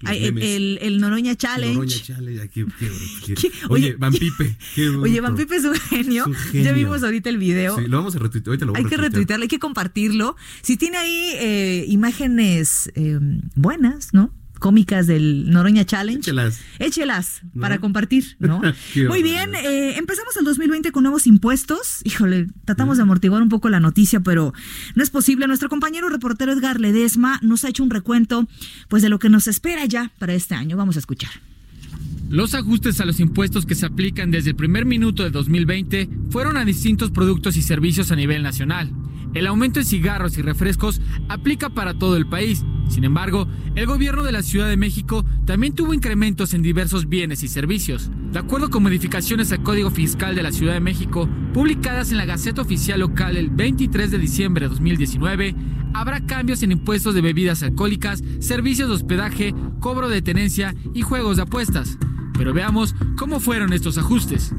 Ay, 0.04 0.26
el, 0.26 0.38
el- 0.42 0.78
el 0.82 1.00
Noroña 1.00 1.34
Challenge. 1.36 1.74
Noroña 1.74 1.96
Chale, 2.02 2.40
ay, 2.40 2.48
qué- 2.48 2.66
qué- 2.78 3.34
qué-. 3.34 3.50
Oye, 3.70 3.96
Van 3.98 4.12
Pipe. 4.12 4.56
Oye. 5.00 5.20
Van 5.20 5.34
Pipe 5.36 5.56
es 5.56 5.64
un 5.64 5.74
genio. 5.74 6.26
Es 6.30 6.54
un 6.54 6.62
Ya 6.62 6.72
vimos 6.72 7.02
ahorita 7.02 7.30
el 7.30 7.38
video. 7.38 7.76
Sí, 7.78 7.86
lo 7.86 7.96
vamos 7.98 8.14
a 8.14 8.18
retuitear. 8.18 8.48
Ahorita 8.50 8.66
lo 8.66 8.72
voy 8.72 8.78
Hay 8.80 8.84
a 8.84 8.88
que 8.88 8.96
retuitear. 8.96 9.12
retuitearlo, 9.12 9.42
hay 9.44 9.48
que 9.48 9.58
compartirlo. 9.58 10.36
Si 10.62 10.76
tiene 10.76 10.98
ahí 10.98 11.30
eh, 11.36 11.84
imágenes 11.88 12.90
eh, 12.94 13.18
buenas, 13.54 14.12
¿no? 14.12 14.32
Cómicas 14.58 15.06
del 15.06 15.50
Noroña 15.50 15.84
Challenge. 15.84 16.20
Échelas. 16.20 16.60
Échelas 16.78 17.40
¿No? 17.54 17.60
para 17.60 17.78
compartir, 17.78 18.36
¿no? 18.38 18.60
Muy 19.08 19.22
bien, 19.22 19.54
eh, 19.54 19.96
empezamos 19.96 20.36
el 20.36 20.44
2020 20.44 20.92
con 20.92 21.02
nuevos 21.02 21.26
impuestos. 21.26 22.00
Híjole, 22.04 22.46
tratamos 22.64 22.96
de 22.96 23.02
amortiguar 23.02 23.42
un 23.42 23.48
poco 23.48 23.68
la 23.68 23.80
noticia, 23.80 24.20
pero 24.20 24.52
no 24.94 25.02
es 25.02 25.10
posible. 25.10 25.46
Nuestro 25.46 25.68
compañero 25.68 26.08
reportero 26.08 26.52
Edgar 26.52 26.80
Ledesma 26.80 27.38
nos 27.42 27.64
ha 27.64 27.68
hecho 27.68 27.82
un 27.82 27.90
recuento 27.90 28.48
pues 28.88 29.02
de 29.02 29.08
lo 29.08 29.18
que 29.18 29.28
nos 29.28 29.46
espera 29.46 29.84
ya 29.84 30.12
para 30.18 30.34
este 30.34 30.54
año. 30.54 30.76
Vamos 30.76 30.96
a 30.96 31.00
escuchar. 31.00 31.30
Los 32.28 32.54
ajustes 32.54 33.00
a 33.00 33.04
los 33.04 33.20
impuestos 33.20 33.66
que 33.66 33.76
se 33.76 33.86
aplican 33.86 34.32
desde 34.32 34.50
el 34.50 34.56
primer 34.56 34.84
minuto 34.84 35.22
de 35.22 35.30
2020 35.30 36.08
fueron 36.30 36.56
a 36.56 36.64
distintos 36.64 37.10
productos 37.12 37.56
y 37.56 37.62
servicios 37.62 38.10
a 38.10 38.16
nivel 38.16 38.42
nacional. 38.42 38.90
El 39.36 39.46
aumento 39.48 39.80
en 39.80 39.84
cigarros 39.84 40.38
y 40.38 40.42
refrescos 40.42 41.02
aplica 41.28 41.68
para 41.68 41.92
todo 41.92 42.16
el 42.16 42.26
país. 42.26 42.64
Sin 42.88 43.04
embargo, 43.04 43.46
el 43.74 43.84
gobierno 43.84 44.22
de 44.22 44.32
la 44.32 44.42
Ciudad 44.42 44.66
de 44.66 44.78
México 44.78 45.26
también 45.44 45.74
tuvo 45.74 45.92
incrementos 45.92 46.54
en 46.54 46.62
diversos 46.62 47.06
bienes 47.06 47.42
y 47.42 47.48
servicios. 47.48 48.10
De 48.32 48.38
acuerdo 48.38 48.70
con 48.70 48.82
modificaciones 48.82 49.52
al 49.52 49.62
Código 49.62 49.90
Fiscal 49.90 50.34
de 50.34 50.42
la 50.42 50.52
Ciudad 50.52 50.72
de 50.72 50.80
México, 50.80 51.28
publicadas 51.52 52.12
en 52.12 52.16
la 52.16 52.24
Gaceta 52.24 52.62
Oficial 52.62 53.00
Local 53.00 53.36
el 53.36 53.50
23 53.50 54.10
de 54.10 54.18
diciembre 54.18 54.64
de 54.64 54.70
2019, 54.70 55.54
habrá 55.92 56.24
cambios 56.24 56.62
en 56.62 56.72
impuestos 56.72 57.14
de 57.14 57.20
bebidas 57.20 57.62
alcohólicas, 57.62 58.24
servicios 58.40 58.88
de 58.88 58.94
hospedaje, 58.94 59.54
cobro 59.80 60.08
de 60.08 60.22
tenencia 60.22 60.74
y 60.94 61.02
juegos 61.02 61.36
de 61.36 61.42
apuestas. 61.42 61.98
Pero 62.38 62.54
veamos 62.54 62.94
cómo 63.18 63.38
fueron 63.38 63.74
estos 63.74 63.98
ajustes. 63.98 64.54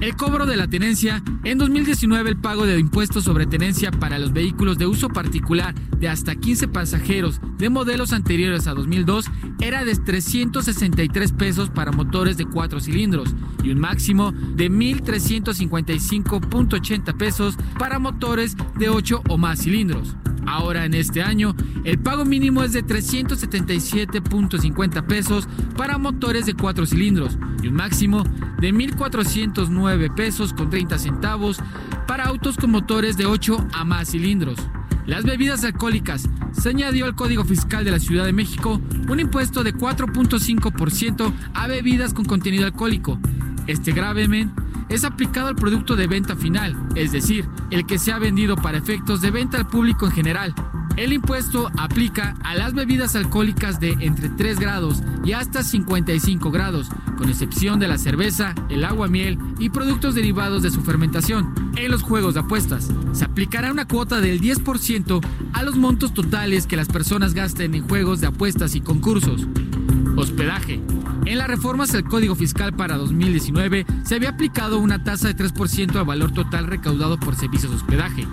El 0.00 0.14
cobro 0.14 0.46
de 0.46 0.56
la 0.56 0.68
tenencia. 0.68 1.24
En 1.42 1.58
2019 1.58 2.30
el 2.30 2.36
pago 2.36 2.66
de 2.66 2.78
impuestos 2.78 3.24
sobre 3.24 3.46
tenencia 3.46 3.90
para 3.90 4.20
los 4.20 4.32
vehículos 4.32 4.78
de 4.78 4.86
uso 4.86 5.08
particular 5.08 5.74
de 5.74 6.08
hasta 6.08 6.36
15 6.36 6.68
pasajeros 6.68 7.40
de 7.58 7.68
modelos 7.68 8.12
anteriores 8.12 8.68
a 8.68 8.74
2002 8.74 9.24
era 9.60 9.84
de 9.84 9.96
363 9.96 11.32
pesos 11.32 11.70
para 11.70 11.90
motores 11.90 12.36
de 12.36 12.46
4 12.46 12.78
cilindros 12.78 13.34
y 13.64 13.70
un 13.70 13.80
máximo 13.80 14.30
de 14.30 14.70
1.355.80 14.70 17.16
pesos 17.16 17.56
para 17.76 17.98
motores 17.98 18.56
de 18.78 18.90
8 18.90 19.22
o 19.28 19.36
más 19.36 19.62
cilindros. 19.62 20.14
Ahora 20.46 20.84
en 20.86 20.94
este 20.94 21.22
año, 21.22 21.54
el 21.84 21.98
pago 21.98 22.24
mínimo 22.24 22.62
es 22.62 22.72
de 22.72 22.82
377.50 22.82 25.06
pesos 25.06 25.46
para 25.76 25.98
motores 25.98 26.46
de 26.46 26.54
4 26.54 26.86
cilindros 26.86 27.36
y 27.62 27.68
un 27.68 27.74
máximo 27.74 28.24
de 28.58 28.72
1.409 28.72 29.87
pesos 30.14 30.52
con 30.52 30.68
30 30.68 30.98
centavos 30.98 31.58
para 32.06 32.24
autos 32.26 32.56
con 32.56 32.70
motores 32.70 33.16
de 33.16 33.26
8 33.26 33.68
a 33.72 33.84
más 33.84 34.10
cilindros. 34.10 34.58
Las 35.06 35.24
bebidas 35.24 35.64
alcohólicas. 35.64 36.28
Se 36.52 36.68
añadió 36.68 37.06
al 37.06 37.14
Código 37.14 37.44
Fiscal 37.44 37.84
de 37.84 37.90
la 37.90 37.98
Ciudad 37.98 38.26
de 38.26 38.32
México 38.32 38.80
un 39.08 39.20
impuesto 39.20 39.64
de 39.64 39.74
4.5% 39.74 41.32
a 41.54 41.66
bebidas 41.66 42.12
con 42.12 42.26
contenido 42.26 42.66
alcohólico. 42.66 43.18
Este 43.66 43.92
gravamen 43.92 44.52
es 44.90 45.04
aplicado 45.04 45.48
al 45.48 45.56
producto 45.56 45.96
de 45.96 46.06
venta 46.06 46.36
final, 46.36 46.76
es 46.94 47.12
decir, 47.12 47.46
el 47.70 47.86
que 47.86 47.98
se 47.98 48.12
ha 48.12 48.18
vendido 48.18 48.56
para 48.56 48.78
efectos 48.78 49.20
de 49.20 49.30
venta 49.30 49.56
al 49.56 49.66
público 49.66 50.06
en 50.06 50.12
general. 50.12 50.54
El 50.98 51.12
impuesto 51.12 51.70
aplica 51.76 52.34
a 52.42 52.56
las 52.56 52.74
bebidas 52.74 53.14
alcohólicas 53.14 53.78
de 53.78 53.92
entre 54.00 54.28
3 54.30 54.58
grados 54.58 55.00
y 55.24 55.30
hasta 55.30 55.62
55 55.62 56.50
grados, 56.50 56.88
con 57.16 57.28
excepción 57.28 57.78
de 57.78 57.86
la 57.86 57.98
cerveza, 57.98 58.52
el 58.68 58.84
agua 58.84 59.06
miel 59.06 59.38
y 59.60 59.70
productos 59.70 60.16
derivados 60.16 60.60
de 60.64 60.72
su 60.72 60.80
fermentación. 60.80 61.72
En 61.76 61.92
los 61.92 62.02
juegos 62.02 62.34
de 62.34 62.40
apuestas, 62.40 62.88
se 63.12 63.24
aplicará 63.24 63.70
una 63.70 63.86
cuota 63.86 64.20
del 64.20 64.40
10% 64.40 65.24
a 65.52 65.62
los 65.62 65.76
montos 65.76 66.12
totales 66.12 66.66
que 66.66 66.76
las 66.76 66.88
personas 66.88 67.32
gasten 67.32 67.76
en 67.76 67.86
juegos 67.86 68.20
de 68.20 68.26
apuestas 68.26 68.74
y 68.74 68.80
concursos. 68.80 69.46
Hospedaje. 70.16 70.80
En 71.26 71.38
las 71.38 71.46
reformas 71.46 71.94
al 71.94 72.02
Código 72.02 72.34
Fiscal 72.34 72.72
para 72.72 72.96
2019 72.96 73.86
se 74.02 74.16
había 74.16 74.30
aplicado 74.30 74.80
una 74.80 75.04
tasa 75.04 75.28
de 75.28 75.36
3% 75.36 75.94
al 75.94 76.04
valor 76.04 76.32
total 76.32 76.66
recaudado 76.66 77.20
por 77.20 77.36
servicios 77.36 77.70
de 77.70 77.76
hospedaje. 77.76 78.26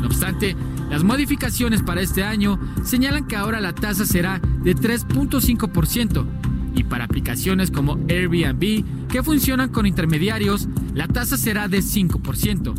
No 0.00 0.06
obstante, 0.06 0.56
las 0.90 1.04
modificaciones 1.04 1.82
para 1.82 2.02
este 2.02 2.24
año 2.24 2.58
señalan 2.84 3.26
que 3.26 3.36
ahora 3.36 3.60
la 3.60 3.72
tasa 3.72 4.04
será 4.04 4.40
de 4.62 4.74
3.5% 4.74 6.26
y 6.74 6.84
para 6.84 7.04
aplicaciones 7.04 7.70
como 7.70 7.98
Airbnb 8.08 9.08
que 9.08 9.22
funcionan 9.22 9.70
con 9.70 9.86
intermediarios, 9.86 10.68
la 10.94 11.08
tasa 11.08 11.36
será 11.36 11.68
de 11.68 11.78
5%. 11.78 12.74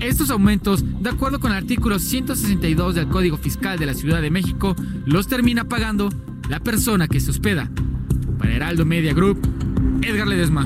Estos 0.00 0.30
aumentos, 0.30 0.84
de 1.02 1.10
acuerdo 1.10 1.40
con 1.40 1.50
el 1.50 1.58
artículo 1.58 1.98
162 1.98 2.94
del 2.94 3.08
Código 3.08 3.36
Fiscal 3.36 3.78
de 3.78 3.86
la 3.86 3.94
Ciudad 3.94 4.22
de 4.22 4.30
México, 4.30 4.76
los 5.06 5.26
termina 5.26 5.64
pagando 5.64 6.08
la 6.48 6.60
persona 6.60 7.08
que 7.08 7.18
se 7.18 7.30
hospeda. 7.30 7.68
Para 8.38 8.54
Heraldo 8.54 8.86
Media 8.86 9.12
Group, 9.12 9.40
Edgar 10.02 10.28
Ledesma. 10.28 10.64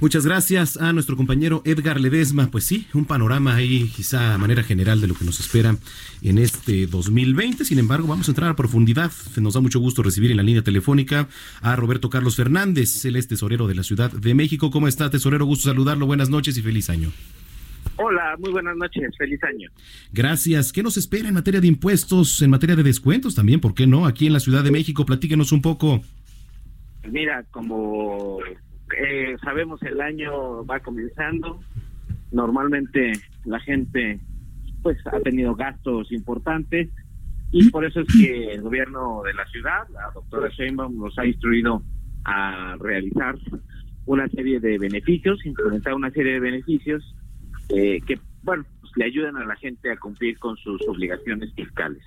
Muchas 0.00 0.26
gracias 0.26 0.76
a 0.76 0.92
nuestro 0.92 1.16
compañero 1.16 1.62
Edgar 1.64 2.00
Ledesma. 2.00 2.50
Pues 2.50 2.64
sí, 2.64 2.86
un 2.92 3.06
panorama 3.06 3.54
ahí 3.54 3.90
quizá 3.94 4.34
a 4.34 4.38
manera 4.38 4.62
general 4.62 5.00
de 5.00 5.06
lo 5.06 5.14
que 5.14 5.24
nos 5.24 5.40
espera 5.40 5.76
en 6.20 6.38
este 6.38 6.86
2020. 6.86 7.64
Sin 7.64 7.78
embargo, 7.78 8.06
vamos 8.08 8.28
a 8.28 8.32
entrar 8.32 8.50
a 8.50 8.56
profundidad. 8.56 9.10
Nos 9.36 9.54
da 9.54 9.60
mucho 9.60 9.80
gusto 9.80 10.02
recibir 10.02 10.30
en 10.30 10.36
la 10.36 10.42
línea 10.42 10.62
telefónica 10.62 11.28
a 11.62 11.76
Roberto 11.76 12.10
Carlos 12.10 12.36
Fernández, 12.36 13.04
él 13.04 13.16
es 13.16 13.28
tesorero 13.28 13.66
de 13.66 13.74
la 13.74 13.82
Ciudad 13.82 14.10
de 14.12 14.34
México. 14.34 14.70
¿Cómo 14.70 14.88
está, 14.88 15.10
tesorero? 15.10 15.46
Gusto 15.46 15.68
saludarlo. 15.70 16.06
Buenas 16.06 16.28
noches 16.28 16.56
y 16.58 16.62
feliz 16.62 16.90
año. 16.90 17.10
Hola, 17.96 18.36
muy 18.38 18.50
buenas 18.50 18.76
noches, 18.76 19.16
feliz 19.16 19.42
año. 19.44 19.70
Gracias. 20.12 20.72
¿Qué 20.72 20.82
nos 20.82 20.96
espera 20.96 21.28
en 21.28 21.34
materia 21.34 21.60
de 21.60 21.68
impuestos, 21.68 22.42
en 22.42 22.50
materia 22.50 22.74
de 22.74 22.82
descuentos 22.82 23.34
también? 23.34 23.60
¿Por 23.60 23.74
qué 23.74 23.86
no? 23.86 24.06
Aquí 24.06 24.26
en 24.26 24.32
la 24.32 24.40
Ciudad 24.40 24.64
de 24.64 24.70
México, 24.70 25.06
platíquenos 25.06 25.52
un 25.52 25.62
poco. 25.62 26.02
Mira, 27.08 27.44
como 27.50 28.38
eh, 28.98 29.36
sabemos 29.42 29.82
el 29.82 30.00
año 30.00 30.64
va 30.64 30.80
comenzando, 30.80 31.60
normalmente 32.32 33.12
la 33.44 33.60
gente 33.60 34.20
pues 34.82 34.98
ha 35.06 35.18
tenido 35.20 35.54
gastos 35.54 36.12
importantes 36.12 36.90
y 37.52 37.70
por 37.70 37.84
eso 37.84 38.00
es 38.00 38.08
que 38.12 38.52
el 38.52 38.62
gobierno 38.62 39.22
de 39.24 39.32
la 39.32 39.46
ciudad, 39.46 39.88
la 39.90 40.10
doctora 40.12 40.48
Sheinbaum, 40.48 40.98
nos 40.98 41.16
ha 41.18 41.24
instruido 41.24 41.82
a 42.24 42.76
realizar 42.80 43.36
una 44.06 44.28
serie 44.28 44.60
de 44.60 44.76
beneficios, 44.78 45.44
implementar 45.46 45.94
una 45.94 46.10
serie 46.10 46.32
de 46.34 46.40
beneficios 46.40 47.14
eh, 47.68 48.00
que, 48.06 48.18
bueno, 48.42 48.64
pues, 48.80 48.92
le 48.96 49.04
ayudan 49.04 49.36
a 49.36 49.44
la 49.44 49.56
gente 49.56 49.90
a 49.90 49.96
cumplir 49.96 50.38
con 50.38 50.56
sus 50.56 50.86
obligaciones 50.88 51.54
fiscales. 51.54 52.02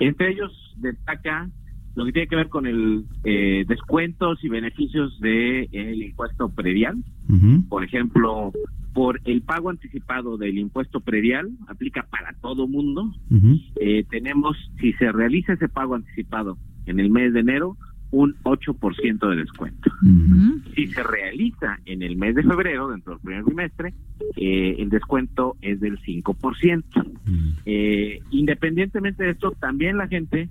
Entre 0.00 0.30
ellos 0.30 0.74
destaca 0.76 1.48
lo 1.94 2.04
que 2.04 2.12
tiene 2.12 2.28
que 2.28 2.36
ver 2.36 2.48
con 2.48 2.66
el 2.66 3.04
eh, 3.24 3.64
descuentos 3.66 4.42
y 4.42 4.48
beneficios 4.48 5.18
del 5.20 5.68
el 5.72 6.02
impuesto 6.02 6.48
predial. 6.48 6.96
Por 7.68 7.84
ejemplo, 7.84 8.52
por 8.92 9.20
el 9.24 9.42
pago 9.42 9.70
anticipado 9.70 10.36
del 10.36 10.58
impuesto 10.58 11.00
predial, 11.00 11.50
aplica 11.68 12.06
para 12.10 12.32
todo 12.40 12.68
mundo. 12.68 13.12
Eh, 13.76 14.04
tenemos, 14.10 14.56
si 14.80 14.92
se 14.94 15.10
realiza 15.12 15.54
ese 15.54 15.68
pago 15.68 15.94
anticipado 15.94 16.56
en 16.86 17.00
el 17.00 17.10
mes 17.10 17.32
de 17.32 17.40
enero, 17.40 17.76
un 18.14 18.36
8% 18.44 19.28
de 19.28 19.36
descuento. 19.36 19.90
Si 20.76 20.86
se 20.86 21.02
realiza 21.02 21.80
en 21.84 22.02
el 22.02 22.16
mes 22.16 22.36
de 22.36 22.44
febrero, 22.44 22.88
dentro 22.88 23.14
del 23.14 23.22
primer 23.22 23.44
trimestre, 23.44 23.94
eh, 24.36 24.76
el 24.78 24.88
descuento 24.88 25.56
es 25.60 25.80
del 25.80 25.98
5%. 25.98 26.84
Eh, 27.66 28.20
independientemente 28.30 29.24
de 29.24 29.30
esto, 29.30 29.50
también 29.52 29.96
la 29.96 30.06
gente 30.06 30.48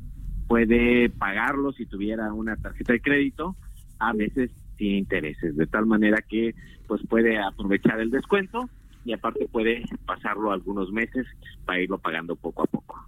puede 0.53 1.09
pagarlo 1.09 1.71
si 1.71 1.87
tuviera 1.87 2.31
una 2.31 2.55
tarjeta 2.55 2.93
de 2.93 3.01
crédito, 3.01 3.55
a 3.97 4.13
veces 4.13 4.51
sin 4.77 4.97
intereses, 4.97 5.57
de 5.57 5.65
tal 5.65 5.87
manera 5.87 6.19
que 6.29 6.53
pues 6.85 7.01
puede 7.07 7.39
aprovechar 7.39 7.99
el 7.99 8.11
descuento 8.11 8.69
y 9.03 9.13
aparte 9.13 9.47
puede 9.51 9.83
pasarlo 10.05 10.51
algunos 10.51 10.91
meses 10.91 11.25
para 11.65 11.81
irlo 11.81 11.97
pagando 11.97 12.35
poco 12.35 12.61
a 12.61 12.67
poco. 12.67 13.03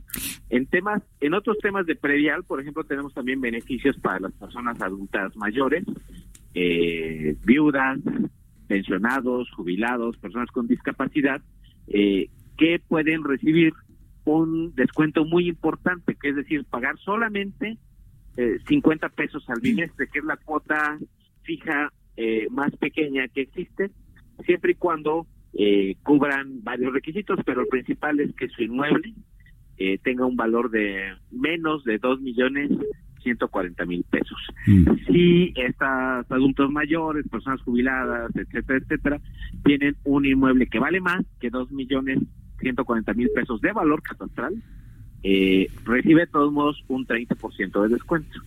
En 0.49 0.65
temas, 0.65 1.03
en 1.21 1.35
otros 1.35 1.59
temas 1.59 1.85
de 1.85 1.95
predial, 1.95 2.43
por 2.45 2.61
ejemplo, 2.61 2.83
tenemos 2.83 3.13
también 3.13 3.39
beneficios 3.39 3.95
para 3.97 4.21
las 4.21 4.33
personas 4.33 4.81
adultas 4.81 5.37
mayores, 5.37 5.83
eh, 6.55 7.37
viudas, 7.45 7.99
pensionados, 8.67 9.51
jubilados, 9.51 10.17
personas 10.17 10.49
con 10.49 10.65
discapacidad, 10.65 11.43
eh, 11.89 12.27
que 12.57 12.81
pueden 12.87 13.23
recibir 13.23 13.71
un 14.25 14.73
descuento 14.75 15.23
muy 15.25 15.47
importante, 15.47 16.15
que 16.15 16.29
es 16.29 16.35
decir, 16.35 16.65
pagar 16.65 16.97
solamente 16.99 17.77
eh, 18.37 18.57
50 18.67 19.09
pesos 19.09 19.47
al 19.49 19.61
bimestre, 19.61 20.07
que 20.07 20.19
es 20.19 20.25
la 20.25 20.37
cuota 20.37 20.97
fija 21.43 21.91
eh, 22.17 22.47
más 22.49 22.75
pequeña 22.77 23.27
que 23.27 23.41
existe, 23.41 23.91
siempre 24.45 24.73
y 24.73 24.75
cuando 24.75 25.27
eh, 25.53 25.95
cubran 26.03 26.63
varios 26.63 26.93
requisitos, 26.93 27.39
pero 27.45 27.61
el 27.61 27.67
principal 27.67 28.19
es 28.19 28.33
que 28.35 28.49
su 28.49 28.63
inmueble 28.63 29.13
eh, 29.77 29.97
tenga 30.03 30.25
un 30.25 30.35
valor 30.35 30.69
de 30.69 31.13
menos 31.31 31.83
de 31.83 31.97
dos 31.97 32.19
millones 32.21 32.71
ciento 33.21 33.47
cuarenta 33.47 33.85
mil 33.85 34.03
pesos. 34.03 34.37
Si 35.07 35.51
estas 35.55 36.31
adultos 36.31 36.69
mayores, 36.69 37.27
personas 37.27 37.59
jubiladas, 37.63 38.29
etcétera, 38.35 38.79
etcétera, 38.79 39.21
tienen 39.63 39.95
un 40.03 40.25
inmueble 40.25 40.67
que 40.67 40.77
vale 40.77 41.01
más 41.01 41.25
que 41.39 41.49
dos 41.49 41.71
millones 41.71 42.19
ciento 42.59 42.85
cuarenta 42.85 43.13
mil 43.13 43.29
pesos 43.29 43.61
de 43.61 43.71
valor 43.71 44.01
catastral, 44.01 44.61
eh, 45.23 45.67
recibe 45.83 46.21
de 46.21 46.27
todos 46.27 46.51
modos 46.51 46.83
un 46.87 47.05
30% 47.05 47.83
de 47.83 47.89
descuento, 47.89 48.39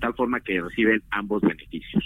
tal 0.00 0.14
forma 0.14 0.40
que 0.40 0.60
reciben 0.60 1.02
ambos 1.10 1.42
beneficios. 1.42 2.04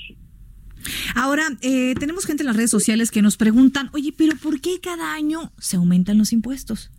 Ahora, 1.15 1.45
eh, 1.61 1.95
tenemos 1.99 2.27
gente 2.27 2.43
en 2.43 2.49
las 2.49 2.57
redes 2.57 2.71
sociales 2.71 3.11
que 3.11 3.23
nos 3.23 3.37
preguntan, 3.37 3.91
oye, 3.93 4.15
pero 4.17 4.37
¿por 4.37 4.61
qué 4.61 4.81
cada 4.81 5.15
año 5.15 5.53
se 5.59 5.77
aumentan 5.77 6.19
los 6.19 6.33
impuestos? 6.33 6.93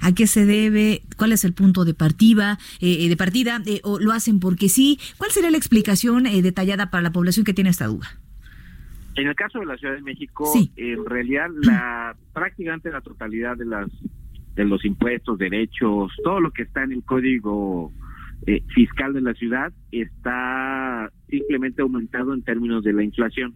¿A 0.00 0.12
qué 0.12 0.26
se 0.26 0.46
debe? 0.46 1.02
¿Cuál 1.16 1.32
es 1.32 1.44
el 1.44 1.52
punto 1.52 1.84
de 1.84 1.94
partida? 1.94 2.58
Eh, 2.80 3.08
de 3.08 3.16
partida 3.16 3.62
eh, 3.66 3.80
¿O 3.84 3.98
lo 3.98 4.12
hacen 4.12 4.40
porque 4.40 4.68
sí? 4.68 4.98
¿Cuál 5.18 5.30
sería 5.30 5.50
la 5.50 5.58
explicación 5.58 6.26
eh, 6.26 6.42
detallada 6.42 6.90
para 6.90 7.02
la 7.02 7.12
población 7.12 7.44
que 7.44 7.54
tiene 7.54 7.70
esta 7.70 7.86
duda? 7.86 8.18
En 9.16 9.26
el 9.26 9.34
caso 9.34 9.60
de 9.60 9.66
la 9.66 9.76
Ciudad 9.76 9.94
de 9.94 10.02
México, 10.02 10.52
en 10.76 11.04
realidad 11.06 11.48
la 11.62 12.14
prácticamente 12.34 12.90
la 12.90 13.00
totalidad 13.00 13.56
de 13.56 13.64
las 13.64 13.88
de 14.54 14.64
los 14.64 14.84
impuestos, 14.84 15.38
derechos, 15.38 16.12
todo 16.24 16.40
lo 16.40 16.50
que 16.50 16.62
está 16.62 16.82
en 16.82 16.92
el 16.92 17.04
código 17.04 17.92
eh, 18.46 18.62
fiscal 18.74 19.12
de 19.12 19.20
la 19.20 19.34
ciudad 19.34 19.72
está 19.92 21.10
simplemente 21.28 21.82
aumentado 21.82 22.32
en 22.32 22.42
términos 22.42 22.82
de 22.82 22.92
la 22.92 23.02
inflación. 23.02 23.54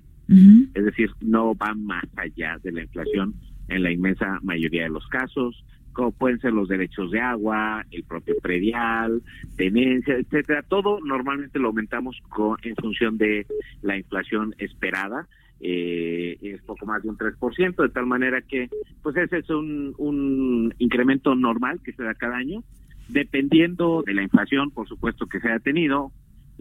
Es 0.74 0.84
decir, 0.84 1.11
no 1.20 1.56
va 1.56 1.74
más 1.74 2.04
allá 2.14 2.56
de 2.62 2.70
la 2.70 2.82
inflación 2.82 3.34
en 3.66 3.82
la 3.82 3.90
inmensa 3.90 4.38
mayoría 4.42 4.84
de 4.84 4.88
los 4.90 5.04
casos, 5.08 5.64
como 5.92 6.12
pueden 6.12 6.38
ser 6.38 6.52
los 6.52 6.68
derechos 6.68 7.11
de 7.11 7.20
agua, 7.20 7.84
el 7.90 8.04
propio 8.04 8.36
predial, 8.40 9.22
tenencia, 9.56 10.14
etcétera. 10.14 10.62
Todo 10.62 11.00
normalmente 11.04 11.58
lo 11.58 11.68
aumentamos 11.68 12.16
con, 12.28 12.56
en 12.62 12.76
función 12.76 13.18
de 13.18 13.44
la 13.82 13.96
inflación 13.96 14.54
esperada. 14.58 15.26
Eh, 15.61 16.38
es 16.40 16.62
poco 16.62 16.86
más 16.86 17.02
de 17.02 17.11
un 17.11 17.18
3%, 17.18 17.82
de 17.82 17.88
tal 17.90 18.06
manera 18.06 18.40
que, 18.40 18.70
pues 19.02 19.16
ese 19.16 19.38
es 19.38 19.50
un, 19.50 19.94
un 19.98 20.74
incremento 20.78 21.34
normal 21.34 21.80
que 21.84 21.92
se 21.92 22.02
da 22.02 22.14
cada 22.14 22.36
año, 22.36 22.64
dependiendo 23.08 24.02
de 24.04 24.14
la 24.14 24.22
inflación, 24.22 24.70
por 24.70 24.88
supuesto, 24.88 25.26
que 25.26 25.40
se 25.40 25.48
haya 25.48 25.58
tenido 25.58 26.12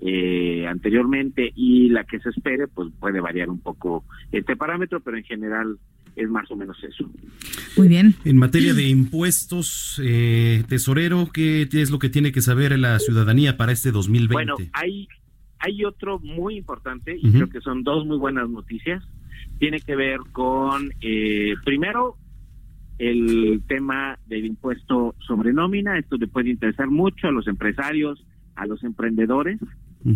eh, 0.02 0.66
anteriormente 0.68 1.52
y 1.56 1.90
la 1.90 2.06
que 2.06 2.20
se 2.20 2.30
espere, 2.30 2.68
pues 2.68 2.90
puede 3.00 3.20
variar 3.20 3.50
un 3.50 3.60
poco 3.60 4.06
este 4.32 4.56
parámetro, 4.56 5.02
pero 5.02 5.18
en 5.18 5.24
general 5.24 5.78
es 6.16 6.30
más 6.30 6.50
o 6.52 6.56
menos 6.56 6.78
eso. 6.84 7.10
Muy 7.76 7.88
bien. 7.88 8.16
En 8.24 8.38
materia 8.38 8.74
de 8.74 8.88
impuestos, 8.88 10.02
eh, 10.04 10.64
tesorero, 10.68 11.30
¿qué 11.34 11.68
es 11.72 11.92
lo 11.92 12.00
que 12.00 12.10
tiene 12.10 12.32
que 12.32 12.42
saber 12.42 12.78
la 12.80 13.00
ciudadanía 13.00 13.58
para 13.58 13.72
este 13.72 13.92
2020? 13.92 14.34
Bueno, 14.34 14.56
hay, 14.74 15.08
hay 15.60 15.84
otro 15.86 16.20
muy 16.20 16.58
importante 16.58 17.18
y 17.22 17.32
creo 17.32 17.50
que 17.50 17.62
son 17.62 17.84
dos 17.84 18.06
muy 18.06 18.18
buenas 18.18 18.50
noticias. 18.50 19.04
Tiene 19.60 19.80
que 19.82 19.96
ver 19.96 20.20
con, 20.32 20.92
eh, 21.02 21.54
primero, 21.66 22.16
el 22.98 23.62
tema 23.68 24.18
del 24.28 24.46
impuesto 24.46 25.16
sobre 25.20 25.54
nómina. 25.54 25.98
Esto 25.98 26.18
le 26.18 26.28
puede 26.28 26.50
interesar 26.50 26.90
mucho 26.90 27.28
a 27.28 27.32
los 27.32 27.48
empresarios, 27.48 28.26
a 28.56 28.66
los 28.66 28.84
emprendedores. 28.84 29.60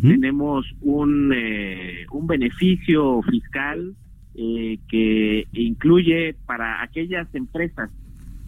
Tenemos 0.01 0.65
un, 0.79 1.33
eh, 1.35 2.05
un 2.09 2.25
beneficio 2.25 3.21
fiscal 3.23 3.93
eh, 4.35 4.79
que 4.87 5.45
incluye 5.51 6.35
para 6.45 6.81
aquellas 6.81 7.27
empresas 7.35 7.91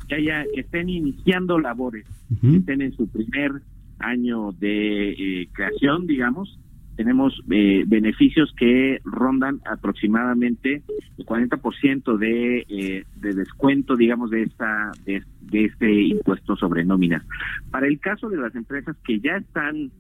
que, 0.08 0.16
haya, 0.16 0.46
que 0.54 0.62
estén 0.62 0.90
iniciando 0.90 1.60
labores, 1.60 2.06
que 2.42 2.58
estén 2.58 2.82
en 2.82 2.94
su 2.94 3.08
primer 3.08 3.52
año 4.00 4.52
de 4.54 5.12
eh, 5.12 5.50
creación, 5.52 6.08
digamos, 6.08 6.58
tenemos 6.96 7.42
eh, 7.52 7.84
beneficios 7.86 8.54
que 8.58 9.00
rondan 9.04 9.60
aproximadamente 9.66 10.84
el 11.18 11.26
40% 11.26 12.18
de, 12.18 12.66
eh, 12.70 13.06
de 13.16 13.34
descuento, 13.34 13.96
digamos, 13.96 14.30
de 14.32 14.44
esta 14.44 14.92
de, 15.06 15.24
de 15.42 15.66
este 15.66 15.92
impuesto 15.92 16.56
sobre 16.56 16.86
nóminas. 16.86 17.24
Para 17.72 17.88
el 17.88 18.00
caso 18.00 18.30
de 18.30 18.38
las 18.38 18.56
empresas 18.56 18.96
que 19.06 19.20
ya 19.20 19.38
están 19.38 19.92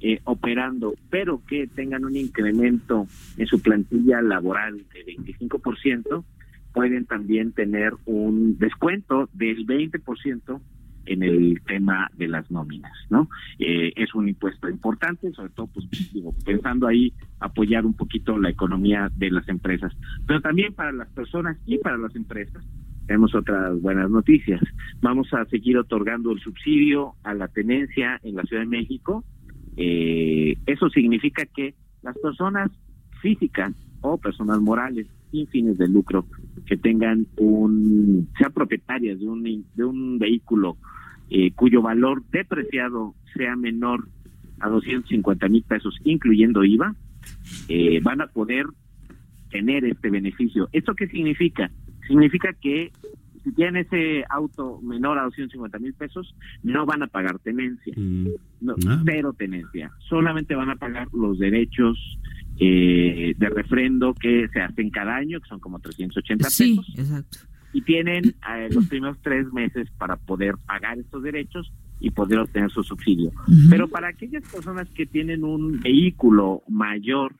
eh, 0.00 0.20
operando, 0.24 0.94
pero 1.10 1.42
que 1.46 1.66
tengan 1.66 2.04
un 2.04 2.16
incremento 2.16 3.06
en 3.36 3.46
su 3.46 3.60
plantilla 3.60 4.20
laboral 4.22 4.84
de 4.92 5.16
25%, 5.16 6.24
pueden 6.72 7.06
también 7.06 7.52
tener 7.52 7.94
un 8.04 8.58
descuento 8.58 9.30
del 9.32 9.66
20% 9.66 10.60
en 11.06 11.22
el 11.22 11.60
tema 11.66 12.10
de 12.16 12.28
las 12.28 12.50
nóminas, 12.50 12.92
¿no? 13.10 13.28
Eh, 13.58 13.92
es 13.96 14.14
un 14.14 14.28
impuesto 14.28 14.68
importante, 14.68 15.32
sobre 15.32 15.50
todo, 15.50 15.68
pues, 15.68 15.86
digo, 16.12 16.34
pensando 16.44 16.86
ahí 16.86 17.12
apoyar 17.40 17.86
un 17.86 17.94
poquito 17.94 18.38
la 18.38 18.50
economía 18.50 19.10
de 19.16 19.30
las 19.30 19.48
empresas, 19.48 19.92
pero 20.26 20.40
también 20.40 20.74
para 20.74 20.92
las 20.92 21.08
personas 21.08 21.56
y 21.66 21.78
para 21.78 21.96
las 21.96 22.14
empresas. 22.14 22.64
Tenemos 23.06 23.34
otras 23.34 23.80
buenas 23.80 24.10
noticias. 24.10 24.60
Vamos 25.00 25.32
a 25.32 25.44
seguir 25.46 25.78
otorgando 25.78 26.32
el 26.32 26.40
subsidio 26.40 27.14
a 27.22 27.34
la 27.34 27.46
tenencia 27.48 28.20
en 28.24 28.34
la 28.34 28.42
Ciudad 28.42 28.62
de 28.62 28.68
México. 28.68 29.24
Eh, 29.76 30.56
eso 30.66 30.88
significa 30.90 31.46
que 31.46 31.74
las 32.02 32.18
personas 32.18 32.70
físicas 33.20 33.72
o 34.00 34.18
personas 34.18 34.60
morales 34.60 35.06
sin 35.30 35.46
fines 35.48 35.78
de 35.78 35.88
lucro 35.88 36.26
que 36.66 36.76
tengan 36.76 37.26
un, 37.36 38.28
sean 38.38 38.52
propietarias 38.52 39.18
de 39.18 39.28
un, 39.28 39.64
de 39.74 39.84
un 39.84 40.18
vehículo 40.18 40.76
eh, 41.30 41.50
cuyo 41.52 41.82
valor 41.82 42.22
depreciado 42.30 43.14
sea 43.34 43.56
menor 43.56 44.08
a 44.60 44.68
250 44.68 45.48
mil 45.48 45.62
pesos, 45.64 45.96
incluyendo 46.04 46.64
IVA, 46.64 46.94
eh, 47.68 48.00
van 48.02 48.20
a 48.20 48.26
poder 48.28 48.66
tener 49.50 49.84
este 49.84 50.10
beneficio. 50.10 50.68
¿Esto 50.72 50.94
qué 50.94 51.06
significa? 51.08 51.70
Significa 52.06 52.52
que 52.60 52.90
si 53.44 53.52
tienen 53.52 53.76
ese 53.86 54.24
auto 54.28 54.80
menor 54.82 55.18
a 55.18 55.24
250 55.24 55.78
mil 55.78 55.94
pesos, 55.94 56.34
no 56.62 56.84
van 56.86 57.02
a 57.02 57.06
pagar 57.06 57.38
tenencia, 57.38 57.94
no, 57.96 58.74
Ah. 58.88 59.02
cero 59.04 59.34
tenencia, 59.38 59.90
solamente 60.08 60.54
van 60.54 60.70
a 60.70 60.76
pagar 60.76 61.08
los 61.12 61.38
derechos 61.38 61.96
eh, 62.58 63.34
de 63.36 63.48
refrendo 63.50 64.14
que 64.14 64.48
se 64.52 64.60
hacen 64.62 64.88
cada 64.90 65.14
año, 65.16 65.38
que 65.40 65.48
son 65.48 65.60
como 65.60 65.78
380 65.78 66.48
Sí, 66.48 66.76
pesos, 66.76 66.94
exacto. 66.98 67.38
Y 67.76 67.82
tienen 67.82 68.24
eh, 68.24 68.70
los 68.70 68.86
primeros 68.86 69.18
tres 69.20 69.52
meses 69.52 69.90
para 69.98 70.16
poder 70.16 70.54
pagar 70.66 70.98
estos 70.98 71.22
derechos 71.22 71.70
y 72.00 72.10
poder 72.10 72.38
obtener 72.38 72.70
su 72.70 72.82
subsidio. 72.82 73.32
Pero 73.68 73.86
para 73.86 74.08
aquellas 74.08 74.50
personas 74.50 74.88
que 74.94 75.04
tienen 75.04 75.44
un 75.44 75.80
vehículo 75.80 76.62
mayor, 76.68 77.34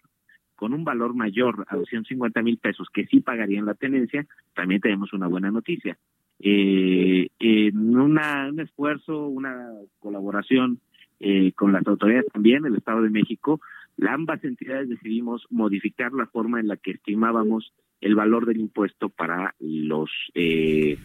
con 0.54 0.74
un 0.74 0.84
valor 0.84 1.14
mayor 1.14 1.64
a 1.70 1.76
250 1.76 2.42
mil 2.42 2.58
pesos, 2.58 2.86
que 2.92 3.06
sí 3.06 3.20
pagarían 3.20 3.64
la 3.64 3.72
tenencia, 3.72 4.26
también 4.54 4.82
tenemos 4.82 5.10
una 5.14 5.26
buena 5.26 5.50
noticia. 5.50 5.96
Eh, 6.38 7.28
en 7.38 7.96
una, 7.96 8.50
un 8.50 8.60
esfuerzo, 8.60 9.28
una 9.28 9.70
colaboración 10.00 10.80
eh, 11.18 11.52
con 11.52 11.72
las 11.72 11.86
autoridades 11.86 12.30
también, 12.30 12.66
el 12.66 12.76
Estado 12.76 13.00
de 13.00 13.08
México, 13.08 13.62
ambas 14.06 14.44
entidades 14.44 14.90
decidimos 14.90 15.46
modificar 15.48 16.12
la 16.12 16.26
forma 16.26 16.60
en 16.60 16.68
la 16.68 16.76
que 16.76 16.90
estimábamos 16.90 17.72
el 18.00 18.14
valor 18.14 18.46
del 18.46 18.60
impuesto 18.60 19.08
para 19.08 19.54
los 19.58 20.10
eh, 20.34 20.98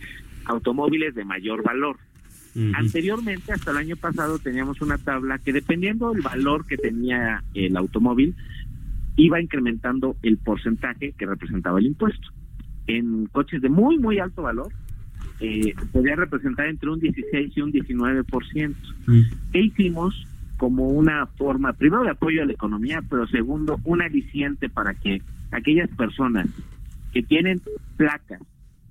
automóviles 0.45 1.15
de 1.15 1.25
mayor 1.25 1.63
valor. 1.63 1.97
Anteriormente, 2.73 3.53
hasta 3.53 3.71
el 3.71 3.77
año 3.77 3.95
pasado, 3.95 4.37
teníamos 4.37 4.81
una 4.81 4.97
tabla 4.97 5.39
que 5.39 5.53
dependiendo 5.53 6.11
del 6.11 6.21
valor 6.21 6.67
que 6.67 6.75
tenía 6.75 7.41
el 7.53 7.77
automóvil, 7.77 8.35
iba 9.15 9.41
incrementando 9.41 10.17
el 10.21 10.37
porcentaje 10.37 11.13
que 11.17 11.25
representaba 11.25 11.79
el 11.79 11.85
impuesto. 11.85 12.27
En 12.87 13.27
coches 13.27 13.61
de 13.61 13.69
muy, 13.69 13.97
muy 13.99 14.19
alto 14.19 14.41
valor, 14.41 14.67
eh, 15.39 15.73
podía 15.93 16.15
representar 16.15 16.67
entre 16.67 16.89
un 16.89 16.99
16 16.99 17.53
y 17.55 17.61
un 17.61 17.71
19%. 17.71 18.75
¿Qué 19.53 19.59
hicimos? 19.59 20.27
Como 20.57 20.89
una 20.89 21.25
forma, 21.25 21.73
primero, 21.73 22.03
de 22.03 22.11
apoyo 22.11 22.43
a 22.43 22.45
la 22.45 22.53
economía, 22.53 23.01
pero 23.09 23.25
segundo, 23.27 23.79
un 23.85 24.01
aliciente 24.01 24.69
para 24.69 24.93
que 24.93 25.21
aquellas 25.51 25.89
personas 25.95 26.47
que 27.11 27.23
tienen 27.23 27.61
placas 27.97 28.41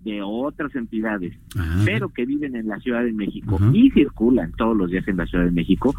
de 0.03 0.23
otras 0.23 0.75
entidades, 0.75 1.35
pero 1.85 2.09
que 2.09 2.25
viven 2.25 2.57
en 2.57 2.68
la 2.68 2.79
Ciudad 2.81 3.05
de 3.05 3.12
México 3.12 3.59
y 3.73 3.91
circulan 3.91 4.53
todos 4.53 4.77
los 4.77 4.91
días 4.91 5.07
en 5.09 5.18
la 5.18 5.27
Ciudad 5.27 5.45
de 5.45 5.51
México, 5.51 5.95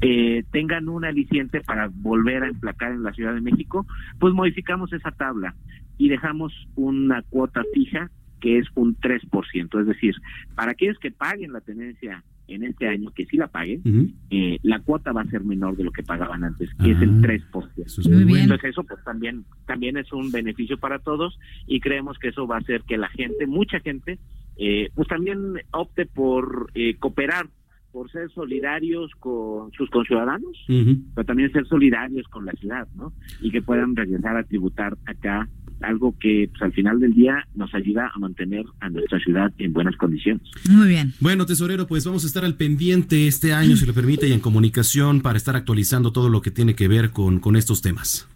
eh, 0.00 0.42
tengan 0.50 0.88
un 0.88 1.04
aliciente 1.04 1.60
para 1.60 1.88
volver 1.88 2.42
a 2.42 2.48
emplacar 2.48 2.90
en 2.90 3.04
la 3.04 3.12
Ciudad 3.12 3.34
de 3.34 3.40
México, 3.40 3.86
pues 4.18 4.34
modificamos 4.34 4.92
esa 4.92 5.12
tabla 5.12 5.54
y 5.98 6.08
dejamos 6.08 6.52
una 6.74 7.22
cuota 7.22 7.62
fija 7.72 8.10
que 8.40 8.58
es 8.58 8.66
un 8.74 8.96
3%, 8.96 9.80
es 9.80 9.86
decir, 9.86 10.16
para 10.56 10.72
aquellos 10.72 10.98
que 10.98 11.12
paguen 11.12 11.52
la 11.52 11.60
tenencia 11.60 12.24
en 12.48 12.64
este 12.64 12.88
año, 12.88 13.10
que 13.14 13.26
sí 13.26 13.36
la 13.36 13.46
paguen, 13.48 14.14
eh, 14.30 14.58
la 14.62 14.80
cuota 14.80 15.12
va 15.12 15.22
a 15.22 15.30
ser 15.30 15.44
menor 15.44 15.76
de 15.76 15.84
lo 15.84 15.90
que 15.90 16.02
pagaban 16.02 16.44
antes, 16.44 16.70
que 16.74 16.90
es 16.90 17.00
el 17.00 17.20
3%. 17.20 17.72
es 17.76 18.08
muy 18.08 18.24
bueno. 18.24 18.42
Entonces 18.42 18.70
eso 18.70 18.84
pues 18.84 19.02
también 19.04 19.44
también 19.66 19.96
es 19.96 20.12
un 20.12 20.30
beneficio 20.30 20.78
para 20.78 20.98
todos 20.98 21.38
y 21.66 21.80
creemos 21.80 22.18
que 22.18 22.28
eso 22.28 22.46
va 22.46 22.56
a 22.56 22.60
hacer 22.60 22.82
que 22.82 22.98
la 22.98 23.08
gente, 23.08 23.46
mucha 23.46 23.80
gente, 23.80 24.18
eh, 24.56 24.90
pues 24.94 25.08
también 25.08 25.38
opte 25.70 26.06
por 26.06 26.70
eh, 26.74 26.96
cooperar, 26.96 27.46
por 27.90 28.10
ser 28.10 28.30
solidarios 28.30 29.10
con 29.18 29.70
sus 29.72 29.90
conciudadanos, 29.90 30.64
pero 30.66 31.26
también 31.26 31.52
ser 31.52 31.66
solidarios 31.66 32.26
con 32.28 32.46
la 32.46 32.52
ciudad, 32.52 32.88
¿no? 32.96 33.12
Y 33.42 33.50
que 33.50 33.60
puedan 33.60 33.94
regresar 33.94 34.36
a 34.36 34.44
tributar 34.44 34.96
acá 35.04 35.46
algo 35.82 36.14
que 36.18 36.48
pues, 36.50 36.62
al 36.62 36.72
final 36.72 37.00
del 37.00 37.14
día 37.14 37.46
nos 37.54 37.72
ayuda 37.74 38.10
a 38.14 38.18
mantener 38.18 38.64
a 38.80 38.88
nuestra 38.90 39.18
ciudad 39.20 39.52
en 39.58 39.72
buenas 39.72 39.96
condiciones. 39.96 40.42
Muy 40.70 40.88
bien. 40.88 41.12
Bueno, 41.20 41.46
tesorero, 41.46 41.86
pues 41.86 42.04
vamos 42.04 42.24
a 42.24 42.26
estar 42.26 42.44
al 42.44 42.54
pendiente 42.56 43.26
este 43.26 43.52
año, 43.52 43.76
si 43.76 43.86
le 43.86 43.92
permite, 43.92 44.28
y 44.28 44.32
en 44.32 44.40
comunicación 44.40 45.20
para 45.20 45.36
estar 45.36 45.56
actualizando 45.56 46.12
todo 46.12 46.28
lo 46.28 46.40
que 46.42 46.50
tiene 46.50 46.74
que 46.74 46.88
ver 46.88 47.10
con, 47.10 47.38
con 47.40 47.56
estos 47.56 47.82
temas. 47.82 48.28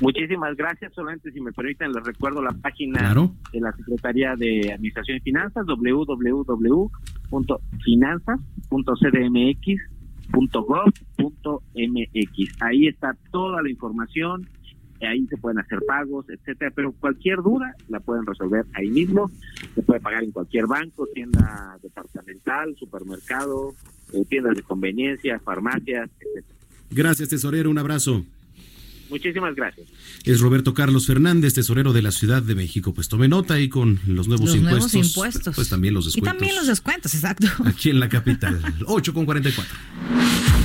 Muchísimas 0.00 0.56
gracias. 0.56 0.92
Solamente 0.94 1.32
si 1.32 1.40
me 1.40 1.50
permiten, 1.52 1.90
les 1.92 2.04
recuerdo 2.04 2.40
la 2.40 2.52
página 2.52 3.00
Claro. 3.00 3.34
de 3.52 3.60
la 3.60 3.72
Secretaría 3.72 4.36
de 4.36 4.72
Administración 4.72 5.16
y 5.16 5.20
Finanzas, 5.20 5.66
www.finanzas.cdmx.gov.mx. 11.28 12.62
Ahí 12.62 12.86
está 12.86 13.16
toda 13.30 13.62
la 13.62 13.70
información, 13.70 14.48
ahí 15.06 15.26
se 15.28 15.36
pueden 15.36 15.58
hacer 15.58 15.78
pagos, 15.86 16.26
etcétera, 16.28 16.72
pero 16.74 16.92
cualquier 16.92 17.38
duda 17.38 17.74
la 17.88 18.00
pueden 18.00 18.26
resolver 18.26 18.64
ahí 18.74 18.88
mismo. 18.88 19.30
Se 19.74 19.82
puede 19.82 20.00
pagar 20.00 20.24
en 20.24 20.32
cualquier 20.32 20.66
banco, 20.66 21.06
tienda 21.14 21.78
departamental, 21.82 22.74
supermercado, 22.78 23.74
eh, 24.12 24.24
tiendas 24.28 24.56
de 24.56 24.62
conveniencia, 24.62 25.38
farmacias, 25.40 26.10
etcétera. 26.20 26.56
Gracias, 26.90 27.28
tesorero, 27.28 27.70
un 27.70 27.78
abrazo. 27.78 28.24
Muchísimas 29.10 29.54
gracias. 29.54 29.88
Es 30.24 30.40
Roberto 30.40 30.74
Carlos 30.74 31.06
Fernández, 31.06 31.54
tesorero 31.54 31.94
de 31.94 32.02
la 32.02 32.10
Ciudad 32.10 32.42
de 32.42 32.54
México. 32.54 32.92
Pues 32.92 33.08
tome 33.08 33.26
nota 33.26 33.58
y 33.58 33.70
con 33.70 33.98
los 34.06 34.28
nuevos 34.28 34.46
Los 34.50 34.56
impuestos. 34.56 34.92
nuevos 34.92 35.08
impuestos. 35.08 35.54
Pues 35.56 35.68
también 35.70 35.94
los 35.94 36.04
Y 36.04 36.08
descuentos. 36.08 36.32
también 36.38 36.56
los 36.56 36.66
descuentos, 36.66 37.14
exacto. 37.14 37.46
Aquí 37.64 37.88
en 37.88 38.00
la 38.00 38.08
capital. 38.10 38.60
8 38.86 39.14
con 39.14 39.24
44. 39.24 40.57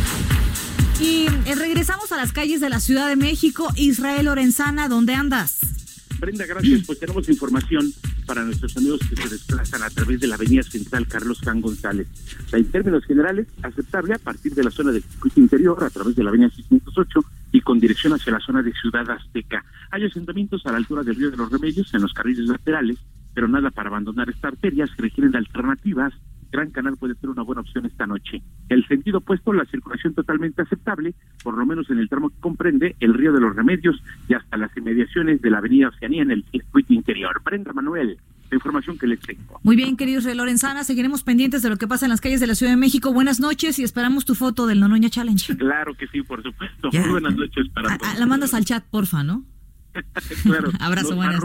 Y 1.00 1.28
eh, 1.46 1.56
regresamos 1.56 2.12
a 2.12 2.18
las 2.18 2.32
calles 2.32 2.62
de 2.62 2.70
la 2.70 2.80
Ciudad 2.80 3.08
de 3.08 3.16
México. 3.16 3.68
Israel 3.76 4.26
Lorenzana, 4.26 4.88
¿dónde 4.88 5.16
andas? 5.16 5.60
Brenda, 6.20 6.46
gracias. 6.46 6.84
Pues 6.86 7.00
tenemos 7.00 7.28
información 7.28 7.92
para 8.26 8.44
nuestros 8.46 8.78
amigos 8.78 9.02
que 9.10 9.16
se 9.16 9.28
desplazan 9.28 9.84
a 9.84 9.90
través 9.90 10.22
de 10.22 10.28
la 10.28 10.36
avenida 10.36 10.64
central 10.64 11.06
Carlos 11.08 11.42
Can 11.42 11.60
González. 11.60 12.08
En 12.54 12.64
términos 12.72 13.04
generales, 13.06 13.48
aceptable 13.62 14.14
a 14.14 14.20
partir 14.20 14.54
de 14.54 14.64
la 14.64 14.72
zona 14.72 14.92
del 14.92 15.04
circuito 15.04 15.42
interior 15.42 15.84
a 15.84 15.90
través 15.90 16.16
de 16.16 16.24
la 16.24 16.30
avenida 16.30 16.50
608 16.50 17.20
y 17.52 17.62
con 17.62 17.80
dirección 17.80 18.14
hacia 18.14 18.32
la 18.32 18.40
zona 18.40 18.64
de 18.64 18.72
Ciudad 18.74 19.10
Azteca. 19.10 19.66
Hay 19.92 20.06
asentamientos 20.06 20.66
a 20.66 20.72
la 20.72 20.78
altura 20.78 21.04
del 21.04 21.16
río 21.16 21.32
de 21.32 21.38
los 21.38 21.52
Remedios 21.52 21.94
en 21.94 22.02
los 22.02 22.14
carriles 22.14 22.48
laterales, 22.48 22.98
pero 23.34 23.48
nada 23.48 23.72
para 23.72 23.90
abandonar 23.90 24.30
esta 24.30 24.48
arteria, 24.48 24.88
se 24.88 25.02
requieren 25.02 25.36
alternativas. 25.36 26.14
Gran 26.54 26.70
Canal 26.70 26.96
puede 26.98 27.16
ser 27.16 27.30
una 27.32 27.42
buena 27.42 27.62
opción 27.62 27.86
esta 27.88 28.06
noche. 28.06 28.42
El 28.70 28.86
sentido 28.88 29.18
opuesto, 29.18 29.52
la 29.54 29.66
circulación 29.66 30.14
totalmente 30.14 30.62
aceptable, 30.62 31.16
por 31.44 31.58
lo 31.58 31.66
menos 31.66 31.90
en 31.90 31.98
el 31.98 32.08
tramo 32.08 32.30
que 32.30 32.40
comprende 32.40 32.96
el 33.00 33.16
río 33.16 33.34
de 33.34 33.42
los 33.42 33.56
Remedios 33.56 34.02
y 34.30 34.36
hasta 34.36 34.56
las 34.58 34.76
inmediaciones 34.78 35.42
de 35.42 35.50
la 35.50 35.58
avenida 35.58 35.88
Oceanía 35.90 36.22
en 36.22 36.30
el 36.32 36.46
circuito 36.52 36.94
interior. 36.94 37.42
Brenda 37.44 37.74
Manuel, 37.74 38.18
la 38.52 38.56
información 38.56 39.00
que 39.00 39.08
les 39.08 39.20
tengo. 39.20 39.60
Muy 39.64 39.76
bien, 39.76 39.98
querido 39.98 40.20
Israel 40.20 40.38
Lorenzana, 40.38 40.84
seguiremos 40.84 41.24
pendientes 41.24 41.64
de 41.64 41.70
lo 41.72 41.78
que 41.78 41.88
pasa 41.88 42.06
en 42.06 42.12
las 42.12 42.22
calles 42.22 42.40
de 42.40 42.46
la 42.46 42.54
Ciudad 42.54 42.72
de 42.74 42.78
México. 42.78 43.12
Buenas 43.12 43.40
noches 43.40 43.80
y 43.80 43.84
esperamos 43.84 44.24
tu 44.26 44.36
foto 44.36 44.68
del 44.68 44.80
Nonoña 44.80 45.10
Challenge. 45.10 45.58
Claro 45.58 45.96
que 45.96 46.06
sí, 46.08 46.22
por 46.22 46.44
supuesto. 46.44 46.90
Ya. 46.92 47.02
Muy 47.02 47.10
buenas 47.14 47.36
noches 47.36 47.68
para 47.74 47.94
Ah, 47.94 47.98
todos. 47.98 48.20
la 48.20 48.26
mandas 48.28 48.54
al 48.54 48.64
chat, 48.64 48.84
porfa, 48.86 49.24
¿no? 49.24 49.44
Claro, 50.44 50.72
Abrazo, 50.80 51.16
buenas. 51.16 51.42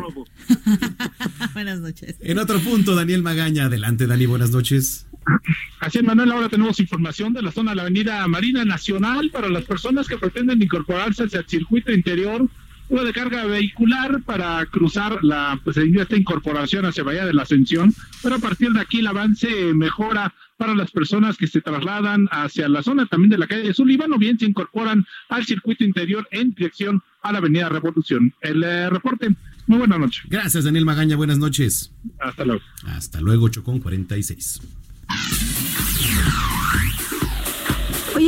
Buenas 1.54 1.80
noches. 1.80 2.16
En 2.20 2.38
otro 2.38 2.58
punto, 2.60 2.94
Daniel 2.94 3.22
Magaña. 3.22 3.66
Adelante, 3.66 4.06
Dani, 4.06 4.26
buenas 4.26 4.50
noches. 4.50 5.06
Así 5.80 5.98
es, 5.98 6.04
Manuel, 6.04 6.32
ahora 6.32 6.48
tenemos 6.48 6.80
información 6.80 7.32
de 7.32 7.42
la 7.42 7.52
zona 7.52 7.72
de 7.72 7.76
la 7.76 7.82
Avenida 7.82 8.26
Marina 8.26 8.64
Nacional 8.64 9.30
para 9.30 9.48
las 9.48 9.64
personas 9.64 10.08
que 10.08 10.16
pretenden 10.16 10.62
incorporarse 10.62 11.24
hacia 11.24 11.40
el 11.40 11.46
circuito 11.46 11.92
interior, 11.92 12.48
una 12.88 13.04
de 13.04 13.12
carga 13.12 13.44
vehicular 13.44 14.22
para 14.22 14.64
cruzar 14.66 15.22
la, 15.22 15.60
pues 15.62 15.76
esta 15.76 16.16
incorporación 16.16 16.86
hacia 16.86 17.04
Bahía 17.04 17.26
de 17.26 17.34
la 17.34 17.42
Ascensión, 17.42 17.94
pero 18.22 18.36
a 18.36 18.38
partir 18.38 18.70
de 18.70 18.80
aquí 18.80 19.00
el 19.00 19.06
avance 19.06 19.48
mejora 19.74 20.34
para 20.56 20.74
las 20.74 20.90
personas 20.90 21.36
que 21.36 21.46
se 21.46 21.60
trasladan 21.60 22.28
hacia 22.30 22.68
la 22.68 22.82
zona 22.82 23.06
también 23.06 23.30
de 23.30 23.38
la 23.38 23.46
calle 23.46 23.72
Sullivan 23.72 24.12
o 24.12 24.18
bien 24.18 24.38
se 24.38 24.46
incorporan 24.46 25.06
al 25.28 25.46
circuito 25.46 25.84
interior 25.84 26.26
en 26.30 26.52
dirección 26.52 27.02
a 27.22 27.32
la 27.32 27.38
Avenida 27.38 27.68
Revolución. 27.68 28.34
El 28.40 28.62
eh, 28.62 28.90
reporte, 28.90 29.28
muy 29.66 29.78
buena 29.78 29.98
noche. 29.98 30.22
Gracias, 30.28 30.64
Daniel 30.64 30.84
Magaña. 30.84 31.16
Buenas 31.16 31.38
noches. 31.38 31.92
Hasta 32.18 32.44
luego. 32.44 32.62
Hasta 32.86 33.20
luego, 33.20 33.44
8 33.44 33.62
con 33.62 33.78
46. 33.78 34.60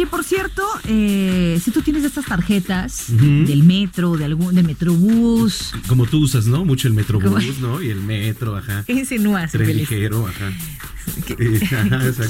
Oye, 0.00 0.08
por 0.08 0.24
cierto, 0.24 0.62
eh, 0.88 1.60
si 1.62 1.70
tú 1.72 1.82
tienes 1.82 2.04
estas 2.04 2.24
tarjetas 2.24 3.08
del 3.10 3.62
metro, 3.64 4.16
de 4.16 4.24
algún, 4.24 4.54
del 4.54 4.64
metrobús, 4.64 5.74
Como 5.88 6.06
tú 6.06 6.20
usas, 6.20 6.46
¿no? 6.46 6.64
Mucho 6.64 6.88
el 6.88 6.94
metrobús, 6.94 7.28
¿Cómo? 7.30 7.74
¿no? 7.74 7.82
Y 7.82 7.90
el 7.90 8.00
metro, 8.00 8.56
ajá. 8.56 8.82
¿qué 8.86 8.94
insinúas? 8.94 9.52
Tren 9.52 9.76
ligero, 9.76 10.26
ajá. 10.26 10.52
¿Qué 11.26 11.36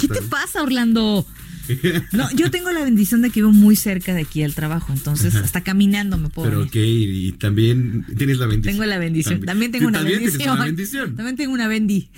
te 0.09 0.23
pasa, 0.23 0.65
Orlando? 0.65 1.25
No, 2.11 2.29
yo 2.35 2.51
tengo 2.51 2.73
la 2.73 2.83
bendición 2.83 3.23
de 3.23 3.31
que 3.31 3.39
vivo 3.39 3.53
muy 3.53 3.77
cerca 3.77 4.13
de 4.13 4.23
aquí 4.23 4.43
al 4.43 4.57
trabajo, 4.57 4.93
entonces 4.93 5.37
Ajá. 5.37 5.45
hasta 5.45 5.61
caminando 5.61 6.19
me 6.19 6.29
puedo 6.29 6.49
Pero 6.49 6.59
venir. 6.63 6.71
ok, 6.71 6.77
y 6.77 7.33
también 7.39 8.05
tienes 8.19 8.39
la 8.39 8.47
bendición. 8.47 8.75
Tengo 8.75 8.87
la 8.87 8.99
bendición. 8.99 9.41
También, 9.43 9.71
tengo 9.71 9.87
una 9.87 9.99
también 9.99 10.19
bendición. 10.19 10.55
una 10.57 10.65
bendición. 10.65 11.15
También 11.15 11.37
tengo 11.37 11.53
una 11.53 11.69
bendi. 11.69 12.11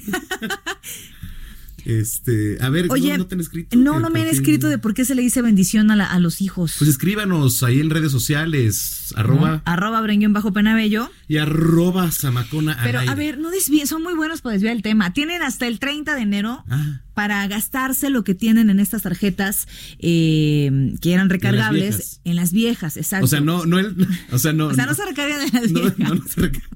Este, 1.85 2.59
a 2.61 2.69
ver, 2.69 2.87
Oye, 2.91 3.13
¿no, 3.13 3.19
no 3.19 3.27
te 3.27 3.35
han 3.35 3.41
escrito? 3.41 3.77
no, 3.77 3.99
no 4.01 4.11
me 4.11 4.23
han 4.23 4.29
escrito 4.29 4.69
de 4.69 4.79
por 4.79 4.95
qué 4.95 5.05
se 5.05 5.15
le 5.15 5.23
dice 5.23 5.43
bendición 5.43 5.91
a, 5.91 5.97
la- 5.97 6.07
a 6.07 6.19
los 6.19 6.41
hijos. 6.41 6.75
Pues 6.79 6.89
escríbanos 6.91 7.63
ahí 7.63 7.81
en 7.81 7.91
redes 7.91 8.13
sociales, 8.13 9.13
arroba 9.17 9.63
Arroba 9.65 10.01
Brenguión 10.01 10.33
bajo 10.33 10.53
Penabello. 10.53 11.11
y 11.29 11.39
arroba 11.39 12.11
Samacona 12.11 12.73
al 12.73 12.85
Pero 12.85 13.01
a 13.01 13.15
ver, 13.15 13.39
no 13.39 13.51
desvíen, 13.51 13.87
son 13.87 14.03
muy 14.03 14.15
buenos 14.15 14.41
para 14.43 14.53
desviar 14.55 14.77
el 14.77 14.83
tema. 14.83 15.13
Tienen 15.13 15.43
hasta 15.43 15.67
el 15.67 15.79
30 15.79 16.15
de 16.15 16.23
enero 16.23 16.65
Ah. 16.71 17.01
para 17.15 17.47
gastarse 17.49 18.11
lo 18.11 18.25
que 18.25 18.35
tienen 18.35 18.71
en 18.71 18.79
estas 18.81 19.03
tarjetas 19.03 19.67
eh, 19.99 20.95
que 21.01 21.13
eran 21.13 21.29
recargables 21.31 21.97
viejas. 21.97 22.21
en 22.25 22.37
las 22.37 22.53
viejas, 22.53 22.97
exacto. 22.97 23.25
O 23.25 23.29
sea, 23.29 23.41
no, 23.41 23.67
no, 23.67 23.79
el, 23.79 23.97
o 24.33 24.39
sea, 24.39 24.53
no. 24.53 24.67
O 24.69 24.75
sea, 24.75 24.87
no 24.87 24.95
se 24.95 25.05
recargan 25.05 25.41
en 25.43 25.53
las 25.53 25.71
no, 25.71 25.81
viejas. 25.81 25.99
no, 25.99 26.15
no 26.15 26.25
se 26.27 26.41
recarga. 26.41 26.67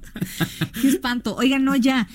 Qué 0.81 0.87
espanto. 0.89 1.35
Oigan, 1.35 1.63
no, 1.63 1.75
ya. 1.75 2.07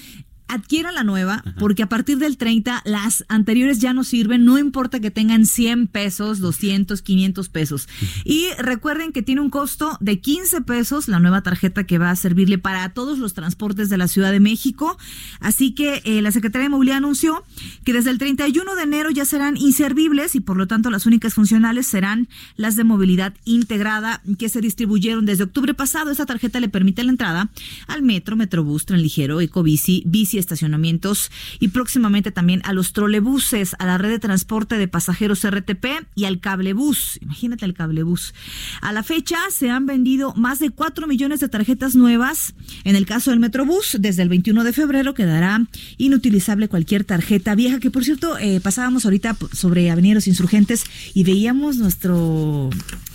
Adquieran 0.52 0.94
la 0.94 1.02
nueva, 1.02 1.42
porque 1.58 1.82
a 1.82 1.88
partir 1.88 2.18
del 2.18 2.36
30 2.36 2.82
las 2.84 3.24
anteriores 3.28 3.78
ya 3.78 3.94
no 3.94 4.04
sirven, 4.04 4.44
no 4.44 4.58
importa 4.58 5.00
que 5.00 5.10
tengan 5.10 5.46
100 5.46 5.86
pesos, 5.86 6.40
200, 6.40 7.00
500 7.00 7.48
pesos. 7.48 7.88
Y 8.24 8.48
recuerden 8.58 9.12
que 9.12 9.22
tiene 9.22 9.40
un 9.40 9.48
costo 9.48 9.96
de 10.00 10.20
15 10.20 10.60
pesos 10.60 11.08
la 11.08 11.20
nueva 11.20 11.42
tarjeta 11.42 11.84
que 11.84 11.96
va 11.96 12.10
a 12.10 12.16
servirle 12.16 12.58
para 12.58 12.90
todos 12.90 13.18
los 13.18 13.32
transportes 13.32 13.88
de 13.88 13.96
la 13.96 14.08
Ciudad 14.08 14.30
de 14.30 14.40
México. 14.40 14.98
Así 15.40 15.72
que 15.72 16.02
eh, 16.04 16.20
la 16.20 16.32
Secretaría 16.32 16.64
de 16.64 16.70
Movilidad 16.70 16.98
anunció 16.98 17.44
que 17.84 17.92
desde 17.94 18.10
el 18.10 18.18
31 18.18 18.74
de 18.74 18.82
enero 18.82 19.10
ya 19.10 19.24
serán 19.24 19.56
inservibles 19.56 20.34
y 20.34 20.40
por 20.40 20.56
lo 20.56 20.66
tanto 20.66 20.90
las 20.90 21.06
únicas 21.06 21.34
funcionales 21.34 21.86
serán 21.86 22.28
las 22.56 22.76
de 22.76 22.84
movilidad 22.84 23.34
integrada 23.44 24.20
que 24.38 24.48
se 24.48 24.60
distribuyeron 24.60 25.24
desde 25.24 25.44
octubre 25.44 25.72
pasado. 25.72 26.10
Esta 26.10 26.26
tarjeta 26.26 26.60
le 26.60 26.68
permite 26.68 27.02
la 27.04 27.10
entrada 27.10 27.50
al 27.86 28.02
metro, 28.02 28.36
metrobús, 28.36 28.84
tren 28.84 29.00
ligero, 29.00 29.40
ecobici, 29.40 30.02
bici, 30.06 30.38
estacionamientos 30.42 31.30
y 31.58 31.68
próximamente 31.68 32.30
también 32.30 32.60
a 32.64 32.72
los 32.72 32.92
trolebuses, 32.92 33.74
a 33.78 33.86
la 33.86 33.98
red 33.98 34.10
de 34.10 34.18
transporte 34.18 34.76
de 34.76 34.88
pasajeros 34.88 35.48
RTP 35.48 35.86
y 36.14 36.24
al 36.26 36.40
cablebús. 36.40 37.18
Imagínate 37.22 37.64
el 37.64 37.74
cablebús. 37.74 38.34
A 38.80 38.92
la 38.92 39.02
fecha 39.02 39.38
se 39.50 39.70
han 39.70 39.86
vendido 39.86 40.34
más 40.34 40.58
de 40.58 40.70
4 40.70 41.06
millones 41.06 41.40
de 41.40 41.48
tarjetas 41.48 41.94
nuevas. 41.94 42.54
En 42.84 42.96
el 42.96 43.06
caso 43.06 43.30
del 43.30 43.40
metrobús, 43.40 43.96
desde 43.98 44.22
el 44.22 44.28
21 44.28 44.64
de 44.64 44.72
febrero 44.72 45.14
quedará 45.14 45.66
inutilizable 45.96 46.68
cualquier 46.68 47.04
tarjeta 47.04 47.54
vieja, 47.54 47.80
que 47.80 47.90
por 47.90 48.04
cierto, 48.04 48.38
eh, 48.38 48.60
pasábamos 48.60 49.04
ahorita 49.04 49.36
sobre 49.52 49.90
Avenida 49.90 50.14
Los 50.14 50.26
Insurgentes 50.26 50.84
y 51.14 51.24
veíamos 51.24 51.76
nuestro 51.76 52.70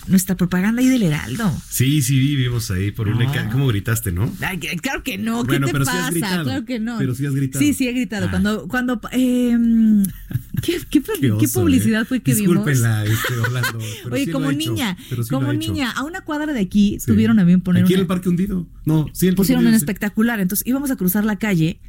nuestra 0.07 0.35
propaganda 0.35 0.81
ahí 0.81 0.87
del 0.89 1.03
Heraldo. 1.03 1.51
Sí, 1.69 2.01
sí, 2.01 2.17
vivimos 2.19 2.69
ahí 2.71 2.91
por 2.91 3.07
un 3.07 3.15
No. 3.19 3.21
eca- 3.31 3.49
¿Cómo 3.49 3.67
gritaste, 3.67 4.11
no? 4.11 4.31
Ay, 4.41 4.57
claro 4.59 5.03
que 5.03 5.17
no, 5.17 5.41
¿qué 5.43 5.47
Bueno, 5.47 5.67
te 5.67 5.73
pero 5.73 5.85
sí 5.85 5.91
has 5.91 5.97
pasa? 5.97 6.11
gritado. 6.11 6.43
claro 6.43 6.65
que 6.65 6.79
no. 6.79 6.97
Pero 6.97 7.15
sí 7.15 7.25
has 7.25 7.35
gritado. 7.35 7.63
Sí, 7.63 7.73
sí 7.73 7.87
he 7.87 7.93
gritado. 7.93 8.27
Ah. 8.27 8.31
Cuando, 8.31 8.67
cuando, 8.67 9.01
eh, 9.11 9.57
¿qué, 10.61 10.79
qué, 10.89 11.01
qué 11.01 11.31
oso, 11.31 11.61
publicidad 11.61 12.01
¿eh? 12.01 12.05
fue 12.05 12.19
que 12.21 12.33
vimos? 12.33 12.67
Este, 12.67 13.33
Orlando, 13.39 13.79
pero 14.03 14.15
Oye, 14.15 14.25
sí 14.25 14.31
como 14.31 14.49
hecho, 14.51 14.57
niña, 14.71 14.97
sí 15.09 15.15
como 15.29 15.53
niña, 15.53 15.91
a 15.91 16.03
una 16.03 16.21
cuadra 16.21 16.53
de 16.53 16.59
aquí 16.59 16.97
tuvieron 17.05 17.39
a 17.39 17.43
bien 17.43 17.61
poner 17.61 17.83
Aquí 17.83 17.93
en 17.93 17.97
una- 17.99 18.01
el 18.03 18.07
Parque 18.07 18.29
Hundido. 18.29 18.67
No, 18.85 19.07
sí, 19.13 19.27
el 19.27 19.33
Parque 19.35 19.37
pusieron 19.37 19.67
sí. 19.67 19.75
espectacular. 19.75 20.39
Entonces 20.39 20.65
íbamos 20.67 20.91
a 20.91 20.95
cruzar 20.95 21.25
la 21.25 21.37
calle 21.37 21.79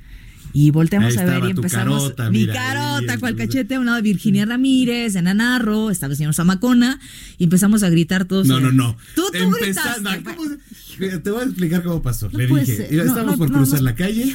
y 0.53 0.71
volteamos 0.71 1.17
a 1.17 1.25
ver 1.25 1.45
y 1.45 1.51
empezamos. 1.51 2.03
carota, 2.03 2.31
mi 2.31 2.39
mira, 2.41 2.55
carota, 2.55 3.13
ahí, 3.13 3.19
cual 3.19 3.37
cachete, 3.37 3.75
a 3.75 3.81
un 3.81 3.87
lado 3.87 3.97
de 3.97 4.03
Virginia 4.03 4.47
Ramírez, 4.47 5.13
de 5.15 5.23
Nanarro, 5.23 5.91
estaba 5.91 6.13
el 6.13 6.17
señor 6.17 6.35
Zamacona, 6.35 6.99
y 7.39 7.45
empezamos 7.45 7.83
a 7.83 7.91
gritar 7.91 8.25
todos. 8.25 8.47
No, 8.47 8.61
no, 8.61 8.73
no. 8.73 8.97
Tú, 9.15 9.23
tú 9.33 9.51
gritaste. 9.51 10.23
¿cómo 10.25 10.45
se- 10.49 10.59
Te 10.99 11.31
voy 11.31 11.41
a 11.41 11.45
explicar 11.45 11.83
cómo 11.83 12.03
pasó. 12.03 12.29
Le 12.33 12.47
dije, 12.47 12.89
ser. 12.89 13.07
No, 13.07 13.23
no, 13.23 13.37
por 13.39 13.51
cruzar 13.53 13.81
la 13.83 13.95
calle. 13.95 14.35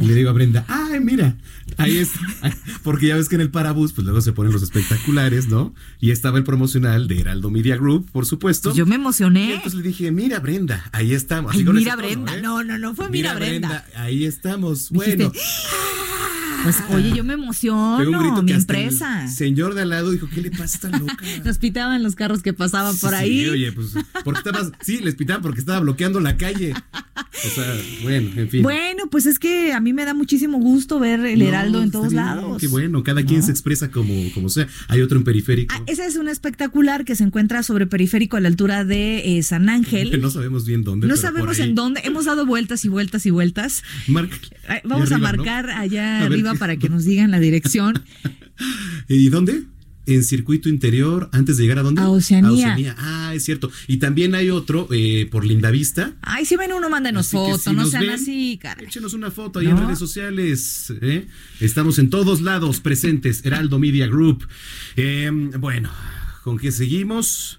y 0.00 0.06
le 0.06 0.14
digo 0.14 0.30
a 0.30 0.32
Brenda, 0.32 0.64
ay, 0.68 1.00
mira, 1.00 1.36
ahí 1.78 1.96
es. 1.98 2.10
Porque 2.82 3.06
ya 3.08 3.16
ves 3.16 3.28
que 3.28 3.36
en 3.36 3.40
el 3.40 3.50
Parabús, 3.50 3.92
pues 3.92 4.04
luego 4.04 4.20
se 4.20 4.32
ponen 4.32 4.52
los 4.52 4.62
espectaculares, 4.62 5.48
¿no? 5.48 5.74
Y 6.00 6.10
estaba 6.10 6.38
el 6.38 6.44
promocional 6.44 7.08
de 7.08 7.20
Heraldo 7.20 7.50
Media 7.50 7.76
Group, 7.76 8.08
por 8.12 8.26
supuesto. 8.26 8.70
Pues 8.70 8.76
yo 8.76 8.86
me 8.86 8.96
emocioné. 8.96 9.48
Y 9.48 9.52
entonces 9.52 9.74
le 9.74 9.82
dije, 9.82 10.10
mira, 10.12 10.40
Brenda, 10.40 10.88
ahí 10.92 11.14
estamos. 11.14 11.50
Así 11.52 11.60
Ay, 11.60 11.64
con 11.64 11.76
mira 11.76 11.92
tono, 11.96 12.06
Brenda. 12.06 12.36
¿eh? 12.36 12.42
No, 12.42 12.62
no, 12.62 12.78
no 12.78 12.94
fue 12.94 13.08
mira, 13.08 13.34
Brenda. 13.34 13.86
Ahí 13.96 14.24
estamos. 14.24 14.90
Dijiste, 14.90 15.16
Bueno. 15.24 15.32
Pues 16.64 16.82
oye, 16.90 17.10
yo 17.14 17.22
me 17.24 17.34
un 17.34 17.42
emociono, 17.44 18.18
grito 18.20 18.42
mi 18.42 18.50
que 18.52 18.56
empresa. 18.58 19.24
El 19.24 19.30
señor 19.30 19.74
de 19.74 19.82
al 19.82 19.90
lado 19.90 20.10
dijo, 20.10 20.28
¿qué 20.34 20.40
le 20.42 20.50
pasa 20.50 20.62
a 20.62 20.66
esta 20.66 20.98
loca? 20.98 21.16
Nos 21.44 21.58
pitaban 21.58 22.02
los 22.02 22.14
carros 22.16 22.42
que 22.42 22.52
pasaban 22.52 22.96
por 22.96 23.10
Sí, 23.10 23.16
ahí. 23.16 23.48
oye, 23.48 23.70
pues, 23.72 23.88
porque 24.24 24.38
estabas, 24.38 24.72
sí, 24.82 24.98
les 24.98 25.14
pitaban 25.14 25.42
porque 25.42 25.60
estaba 25.60 25.80
bloqueando 25.80 26.20
la 26.20 26.36
calle. 26.36 26.74
O 27.16 27.48
sea, 27.54 27.74
bueno, 28.02 28.30
en 28.36 28.48
fin. 28.48 28.62
Bueno, 28.62 29.04
pues 29.10 29.26
es 29.26 29.38
que 29.38 29.72
a 29.72 29.80
mí 29.80 29.92
me 29.92 30.04
da 30.04 30.14
muchísimo 30.14 30.58
gusto 30.58 30.98
ver 30.98 31.20
el 31.26 31.38
No, 31.40 31.44
Heraldo 31.46 31.82
en 31.82 31.90
todos 31.90 32.10
bien, 32.10 32.24
lados. 32.24 32.58
Qué 32.60 32.68
bueno, 32.68 33.02
cada 33.02 33.22
quien 33.24 33.42
se 33.42 33.50
expresa 33.50 33.90
como, 33.90 34.14
como 34.32 34.48
sea. 34.48 34.66
Hay 34.88 35.02
otro 35.02 35.18
en 35.18 35.24
periférico. 35.24 35.74
Ah, 35.76 35.82
ese 35.86 36.06
es 36.06 36.16
un 36.16 36.28
espectacular 36.28 37.04
que 37.04 37.14
se 37.16 37.24
encuentra 37.24 37.62
sobre 37.62 37.86
periférico 37.86 38.36
a 38.36 38.40
la 38.40 38.48
altura 38.48 38.84
de 38.84 39.38
eh, 39.38 39.42
San 39.42 39.68
Ángel. 39.68 40.18
no 40.22 40.30
sabemos 40.30 40.64
bien 40.64 40.84
dónde. 40.84 41.06
No 41.06 41.16
sabemos 41.16 41.58
en 41.58 41.74
dónde. 41.74 42.00
Hemos 42.04 42.24
dado 42.24 42.46
vueltas 42.46 42.84
y 42.84 42.88
vueltas 42.88 43.26
y 43.26 43.30
vueltas. 43.30 43.82
Marca- 44.06 44.36
Vamos 44.84 45.12
a 45.12 45.18
marcar 45.18 45.68
allá 45.70 46.18
A 46.18 46.22
ver 46.22 46.32
arriba 46.32 46.53
para 46.58 46.76
que 46.76 46.88
nos 46.88 47.04
digan 47.04 47.30
la 47.30 47.40
dirección. 47.40 48.02
¿Y 49.08 49.28
dónde? 49.28 49.64
En 50.06 50.22
circuito 50.22 50.68
interior, 50.68 51.30
antes 51.32 51.56
de 51.56 51.62
llegar 51.62 51.78
a 51.78 51.82
dónde? 51.82 52.02
A 52.02 52.10
Oceanía. 52.10 52.50
A 52.50 52.52
Oceanía. 52.52 52.94
Ah, 52.98 53.32
es 53.34 53.42
cierto. 53.44 53.70
Y 53.88 53.96
también 53.96 54.34
hay 54.34 54.50
otro 54.50 54.86
eh, 54.92 55.26
por 55.30 55.46
Lindavista. 55.46 56.12
Ay, 56.20 56.44
si 56.44 56.56
ven 56.56 56.74
uno, 56.74 56.90
mándanos 56.90 57.26
Así 57.26 57.38
que 57.38 57.52
foto, 57.52 57.70
si 57.70 57.76
no 57.76 57.86
sean 57.86 58.02
ven, 58.02 58.10
así, 58.10 58.58
cara. 58.60 58.82
Échenos 58.82 59.14
una 59.14 59.30
foto 59.30 59.60
ahí 59.60 59.66
No. 59.66 59.78
en 59.78 59.84
redes 59.86 59.98
sociales. 59.98 60.92
¿eh? 61.00 61.26
Estamos 61.60 61.98
en 61.98 62.10
todos 62.10 62.42
lados 62.42 62.80
presentes. 62.80 63.46
Heraldo 63.46 63.78
Media 63.78 64.06
Group. 64.06 64.46
Eh, 64.96 65.30
bueno, 65.58 65.90
¿con 66.42 66.58
qué 66.58 66.70
seguimos? 66.70 67.58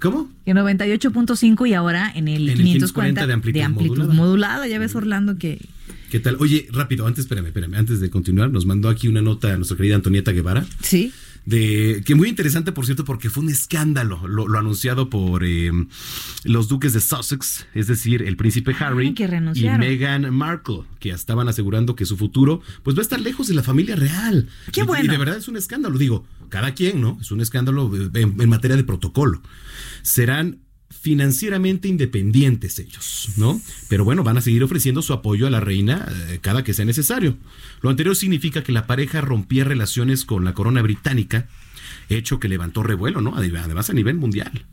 ¿Cómo? 0.00 0.30
Que 0.46 0.54
98.5 0.54 1.68
y 1.68 1.74
ahora 1.74 2.10
en 2.14 2.26
el 2.26 2.48
En 2.48 2.56
el 2.58 2.64
540 2.64 3.26
de 3.26 3.32
amplitud 3.34 3.68
modulada. 3.98 4.14
modulada. 4.14 4.66
Ya 4.66 4.78
ves, 4.78 4.94
Orlando, 4.94 5.36
que 5.36 5.60
¿Qué 6.12 6.20
tal? 6.20 6.36
Oye, 6.40 6.68
rápido, 6.70 7.06
antes, 7.06 7.20
espérame, 7.24 7.46
espérame, 7.46 7.72
antes 7.74 7.98
de 7.98 8.10
continuar, 8.10 8.50
nos 8.50 8.66
mandó 8.66 8.90
aquí 8.90 9.08
una 9.08 9.22
nota 9.22 9.56
nuestra 9.56 9.78
querida 9.78 9.94
Antonieta 9.94 10.30
Guevara. 10.30 10.66
Sí. 10.82 11.10
De, 11.46 12.02
que 12.04 12.14
muy 12.14 12.28
interesante, 12.28 12.70
por 12.70 12.84
cierto, 12.84 13.06
porque 13.06 13.30
fue 13.30 13.42
un 13.42 13.48
escándalo 13.48 14.20
lo, 14.28 14.46
lo 14.46 14.58
anunciado 14.58 15.08
por 15.08 15.42
eh, 15.42 15.70
los 16.44 16.68
duques 16.68 16.92
de 16.92 17.00
Sussex, 17.00 17.66
es 17.72 17.86
decir, 17.86 18.20
el 18.24 18.36
príncipe 18.36 18.76
Harry 18.78 19.14
que 19.14 19.24
y. 19.24 19.78
Meghan 19.78 20.34
Markle, 20.34 20.82
que 21.00 21.08
estaban 21.12 21.48
asegurando 21.48 21.96
que 21.96 22.04
su 22.04 22.18
futuro 22.18 22.60
pues 22.82 22.94
va 22.94 23.00
a 23.00 23.04
estar 23.04 23.18
lejos 23.18 23.48
de 23.48 23.54
la 23.54 23.62
familia 23.62 23.96
real. 23.96 24.50
Qué 24.70 24.82
Y- 24.82 24.84
bueno. 24.84 25.04
Y 25.06 25.08
de 25.08 25.16
verdad 25.16 25.38
es 25.38 25.48
un 25.48 25.56
escándalo, 25.56 25.96
digo, 25.96 26.26
cada 26.50 26.74
quien, 26.74 27.00
¿no? 27.00 27.16
Es 27.22 27.30
un 27.30 27.40
escándalo 27.40 27.90
eh, 27.96 28.10
en, 28.20 28.38
en 28.38 28.48
materia 28.50 28.76
de 28.76 28.84
protocolo. 28.84 29.40
Serán 30.02 30.58
financieramente 31.02 31.88
independientes 31.88 32.78
ellos, 32.78 33.30
¿no? 33.36 33.60
Pero 33.88 34.04
bueno, 34.04 34.22
van 34.22 34.38
a 34.38 34.40
seguir 34.40 34.62
ofreciendo 34.62 35.02
su 35.02 35.12
apoyo 35.12 35.48
a 35.48 35.50
la 35.50 35.58
reina 35.58 36.06
eh, 36.28 36.38
cada 36.40 36.62
que 36.62 36.74
sea 36.74 36.84
necesario. 36.84 37.36
Lo 37.80 37.90
anterior 37.90 38.14
significa 38.14 38.62
que 38.62 38.70
la 38.70 38.86
pareja 38.86 39.20
rompía 39.20 39.64
relaciones 39.64 40.24
con 40.24 40.44
la 40.44 40.54
corona 40.54 40.80
británica, 40.80 41.48
hecho 42.08 42.38
que 42.38 42.48
levantó 42.48 42.84
revuelo, 42.84 43.20
¿no? 43.20 43.34
Además 43.34 43.90
a 43.90 43.94
nivel 43.94 44.14
mundial. 44.14 44.64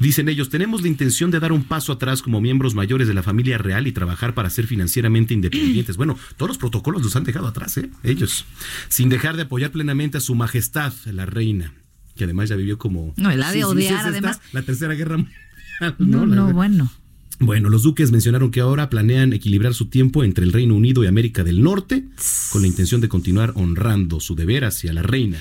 Dicen 0.00 0.28
ellos, 0.28 0.50
tenemos 0.50 0.82
la 0.82 0.88
intención 0.88 1.30
de 1.30 1.38
dar 1.38 1.52
un 1.52 1.62
paso 1.62 1.92
atrás 1.92 2.22
como 2.22 2.40
miembros 2.40 2.74
mayores 2.74 3.06
de 3.06 3.14
la 3.14 3.22
familia 3.22 3.56
real 3.56 3.86
y 3.86 3.92
trabajar 3.92 4.34
para 4.34 4.50
ser 4.50 4.66
financieramente 4.66 5.32
independientes. 5.32 5.96
Bueno, 6.06 6.18
todos 6.36 6.50
los 6.50 6.58
protocolos 6.58 7.02
los 7.02 7.14
han 7.14 7.24
dejado 7.24 7.46
atrás, 7.46 7.78
¿eh? 7.78 7.88
Ellos. 8.02 8.44
Sin 8.88 9.08
dejar 9.08 9.36
de 9.36 9.42
apoyar 9.42 9.70
plenamente 9.70 10.18
a 10.18 10.20
su 10.20 10.34
majestad, 10.34 10.92
la 11.06 11.24
reina, 11.24 11.72
que 12.16 12.24
además 12.24 12.48
ya 12.48 12.56
vivió 12.56 12.78
como... 12.78 13.12
No, 13.16 13.34
la 13.34 13.48
de 13.52 13.58
Sí, 13.58 13.62
odiar, 13.62 13.76
sí, 13.76 13.84
es 13.86 13.90
esta, 13.98 14.08
además. 14.08 14.40
La 14.52 14.62
tercera 14.62 14.94
guerra 14.94 15.18
mundial. 15.18 15.94
No, 15.98 16.26
no, 16.26 16.44
verdad. 16.46 16.52
bueno. 16.54 16.92
Bueno, 17.38 17.68
los 17.68 17.82
duques 17.82 18.12
mencionaron 18.12 18.50
que 18.50 18.60
ahora 18.60 18.88
planean 18.88 19.34
equilibrar 19.34 19.74
su 19.74 19.86
tiempo 19.86 20.24
entre 20.24 20.44
el 20.44 20.52
Reino 20.54 20.74
Unido 20.74 21.04
y 21.04 21.06
América 21.06 21.44
del 21.44 21.62
Norte 21.62 22.04
con 22.50 22.62
la 22.62 22.68
intención 22.68 23.02
de 23.02 23.10
continuar 23.10 23.52
honrando 23.56 24.20
su 24.20 24.34
deber 24.34 24.64
hacia 24.64 24.94
la 24.94 25.02
reina 25.02 25.38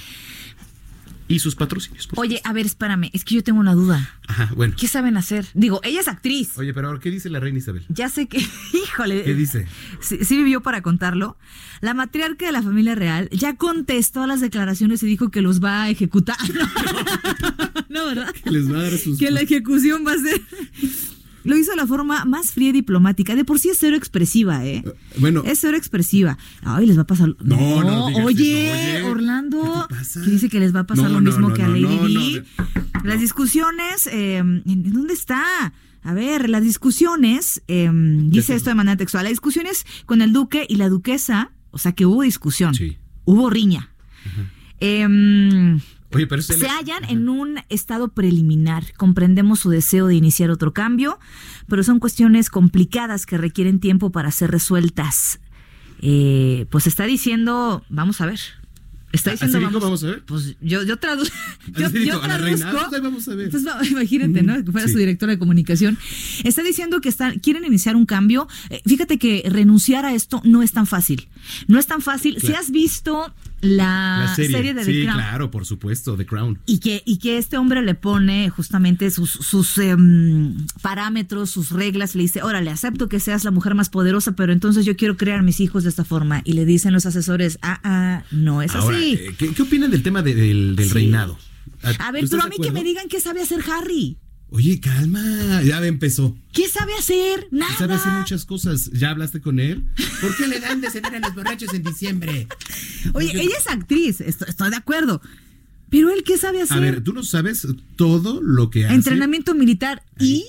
y 1.27 1.39
sus 1.39 1.55
patrocinios. 1.55 2.07
por 2.07 2.19
Oye, 2.19 2.41
a 2.43 2.53
ver, 2.53 2.65
espérame, 2.65 3.09
es 3.13 3.25
que 3.25 3.35
yo 3.35 3.43
tengo 3.43 3.59
una 3.59 3.73
duda. 3.73 4.09
Ajá, 4.27 4.51
bueno. 4.55 4.75
¿Qué 4.77 4.87
saben 4.87 5.17
hacer? 5.17 5.47
Digo, 5.53 5.81
ella 5.83 6.01
es 6.01 6.07
actriz. 6.07 6.57
Oye, 6.57 6.73
pero 6.73 6.87
ahora, 6.87 6.99
¿qué 6.99 7.11
dice 7.11 7.29
la 7.29 7.39
reina 7.39 7.57
Isabel? 7.57 7.85
Ya 7.89 8.09
sé 8.09 8.27
que, 8.27 8.37
híjole. 8.73 9.23
¿Qué 9.23 9.33
dice? 9.33 9.67
Sí, 10.01 10.19
sí 10.23 10.37
vivió 10.37 10.61
para 10.61 10.81
contarlo. 10.81 11.37
La 11.81 11.93
matriarca 11.93 12.45
de 12.45 12.51
la 12.51 12.61
familia 12.61 12.95
real 12.95 13.29
ya 13.31 13.55
contestó 13.55 14.23
a 14.23 14.27
las 14.27 14.41
declaraciones 14.41 15.03
y 15.03 15.07
dijo 15.07 15.29
que 15.29 15.41
los 15.41 15.63
va 15.63 15.83
a 15.83 15.89
ejecutar. 15.89 16.37
No, 16.55 16.65
no, 17.89 18.05
¿verdad? 18.05 18.33
Que 18.43 18.51
les 18.51 18.71
va 18.71 18.79
a 18.79 18.83
dar 18.83 18.97
sus... 18.97 19.17
Que 19.17 19.31
la 19.31 19.41
ejecución 19.41 20.05
va 20.05 20.13
a 20.13 20.17
ser. 20.17 20.41
Lo 21.45 21.55
hizo 21.55 21.71
de 21.71 21.77
la 21.77 21.87
forma 21.87 22.25
más 22.25 22.51
fría 22.51 22.69
y 22.69 22.71
diplomática. 22.73 23.35
De 23.35 23.45
por 23.45 23.59
sí 23.59 23.69
es 23.69 23.77
cero 23.79 23.95
expresiva, 23.95 24.65
¿eh? 24.65 24.83
bueno. 25.17 25.43
Es 25.45 25.59
cero 25.59 25.77
expresiva. 25.77 26.37
Ay, 26.63 26.87
les 26.87 26.97
va 26.97 27.03
a 27.03 27.07
pasar. 27.07 27.35
No, 27.43 27.83
no 27.83 28.07
digas 28.07 28.25
oye, 28.25 28.97
eso, 28.97 29.05
oye. 29.05 29.11
Orlando, 29.11 29.87
que 30.13 30.29
dice 30.29 30.49
que 30.49 30.59
les 30.59 30.75
va 30.75 30.81
a 30.81 30.87
pasar 30.87 31.05
No, 31.05 31.11
lo 31.11 31.21
no, 31.21 31.29
mismo 31.29 31.49
no, 31.49 31.55
que 31.55 31.61
a 31.61 31.67
no, 31.67 31.75
Lady 31.75 31.97
no, 31.97 32.07
Di. 32.07 32.41
Las 33.03 33.19
discusiones, 33.19 34.07
eh, 34.07 34.37
¿en 34.37 34.93
dónde 34.93 35.13
está? 35.13 35.73
A 36.01 36.13
ver, 36.13 36.49
las 36.49 36.63
discusiones, 36.63 37.63
eh, 37.67 37.89
dice 37.91 38.55
esto 38.55 38.69
de 38.69 38.75
manera 38.75 38.97
textual, 38.97 39.23
las 39.23 39.31
discusiones 39.31 39.85
con 40.05 40.21
el 40.21 40.33
duque 40.33 40.65
y 40.69 40.75
la 40.75 40.89
duquesa, 40.89 41.51
o 41.71 41.77
sea 41.77 41.93
que 41.93 42.05
hubo 42.05 42.21
discusión, 42.21 42.75
hubo 43.25 43.49
riña. 43.49 43.89
Em, 44.79 45.79
Oye, 46.15 46.27
pero 46.27 46.39
ese- 46.41 46.57
se 46.57 46.67
hallan 46.67 47.03
en 47.09 47.29
un 47.29 47.59
estado 47.69 48.07
preliminar. 48.09 48.83
Comprendemos 48.97 49.59
su 49.59 49.69
deseo 49.69 50.07
de 50.07 50.15
iniciar 50.15 50.49
otro 50.49 50.73
cambio, 50.73 51.19
pero 51.67 51.83
son 51.83 51.99
cuestiones 51.99 52.49
complicadas 52.49 53.25
que 53.25 53.37
requieren 53.37 53.79
tiempo 53.79 54.11
para 54.11 54.31
ser 54.31 54.51
resueltas. 54.51 55.39
Eh, 56.01 56.65
pues 56.69 56.87
está 56.87 57.05
diciendo, 57.05 57.83
vamos 57.89 58.21
a 58.21 58.25
ver. 58.25 58.39
Está 59.11 59.31
¿Así 59.31 59.45
diciendo, 59.45 59.67
vamos, 59.67 59.81
vamos 59.81 60.03
a 60.03 60.07
ver? 60.07 60.23
Pues 60.25 60.57
yo, 60.59 60.83
yo 60.83 60.97
traduzco. 60.99 61.33
Yo, 61.67 61.89
traduzco. 62.19 62.67
"Ah, 62.67 62.71
pues 62.89 62.93
ahí 62.93 62.99
vamos 63.01 63.25
a 63.29 63.35
ver". 63.35 63.49
Pues 63.49 63.65
va- 63.65 63.79
imagínate, 63.87 64.41
¿no? 64.43 64.55
Que 64.65 64.69
fuera 64.73 64.87
Sí. 64.87 64.93
su 64.93 64.99
directora 64.99 65.31
de 65.31 65.39
comunicación. 65.39 65.97
Está 66.43 66.63
diciendo 66.63 66.99
que 66.99 67.07
están, 67.07 67.39
quieren 67.39 67.63
iniciar 67.63 67.95
un 67.95 68.05
cambio. 68.05 68.49
Eh, 68.69 68.81
fíjate 68.85 69.17
que 69.17 69.43
renunciar 69.49 70.03
a 70.05 70.13
esto 70.13 70.41
no 70.43 70.61
es 70.63 70.73
tan 70.73 70.85
fácil. 70.85 71.29
No 71.67 71.79
es 71.79 71.87
tan 71.87 72.01
fácil. 72.01 72.41
Si 72.41 72.51
has 72.53 72.71
visto 72.71 73.33
la, 73.61 74.25
La 74.27 74.35
serie, 74.35 74.73
de 74.73 74.83
sí, 74.83 74.91
The 74.93 75.01
Crown, 75.03 75.17
claro, 75.17 75.51
por 75.51 75.65
supuesto, 75.65 76.15
The 76.17 76.25
Crown. 76.25 76.59
y 76.65 76.79
que, 76.79 77.01
y 77.05 77.17
que 77.17 77.37
este 77.37 77.57
hombre 77.57 77.81
le 77.81 77.95
pone 77.95 78.49
justamente 78.49 79.09
sus, 79.11 79.31
sus 79.31 79.77
em, 79.77 80.55
parámetros, 80.81 81.49
sus 81.49 81.71
reglas, 81.71 82.15
le 82.15 82.23
dice, 82.23 82.43
órale, 82.43 82.69
acepto 82.69 83.09
que 83.09 83.19
seas 83.19 83.43
la 83.43 83.51
mujer 83.51 83.73
más 83.75 83.89
poderosa, 83.89 84.33
pero 84.33 84.53
entonces 84.53 84.85
yo 84.85 84.95
quiero 84.95 85.17
crear 85.17 85.41
mis 85.41 85.59
hijos 85.59 85.83
de 85.83 85.89
esta 85.89 86.03
forma. 86.03 86.41
Y 86.45 86.53
le 86.53 86.65
dicen 86.65 86.93
los 86.93 87.05
asesores, 87.05 87.57
ah, 87.61 87.79
ah, 87.83 88.23
no 88.31 88.61
es 88.61 88.75
Ahora, 88.75 88.97
así. 88.97 89.13
eh, 89.15 89.35
¿qué, 89.37 89.53
qué 89.53 89.61
opinan 89.61 89.89
del 89.91 90.03
tema 90.03 90.21
de- 90.21 90.35
del, 90.35 90.75
del 90.75 90.87
Sí. 90.87 90.93
reinado? 90.93 91.37
a 91.99 92.11
ver, 92.11 92.23
¿Estás 92.23 92.31
pero 92.39 92.43
a 92.43 92.47
mí 92.49 92.55
que 92.61 92.71
me 92.71 92.83
digan 92.83 93.07
qué 93.09 93.19
sabe 93.19 93.41
hacer 93.41 93.59
Harry. 93.71 94.17
Oye, 94.49 94.79
calma, 94.79 95.61
ya 95.63 95.85
empezó. 95.85 96.37
¿Qué 96.53 96.69
sabe 96.69 96.93
hacer? 96.97 97.47
Nada. 97.51 97.75
Sabe 97.77 97.95
hacer 97.95 98.11
muchas 98.13 98.45
cosas. 98.45 98.89
¿Ya 98.93 99.09
hablaste 99.09 99.41
con 99.41 99.59
él? 99.59 99.83
¿Por 100.21 100.35
qué 100.37 100.47
le 100.47 100.59
dan 100.59 100.81
de 100.81 100.89
cenar 100.89 101.15
a 101.15 101.19
los 101.19 101.33
borrachos 101.33 101.73
en 101.73 101.83
diciembre? 101.83 102.47
Oye, 103.13 103.31
ella 103.33 103.57
es 103.57 103.67
actriz, 103.67 104.21
estoy, 104.21 104.47
estoy 104.49 104.69
de 104.69 104.75
acuerdo. 104.77 105.21
Pero 105.89 106.09
él, 106.11 106.23
¿qué 106.23 106.37
sabe 106.37 106.61
hacer? 106.61 106.77
A 106.77 106.79
ver, 106.79 107.03
tú 107.03 107.13
no 107.13 107.23
sabes 107.23 107.67
todo 107.95 108.41
lo 108.41 108.69
que 108.69 108.85
hace. 108.85 108.95
Entrenamiento 108.95 109.55
militar 109.55 110.03
y... 110.19 110.45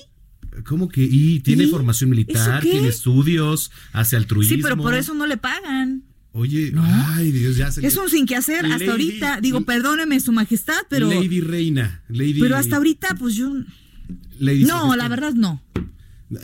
¿Cómo 0.65 0.89
que? 0.89 1.03
Y 1.03 1.39
tiene 1.41 1.65
¿Y? 1.65 1.67
formación 1.67 2.09
militar, 2.09 2.61
tiene 2.63 2.87
estudios, 2.87 3.71
hace 3.93 4.15
altruismo. 4.15 4.55
Sí, 4.55 4.61
pero 4.61 4.75
por 4.75 4.95
eso 4.95 5.13
no 5.13 5.27
le 5.27 5.37
pagan. 5.37 6.03
Oye, 6.31 6.73
ay, 6.79 7.31
Dios, 7.31 7.57
ya 7.57 7.71
se 7.71 7.85
Es 7.85 7.95
un 7.97 8.09
sin 8.09 8.25
que 8.25 8.35
hacer 8.35 8.65
hasta 8.65 8.77
Lady- 8.77 8.89
ahorita. 8.89 9.41
Digo, 9.41 9.61
perdóneme 9.61 10.19
su 10.19 10.31
majestad, 10.31 10.79
pero... 10.89 11.09
Lady 11.09 11.41
Reina. 11.41 12.03
Lady, 12.09 12.39
Pero 12.39 12.55
hasta 12.57 12.77
ahorita, 12.77 13.15
pues 13.19 13.35
yo... 13.35 13.51
Lady 14.39 14.63
No, 14.65 14.81
Sofía. 14.81 14.95
la 14.97 15.07
verdad 15.09 15.33
no. 15.33 15.61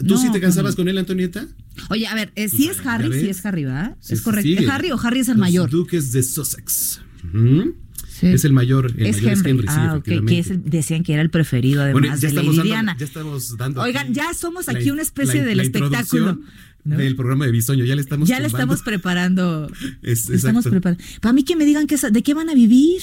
¿Tú 0.08 0.18
sí 0.18 0.28
no, 0.28 0.32
te 0.32 0.40
cansabas 0.40 0.76
con 0.76 0.88
él, 0.88 0.98
Antonieta? 0.98 1.46
Oye, 1.90 2.08
a 2.08 2.16
ver, 2.16 2.32
eh, 2.36 2.48
sí 2.48 2.68
es 2.70 2.80
Harry, 2.86 3.10
ves? 3.10 3.22
sí 3.22 3.30
es 3.30 3.46
Harry, 3.46 3.66
¿verdad? 3.66 3.98
Sí, 4.00 4.14
es 4.14 4.22
correcto. 4.22 4.48
sigue. 4.48 4.64
¿Es 4.64 4.70
Harry 4.70 4.92
o 4.92 5.00
Harry 5.02 5.20
es 5.20 5.28
el 5.28 5.34
Los 5.34 5.40
mayor? 5.42 5.70
Duques 5.70 6.12
de 6.14 6.24
Sussex. 6.24 7.02
Es 8.22 8.46
el 8.46 8.54
mayor. 8.54 8.94
El 8.98 9.08
es 9.08 9.22
mayor 9.22 9.32
Henry. 9.32 9.40
es 9.42 9.46
Henry, 9.46 9.68
sí, 9.68 9.74
ah, 9.78 10.02
que 10.28 10.40
es 10.40 10.50
el- 10.50 10.64
decían 10.64 11.04
que 11.04 11.12
era 11.14 11.22
el 11.22 11.30
preferido 11.30 11.82
además 11.82 12.02
Bueno, 12.02 12.16
ya 12.16 12.22
de 12.22 12.28
estamos, 12.28 12.46
Lady 12.56 12.58
dando, 12.58 12.64
Diana. 12.64 12.96
ya 12.98 13.06
estamos 13.06 13.58
dando. 13.58 13.82
Oigan, 13.82 14.14
ya 14.14 14.34
somos 14.34 14.70
aquí 14.70 14.92
una 14.92 15.02
especie 15.02 15.42
la- 15.42 15.48
del 15.48 15.58
la 15.58 15.64
espectáculo. 15.64 16.30
introducción 16.30 16.64
Del 16.86 17.16
programa 17.16 17.46
de 17.46 17.52
Bisoño, 17.54 17.86
ya 17.86 17.96
le 17.96 18.02
estamos 18.02 18.28
ya 18.30 18.40
le 18.42 18.48
estamos 18.48 18.82
preparando. 18.84 19.70
Es- 20.02 20.30
estamos 20.30 20.66
preparando. 20.66 21.02
Para 21.22 21.32
mí 21.34 21.44
que 21.44 21.56
me 21.56 21.66
digan 21.66 21.88
que, 21.88 21.98
de 21.98 22.24
qué 22.24 22.34
van 22.34 22.50
a 22.50 22.54
vivir. 22.54 23.02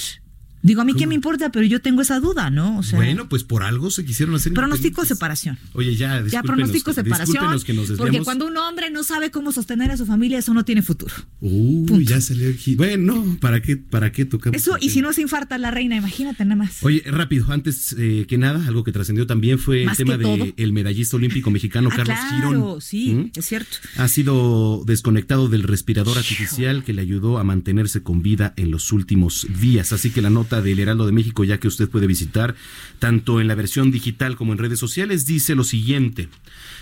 Digo, 0.63 0.81
a 0.81 0.85
mí 0.85 0.93
qué 0.93 1.07
me 1.07 1.15
importa, 1.15 1.51
pero 1.51 1.65
yo 1.65 1.81
tengo 1.81 2.01
esa 2.01 2.19
duda, 2.19 2.49
¿no? 2.49 2.77
O 2.77 2.83
sea, 2.83 2.97
bueno, 2.99 3.27
pues 3.27 3.43
por 3.43 3.63
algo 3.63 3.89
se 3.89 4.05
quisieron 4.05 4.35
hacer. 4.35 4.53
pronóstico 4.53 5.03
separación. 5.05 5.57
Oye, 5.73 5.95
ya, 5.95 6.23
Ya 6.27 6.43
pronóstico 6.43 6.93
separación. 6.93 7.27
discúlpenos 7.33 7.63
que 7.65 7.73
nos 7.73 7.91
Porque 7.97 8.21
cuando 8.21 8.45
un 8.47 8.57
hombre 8.57 8.89
no 8.91 9.03
sabe 9.03 9.31
cómo 9.31 9.51
sostener 9.51 9.91
a 9.91 9.97
su 9.97 10.05
familia, 10.05 10.37
eso 10.39 10.53
no 10.53 10.63
tiene 10.65 10.81
futuro. 10.81 11.13
Uy, 11.39 12.05
ya 12.05 12.21
salió 12.21 12.49
aquí. 12.49 12.75
Bueno, 12.75 13.13
no, 13.15 13.37
¿para 13.39 13.61
qué, 13.61 13.77
para 13.77 14.11
qué 14.11 14.25
tocamos? 14.25 14.55
Eso, 14.59 14.77
y 14.79 14.89
si 14.89 15.01
no 15.01 15.13
se 15.13 15.21
infarta 15.21 15.57
la 15.57 15.71
reina, 15.71 15.95
imagínate 15.95 16.43
nada 16.45 16.55
más. 16.57 16.83
Oye, 16.83 17.03
rápido, 17.07 17.51
antes 17.51 17.95
eh, 17.97 18.25
que 18.27 18.37
nada, 18.37 18.65
algo 18.67 18.83
que 18.83 18.91
trascendió 18.91 19.25
también 19.27 19.57
fue 19.59 19.85
Más 19.85 19.99
el 19.99 20.05
tema 20.05 20.17
del 20.17 20.73
medallista 20.73 21.17
olímpico 21.17 21.49
mexicano 21.51 21.89
Ah, 21.91 21.95
Carlos 21.95 22.17
claro, 22.29 22.47
Girón. 22.49 22.81
sí, 22.81 23.13
¿Mm? 23.13 23.31
es 23.39 23.45
cierto. 23.45 23.77
Ha 23.97 24.07
sido 24.07 24.83
desconectado 24.85 25.47
del 25.49 25.63
respirador 25.63 26.17
artificial 26.17 26.83
que 26.83 26.93
le 26.93 27.01
ayudó 27.01 27.37
a 27.37 27.43
mantenerse 27.43 28.03
con 28.03 28.21
vida 28.21 28.53
en 28.57 28.71
los 28.71 28.91
últimos 28.91 29.47
días. 29.59 29.93
Así 29.93 30.09
que 30.11 30.21
la 30.21 30.29
nota 30.29 30.50
del 30.59 30.79
Heraldo 30.79 31.05
de 31.05 31.13
México, 31.13 31.45
ya 31.45 31.59
que 31.59 31.69
usted 31.69 31.87
puede 31.87 32.07
visitar 32.07 32.55
tanto 32.99 33.39
en 33.39 33.47
la 33.47 33.55
versión 33.55 33.91
digital 33.91 34.35
como 34.35 34.51
en 34.51 34.57
redes 34.57 34.79
sociales, 34.79 35.25
dice 35.25 35.55
lo 35.55 35.63
siguiente. 35.63 36.27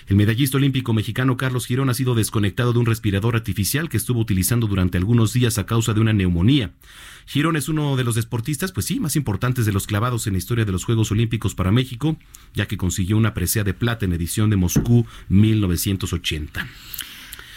El 0.07 0.15
medallista 0.15 0.57
olímpico 0.57 0.93
mexicano 0.93 1.37
Carlos 1.37 1.67
Girón 1.67 1.89
ha 1.89 1.93
sido 1.93 2.15
desconectado 2.15 2.73
de 2.73 2.79
un 2.79 2.87
respirador 2.87 3.35
artificial 3.35 3.89
que 3.89 3.97
estuvo 3.97 4.19
utilizando 4.19 4.65
durante 4.65 4.97
algunos 4.97 5.33
días 5.33 5.59
a 5.59 5.67
causa 5.67 5.93
de 5.93 5.99
una 5.99 6.13
neumonía. 6.13 6.71
Girón 7.27 7.57
es 7.57 7.69
uno 7.69 7.95
de 7.95 8.03
los 8.03 8.15
deportistas, 8.15 8.71
pues 8.71 8.87
sí, 8.87 8.99
más 8.99 9.15
importantes 9.15 9.67
de 9.67 9.71
los 9.71 9.85
clavados 9.85 10.25
en 10.25 10.33
la 10.33 10.39
historia 10.39 10.65
de 10.65 10.71
los 10.71 10.85
Juegos 10.85 11.11
Olímpicos 11.11 11.53
para 11.53 11.71
México, 11.71 12.17
ya 12.55 12.65
que 12.65 12.77
consiguió 12.77 13.17
una 13.17 13.35
presea 13.35 13.63
de 13.63 13.75
plata 13.75 14.05
en 14.05 14.13
edición 14.13 14.49
de 14.49 14.55
Moscú 14.55 15.05
1980. 15.27 16.67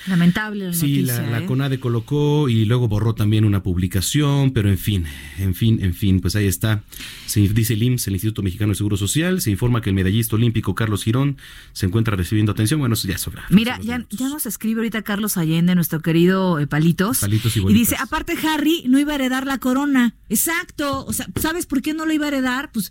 Lamentable 0.09 0.67
la 0.67 0.73
Sí, 0.73 1.03
noticia. 1.03 1.23
la, 1.23 1.31
la 1.31 1.39
¿eh? 1.41 1.47
CONADE 1.47 1.79
colocó 1.81 2.49
y 2.49 2.65
luego 2.65 2.89
borró 2.89 3.15
también 3.15 3.45
una 3.45 3.63
publicación, 3.63 4.53
pero 4.53 4.69
en 4.69 4.79
fin, 4.79 5.05
en 5.39 5.55
fin, 5.55 5.79
en 5.83 5.95
fin, 5.95 6.21
pues 6.21 6.35
ahí 6.37 6.47
está. 6.47 6.83
Se 7.27 7.41
dice 7.41 7.75
el 7.75 7.83
IMSS, 7.83 8.09
el 8.09 8.15
Instituto 8.15 8.43
Mexicano 8.43 8.71
de 8.73 8.75
Seguro 8.77 8.97
Social, 8.97 9.41
se 9.41 9.51
informa 9.51 9.81
que 9.81 9.91
el 9.91 9.95
medallista 9.95 10.37
olímpico 10.37 10.75
Carlos 10.75 11.05
Girón 11.05 11.37
se 11.73 11.87
encuentra 11.87 12.17
recibiendo 12.17 12.53
atención. 12.53 12.81
Bueno, 12.81 12.95
eso 12.95 13.07
ya 13.09 13.17
sobra. 13.19 13.45
Mira, 13.51 13.79
ya, 13.83 14.05
ya 14.11 14.29
nos 14.29 14.47
escribe 14.47 14.81
ahorita 14.81 15.03
Carlos 15.03 15.37
Allende, 15.37 15.75
nuestro 15.75 16.01
querido 16.03 16.59
eh, 16.59 16.67
Palitos. 16.67 17.21
Palitos 17.21 17.57
y 17.57 17.61
y 17.61 17.73
dice, 17.73 17.97
aparte 18.01 18.35
Harry 18.47 18.85
no 18.89 18.99
iba 18.99 19.13
a 19.13 19.15
heredar 19.15 19.47
la 19.47 19.59
corona. 19.59 20.15
Exacto. 20.29 21.05
O 21.07 21.13
sea, 21.13 21.27
¿sabes 21.41 21.67
por 21.67 21.81
qué 21.83 21.95
no 21.95 22.07
lo 22.07 22.13
iba 22.13 22.25
a 22.25 22.29
heredar? 22.29 22.71
Pues 22.73 22.91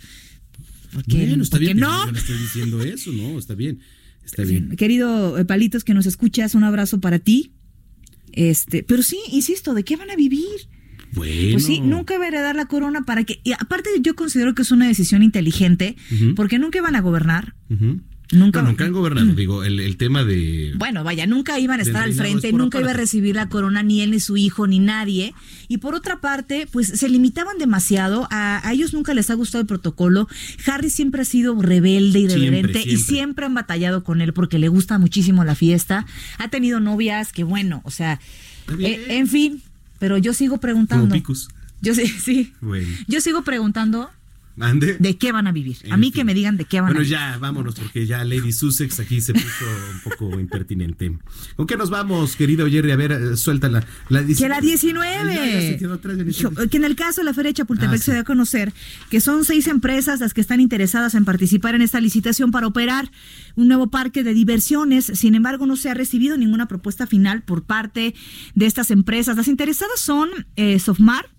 porque, 0.93 1.25
Bueno, 1.27 1.43
está 1.43 1.55
porque 1.57 1.65
bien, 1.67 1.79
no. 1.79 2.05
no 2.11 2.17
estoy 2.17 2.37
diciendo 2.37 2.81
eso, 2.81 3.11
no, 3.11 3.39
está 3.39 3.53
bien, 3.55 3.79
está 4.25 4.43
bien. 4.43 4.75
Querido 4.75 5.37
eh, 5.37 5.45
Palitos 5.45 5.83
que 5.83 5.93
nos 5.93 6.05
escuchas, 6.05 6.55
un 6.55 6.63
abrazo 6.63 6.99
para 6.99 7.19
ti. 7.19 7.53
Este, 8.33 8.83
pero 8.83 9.03
sí, 9.03 9.19
insisto, 9.31 9.73
¿de 9.73 9.83
qué 9.83 9.95
van 9.97 10.09
a 10.09 10.15
vivir? 10.15 10.45
Bueno. 11.13 11.51
Pues 11.53 11.65
sí, 11.65 11.81
nunca 11.81 12.15
iba 12.15 12.23
a 12.23 12.27
heredar 12.27 12.55
la 12.55 12.65
corona 12.65 13.01
para 13.01 13.23
que. 13.23 13.41
Y 13.43 13.51
aparte, 13.53 13.89
yo 14.01 14.15
considero 14.15 14.55
que 14.55 14.61
es 14.61 14.71
una 14.71 14.87
decisión 14.87 15.23
inteligente, 15.23 15.97
porque 16.35 16.57
nunca 16.57 16.79
iban 16.79 16.95
a 16.95 17.01
gobernar. 17.01 17.55
Nunca- 18.31 18.61
No, 18.61 18.69
nunca 18.69 18.85
han 18.85 18.93
gobernado, 18.93 19.33
digo, 19.33 19.63
el, 19.65 19.79
el 19.81 19.97
tema 19.97 20.23
de... 20.23 20.73
Bueno, 20.77 21.03
vaya, 21.03 21.27
nunca 21.27 21.59
iban 21.59 21.79
a 21.79 21.83
estar 21.83 22.03
al 22.03 22.13
frente, 22.13 22.47
es 22.47 22.53
nunca 22.53 22.79
iba 22.79 22.91
a 22.91 22.93
recibir 22.93 23.35
la 23.35 23.49
corona 23.49 23.83
ni 23.83 24.01
él, 24.01 24.11
ni 24.11 24.19
su 24.21 24.37
hijo, 24.37 24.67
ni 24.67 24.79
nadie. 24.79 25.33
Y 25.67 25.77
por 25.79 25.95
otra 25.95 26.21
parte, 26.21 26.67
pues 26.71 26.87
se 26.87 27.09
limitaban 27.09 27.57
demasiado. 27.57 28.27
A, 28.31 28.65
a 28.65 28.71
ellos 28.73 28.93
nunca 28.93 29.13
les 29.13 29.29
ha 29.29 29.33
gustado 29.33 29.61
el 29.61 29.67
protocolo. 29.67 30.29
Harry 30.65 30.89
siempre 30.89 31.23
ha 31.23 31.25
sido 31.25 31.61
rebelde 31.61 32.19
y 32.19 32.27
Siempre, 32.29 32.39
irreverente 32.47 32.89
y 32.89 32.97
siempre. 32.97 33.45
han 33.45 33.53
batallado 33.53 34.03
con 34.05 34.21
él 34.21 34.31
porque 34.33 34.59
le 34.59 34.69
gusta 34.69 34.97
muchísimo 34.97 35.43
la 35.43 35.55
fiesta. 35.55 36.05
Ha 36.37 36.47
tenido 36.49 36.79
novias 36.79 37.33
que, 37.33 37.43
bueno, 37.43 37.81
o 37.83 37.91
sea, 37.91 38.19
eh, 38.79 39.05
en 39.09 39.27
fin, 39.27 39.61
pero 39.99 40.17
yo 40.17 40.33
sigo 40.33 40.59
preguntando. 40.59 41.03
Como 41.05 41.13
picos. 41.15 41.49
Yo 41.81 41.93
sí, 41.95 42.07
sí. 42.23 42.53
Bueno, 42.61 42.87
Yo 43.07 43.19
sigo 43.19 43.43
preguntando 43.43 44.09
mande. 44.55 44.97
de 44.99 45.17
qué 45.17 45.31
van 45.31 45.47
a 45.47 45.51
vivir. 45.51 45.77
A 45.89 45.97
mí 45.97 46.07
fin. 46.07 46.13
que 46.13 46.23
me 46.23 46.33
digan 46.33 46.57
de 46.57 46.65
qué 46.65 46.81
van 46.81 46.89
a 46.89 46.93
Bueno, 46.93 46.99
vivir. 47.01 47.11
ya 47.17 47.37
vámonos, 47.37 47.75
porque 47.75 48.05
ya 48.05 48.23
Lady 48.23 48.51
Sussex 48.51 48.99
aquí 48.99 49.21
se 49.21 49.33
puso 49.33 49.65
un 49.93 49.99
poco 50.11 50.39
impertinente. 50.39 51.17
¿Con 51.55 51.67
qué 51.67 51.77
nos 51.77 51.89
vamos, 51.89 52.35
querido 52.35 52.67
Jerry? 52.69 52.91
A 52.91 52.95
ver, 52.95 53.11
eh, 53.11 53.37
suéltala. 53.37 53.85
La 54.09 54.23
Que 54.25 54.49
la 54.49 54.59
19. 54.61 55.33
Ya, 55.35 55.45
ya 55.45 55.61
se 55.61 55.77
quedó 55.77 55.93
atrás, 55.93 56.17
ya 56.17 56.23
ni 56.23 56.31
Hijo, 56.31 56.53
sabe. 56.53 56.69
que 56.69 56.77
en 56.77 56.83
el 56.85 56.95
caso 56.95 57.21
de 57.21 57.25
la 57.25 57.33
Feria 57.33 57.49
de 57.49 57.55
Chapultepec 57.55 57.93
Ah, 57.95 57.97
sí. 57.97 58.03
se 58.03 58.11
dio 58.11 58.21
a 58.21 58.23
conocer 58.23 58.73
que 59.09 59.21
son 59.21 59.45
seis 59.45 59.67
empresas 59.67 60.19
las 60.19 60.33
que 60.33 60.41
están 60.41 60.59
interesadas 60.59 61.15
en 61.15 61.25
participar 61.25 61.75
en 61.75 61.81
esta 61.81 61.99
licitación 62.01 62.51
para 62.51 62.67
operar 62.67 63.11
un 63.55 63.67
nuevo 63.67 63.87
parque 63.89 64.23
de 64.23 64.33
diversiones. 64.33 65.05
Sin 65.13 65.35
embargo, 65.35 65.65
no 65.65 65.75
se 65.75 65.89
ha 65.89 65.93
recibido 65.93 66.37
ninguna 66.37 66.67
propuesta 66.67 67.07
final 67.07 67.41
por 67.43 67.63
parte 67.63 68.13
de 68.55 68.65
estas 68.65 68.91
empresas. 68.91 69.35
Las 69.37 69.47
interesadas 69.47 69.99
son 69.99 70.29
eh, 70.55 70.79
Sofmar, 70.79 71.29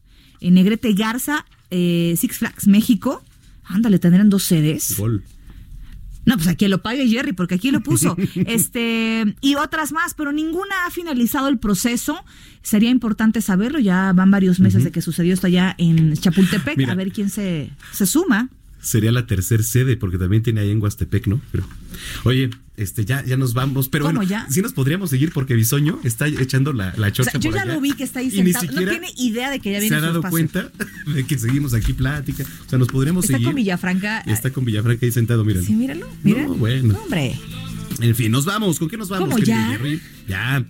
eh, 0.41 0.51
Negrete 0.51 0.93
Garza, 0.93 1.45
eh, 1.73 2.15
Six 2.17 2.39
Flags 2.39 2.67
México. 2.69 3.25
Ándale, 3.65 3.99
tendrán 3.99 4.31
dos 4.31 4.45
sedes. 4.45 4.97
Gol. 4.97 5.25
No, 6.25 6.37
pues 6.37 6.47
aquí 6.47 6.69
lo 6.69 6.83
pague 6.83 7.09
Jerry, 7.09 7.33
porque 7.33 7.57
aquí 7.57 7.71
lo 7.71 7.83
puso. 7.83 8.17
este, 8.47 9.35
y 9.41 9.55
otras 9.57 9.93
más, 9.93 10.15
pero 10.15 10.33
ninguna 10.33 10.87
ha 10.87 10.91
finalizado 10.91 11.49
el 11.49 11.59
proceso. 11.59 12.25
Sería 12.63 12.91
importante 12.91 13.41
saberlo. 13.41 13.81
Ya 13.81 14.13
van 14.13 14.31
varios 14.31 14.61
meses 14.61 14.85
de 14.85 14.93
que 14.93 15.03
sucedió 15.03 15.35
esto 15.35 15.49
allá 15.49 15.75
en 15.79 16.15
Chapultepec. 16.15 16.77
Mira. 16.77 16.93
A 16.93 16.95
ver 16.95 17.11
quién 17.13 17.31
se, 17.31 17.71
se 17.93 18.07
suma. 18.07 18.51
Sería 18.81 19.13
la 19.13 19.27
tercer 19.27 19.63
sede, 19.63 19.97
porque 19.97 20.19
también 20.19 20.43
tiene 20.43 20.61
ahí 20.61 20.71
en 20.71 20.83
Huastepec, 20.83 21.27
¿no? 21.29 21.41
Pero, 21.53 21.65
oye, 22.25 22.51
este, 22.77 23.05
ya, 23.05 23.25
ya 23.25 23.37
nos 23.37 23.55
vamos. 23.55 23.89
Pero 23.89 24.05
¿Cómo 24.07 24.17
bueno, 24.21 24.29
ya? 24.31 24.47
sí 24.51 24.63
nos 24.63 24.73
podríamos 24.73 25.11
seguir 25.11 25.31
porque 25.33 25.55
Bisoño 25.55 26.01
está 26.05 26.27
echando 26.27 26.73
la, 26.73 26.95
la 26.97 27.09
O 27.09 27.11
chocha 27.11 27.33
sea, 27.33 27.41
yo 27.41 27.51
por 27.51 27.57
ya 27.59 27.63
allá. 27.65 27.75
lo 27.75 27.81
vi 27.81 27.93
que 27.93 28.05
está 28.05 28.21
ahí 28.21 28.31
sentado. 28.31 28.67
No 28.73 28.89
tiene 28.91 29.09
idea 29.17 29.51
de 29.51 29.61
que 29.61 29.73
ya 29.73 29.79
se 29.79 29.83
viene 29.83 29.97
ha 29.97 30.01
su 30.01 30.07
dado 30.07 30.23
cuenta 30.23 30.71
de 31.15 31.25
que 31.25 31.39
seguimos 31.39 31.75
aquí 31.75 31.93
plática. 31.93 32.45
O 32.67 32.71
sea, 32.71 32.79
nos 32.79 32.89
podremos 32.89 33.25
Está 33.25 33.35
seguir. 33.37 33.47
con 33.49 33.55
Villafranca. 33.57 34.21
Está 34.21 34.51
con 34.51 34.65
Villafranca 34.65 35.05
ahí 35.07 35.13
sentado, 35.13 35.45
mira. 35.45 35.61
Sí, 35.63 35.75
míralo, 35.75 36.09
mira. 36.23 36.45
No, 36.45 36.55
bueno. 36.55 36.95
No, 36.95 37.03
hombre. 37.03 37.39
En 38.01 38.15
fin, 38.15 38.33
nos 38.33 38.45
vamos. 38.47 38.79
¿Con 38.79 38.89
qué 38.89 38.97
nos 38.97 39.09
vamos? 39.11 39.29
¿Cómo, 39.29 39.39
ya? 39.39 39.79
Ya. 40.27 40.65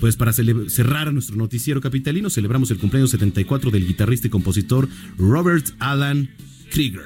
Pues 0.00 0.14
para 0.14 0.32
cerrar 0.32 1.12
nuestro 1.12 1.34
noticiero 1.34 1.80
capitalino, 1.80 2.30
celebramos 2.30 2.70
el 2.70 2.78
cumpleaños 2.78 3.10
74 3.10 3.72
del 3.72 3.84
guitarrista 3.84 4.28
y 4.28 4.30
compositor 4.30 4.88
Robert 5.18 5.66
Alan 5.80 6.30
Krieger, 6.70 7.02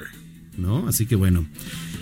¿no? 0.57 0.87
Así 0.87 1.05
que 1.05 1.15
bueno, 1.15 1.45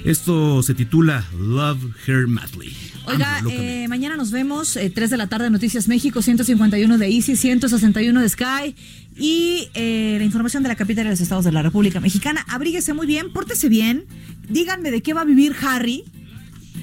esto 0.06 0.62
se 0.64 0.74
titula 0.74 1.26
Love 1.39 1.84
Her 2.08 2.28
Madly. 2.28 2.76
Oiga, 3.06 3.41
eh, 3.49 3.88
mañana 3.89 4.16
nos 4.16 4.32
vemos, 4.32 4.76
eh, 4.78 4.89
3 4.93 5.10
de 5.10 5.18
la 5.18 5.28
tarde, 5.28 5.49
Noticias 5.49 5.88
México, 5.88 6.22
151 6.22 6.97
de 6.97 7.08
Easy, 7.10 7.36
161 7.36 8.22
de 8.22 8.30
Sky 8.30 8.76
y 9.18 9.70
eh, 9.74 10.16
la 10.20 10.24
información 10.24 10.62
de 10.64 10.70
la 10.70 10.76
capital 10.76 11.06
de 11.06 11.12
los 11.12 11.22
estados 11.22 11.43
de 11.45 11.52
la 11.52 11.64
República 11.64 11.99
Mexicana. 11.99 12.45
Abríguese 12.47 12.93
muy 12.93 13.08
bien, 13.08 13.32
pórtese 13.34 13.70
bien, 13.70 14.06
díganme 14.49 14.91
de 14.91 15.02
qué 15.02 15.14
va 15.14 15.22
a 15.22 15.26
vivir 15.26 15.56
Harry. 15.64 16.04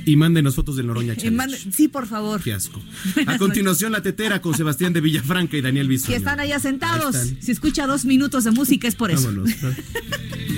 Y 0.05 0.17
mándenos 0.17 0.55
fotos 0.55 0.77
del 0.77 0.87
Noroña 0.87 1.13
Eh, 1.13 1.17
Challenge. 1.17 1.71
sí, 1.73 1.87
por 1.89 2.07
favor. 2.07 2.43
Qué 2.43 2.55
asco. 2.55 2.81
A 3.27 3.37
continuación, 3.37 3.93
la 3.93 4.03
tetera 4.03 4.41
con 4.41 4.57
Sebastián 4.57 4.93
de 4.95 5.01
Villafranca 5.03 5.57
y 5.57 5.61
Daniel 5.61 5.87
Bisoño. 5.87 6.11
Que 6.11 6.17
están 6.17 6.41
allá 6.41 6.59
sentados. 6.59 7.15
Están. 7.15 7.43
Si 7.43 7.53
escucha 7.53 7.87
dos 7.87 8.05
minutos 8.07 8.45
de 8.45 8.51
música 8.53 8.89
es 8.89 8.95
por 8.95 9.11
eso. 9.11 9.27
Vámonos. 9.27 9.51
Estás 9.51 9.77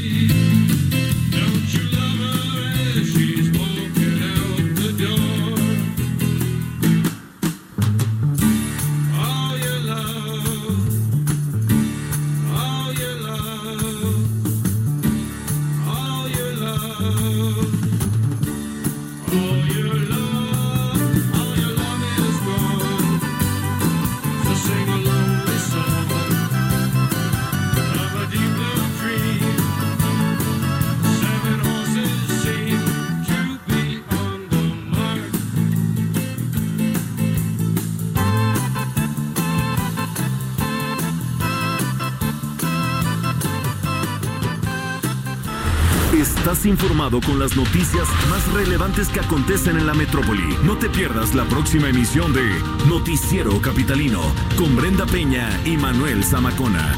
informado 46.81 47.20
con 47.20 47.39
las 47.39 47.55
noticias 47.57 48.09
más 48.31 48.51
relevantes 48.55 49.09
que 49.11 49.20
acontecen 49.20 49.76
en 49.76 49.87
la 49.87 49.93
metrópoli. 49.93 50.57
No 50.64 50.78
te 50.78 50.89
pierdas 50.89 51.35
la 51.35 51.45
próxima 51.45 51.91
emisión 51.91 52.33
de 52.33 52.59
Noticiero 52.89 53.61
Capitalino 53.61 54.22
con 54.57 54.74
Brenda 54.76 55.05
Peña 55.05 55.47
y 55.66 55.76
Manuel 55.76 56.24
Zamacona. 56.24 56.97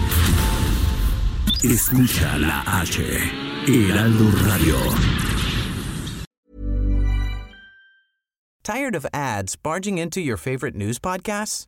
Escucha 1.64 2.38
la 2.38 2.62
H, 2.80 3.02
Heraldo 3.66 4.30
Radio. 4.46 4.76
Tired 8.62 8.94
of 8.94 9.04
ads 9.12 9.56
barging 9.56 9.98
into 9.98 10.20
your 10.20 10.36
favorite 10.36 10.76
news 10.76 11.00
podcasts? 11.00 11.64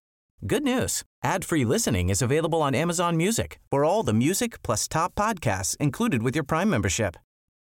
Good 0.47 0.63
news. 0.63 1.03
Ad-free 1.25 1.65
listening 1.65 2.11
is 2.11 2.23
available 2.23 2.63
on 2.63 2.77
Amazon 2.77 3.17
Music 3.17 3.59
for 3.73 3.85
all 3.85 4.05
the 4.05 4.13
music 4.13 4.63
plus 4.63 4.87
top 4.87 5.17
podcasts 5.17 5.77
included 5.81 6.23
with 6.23 6.37
your 6.37 6.45
Prime 6.45 6.71
membership. 6.71 7.17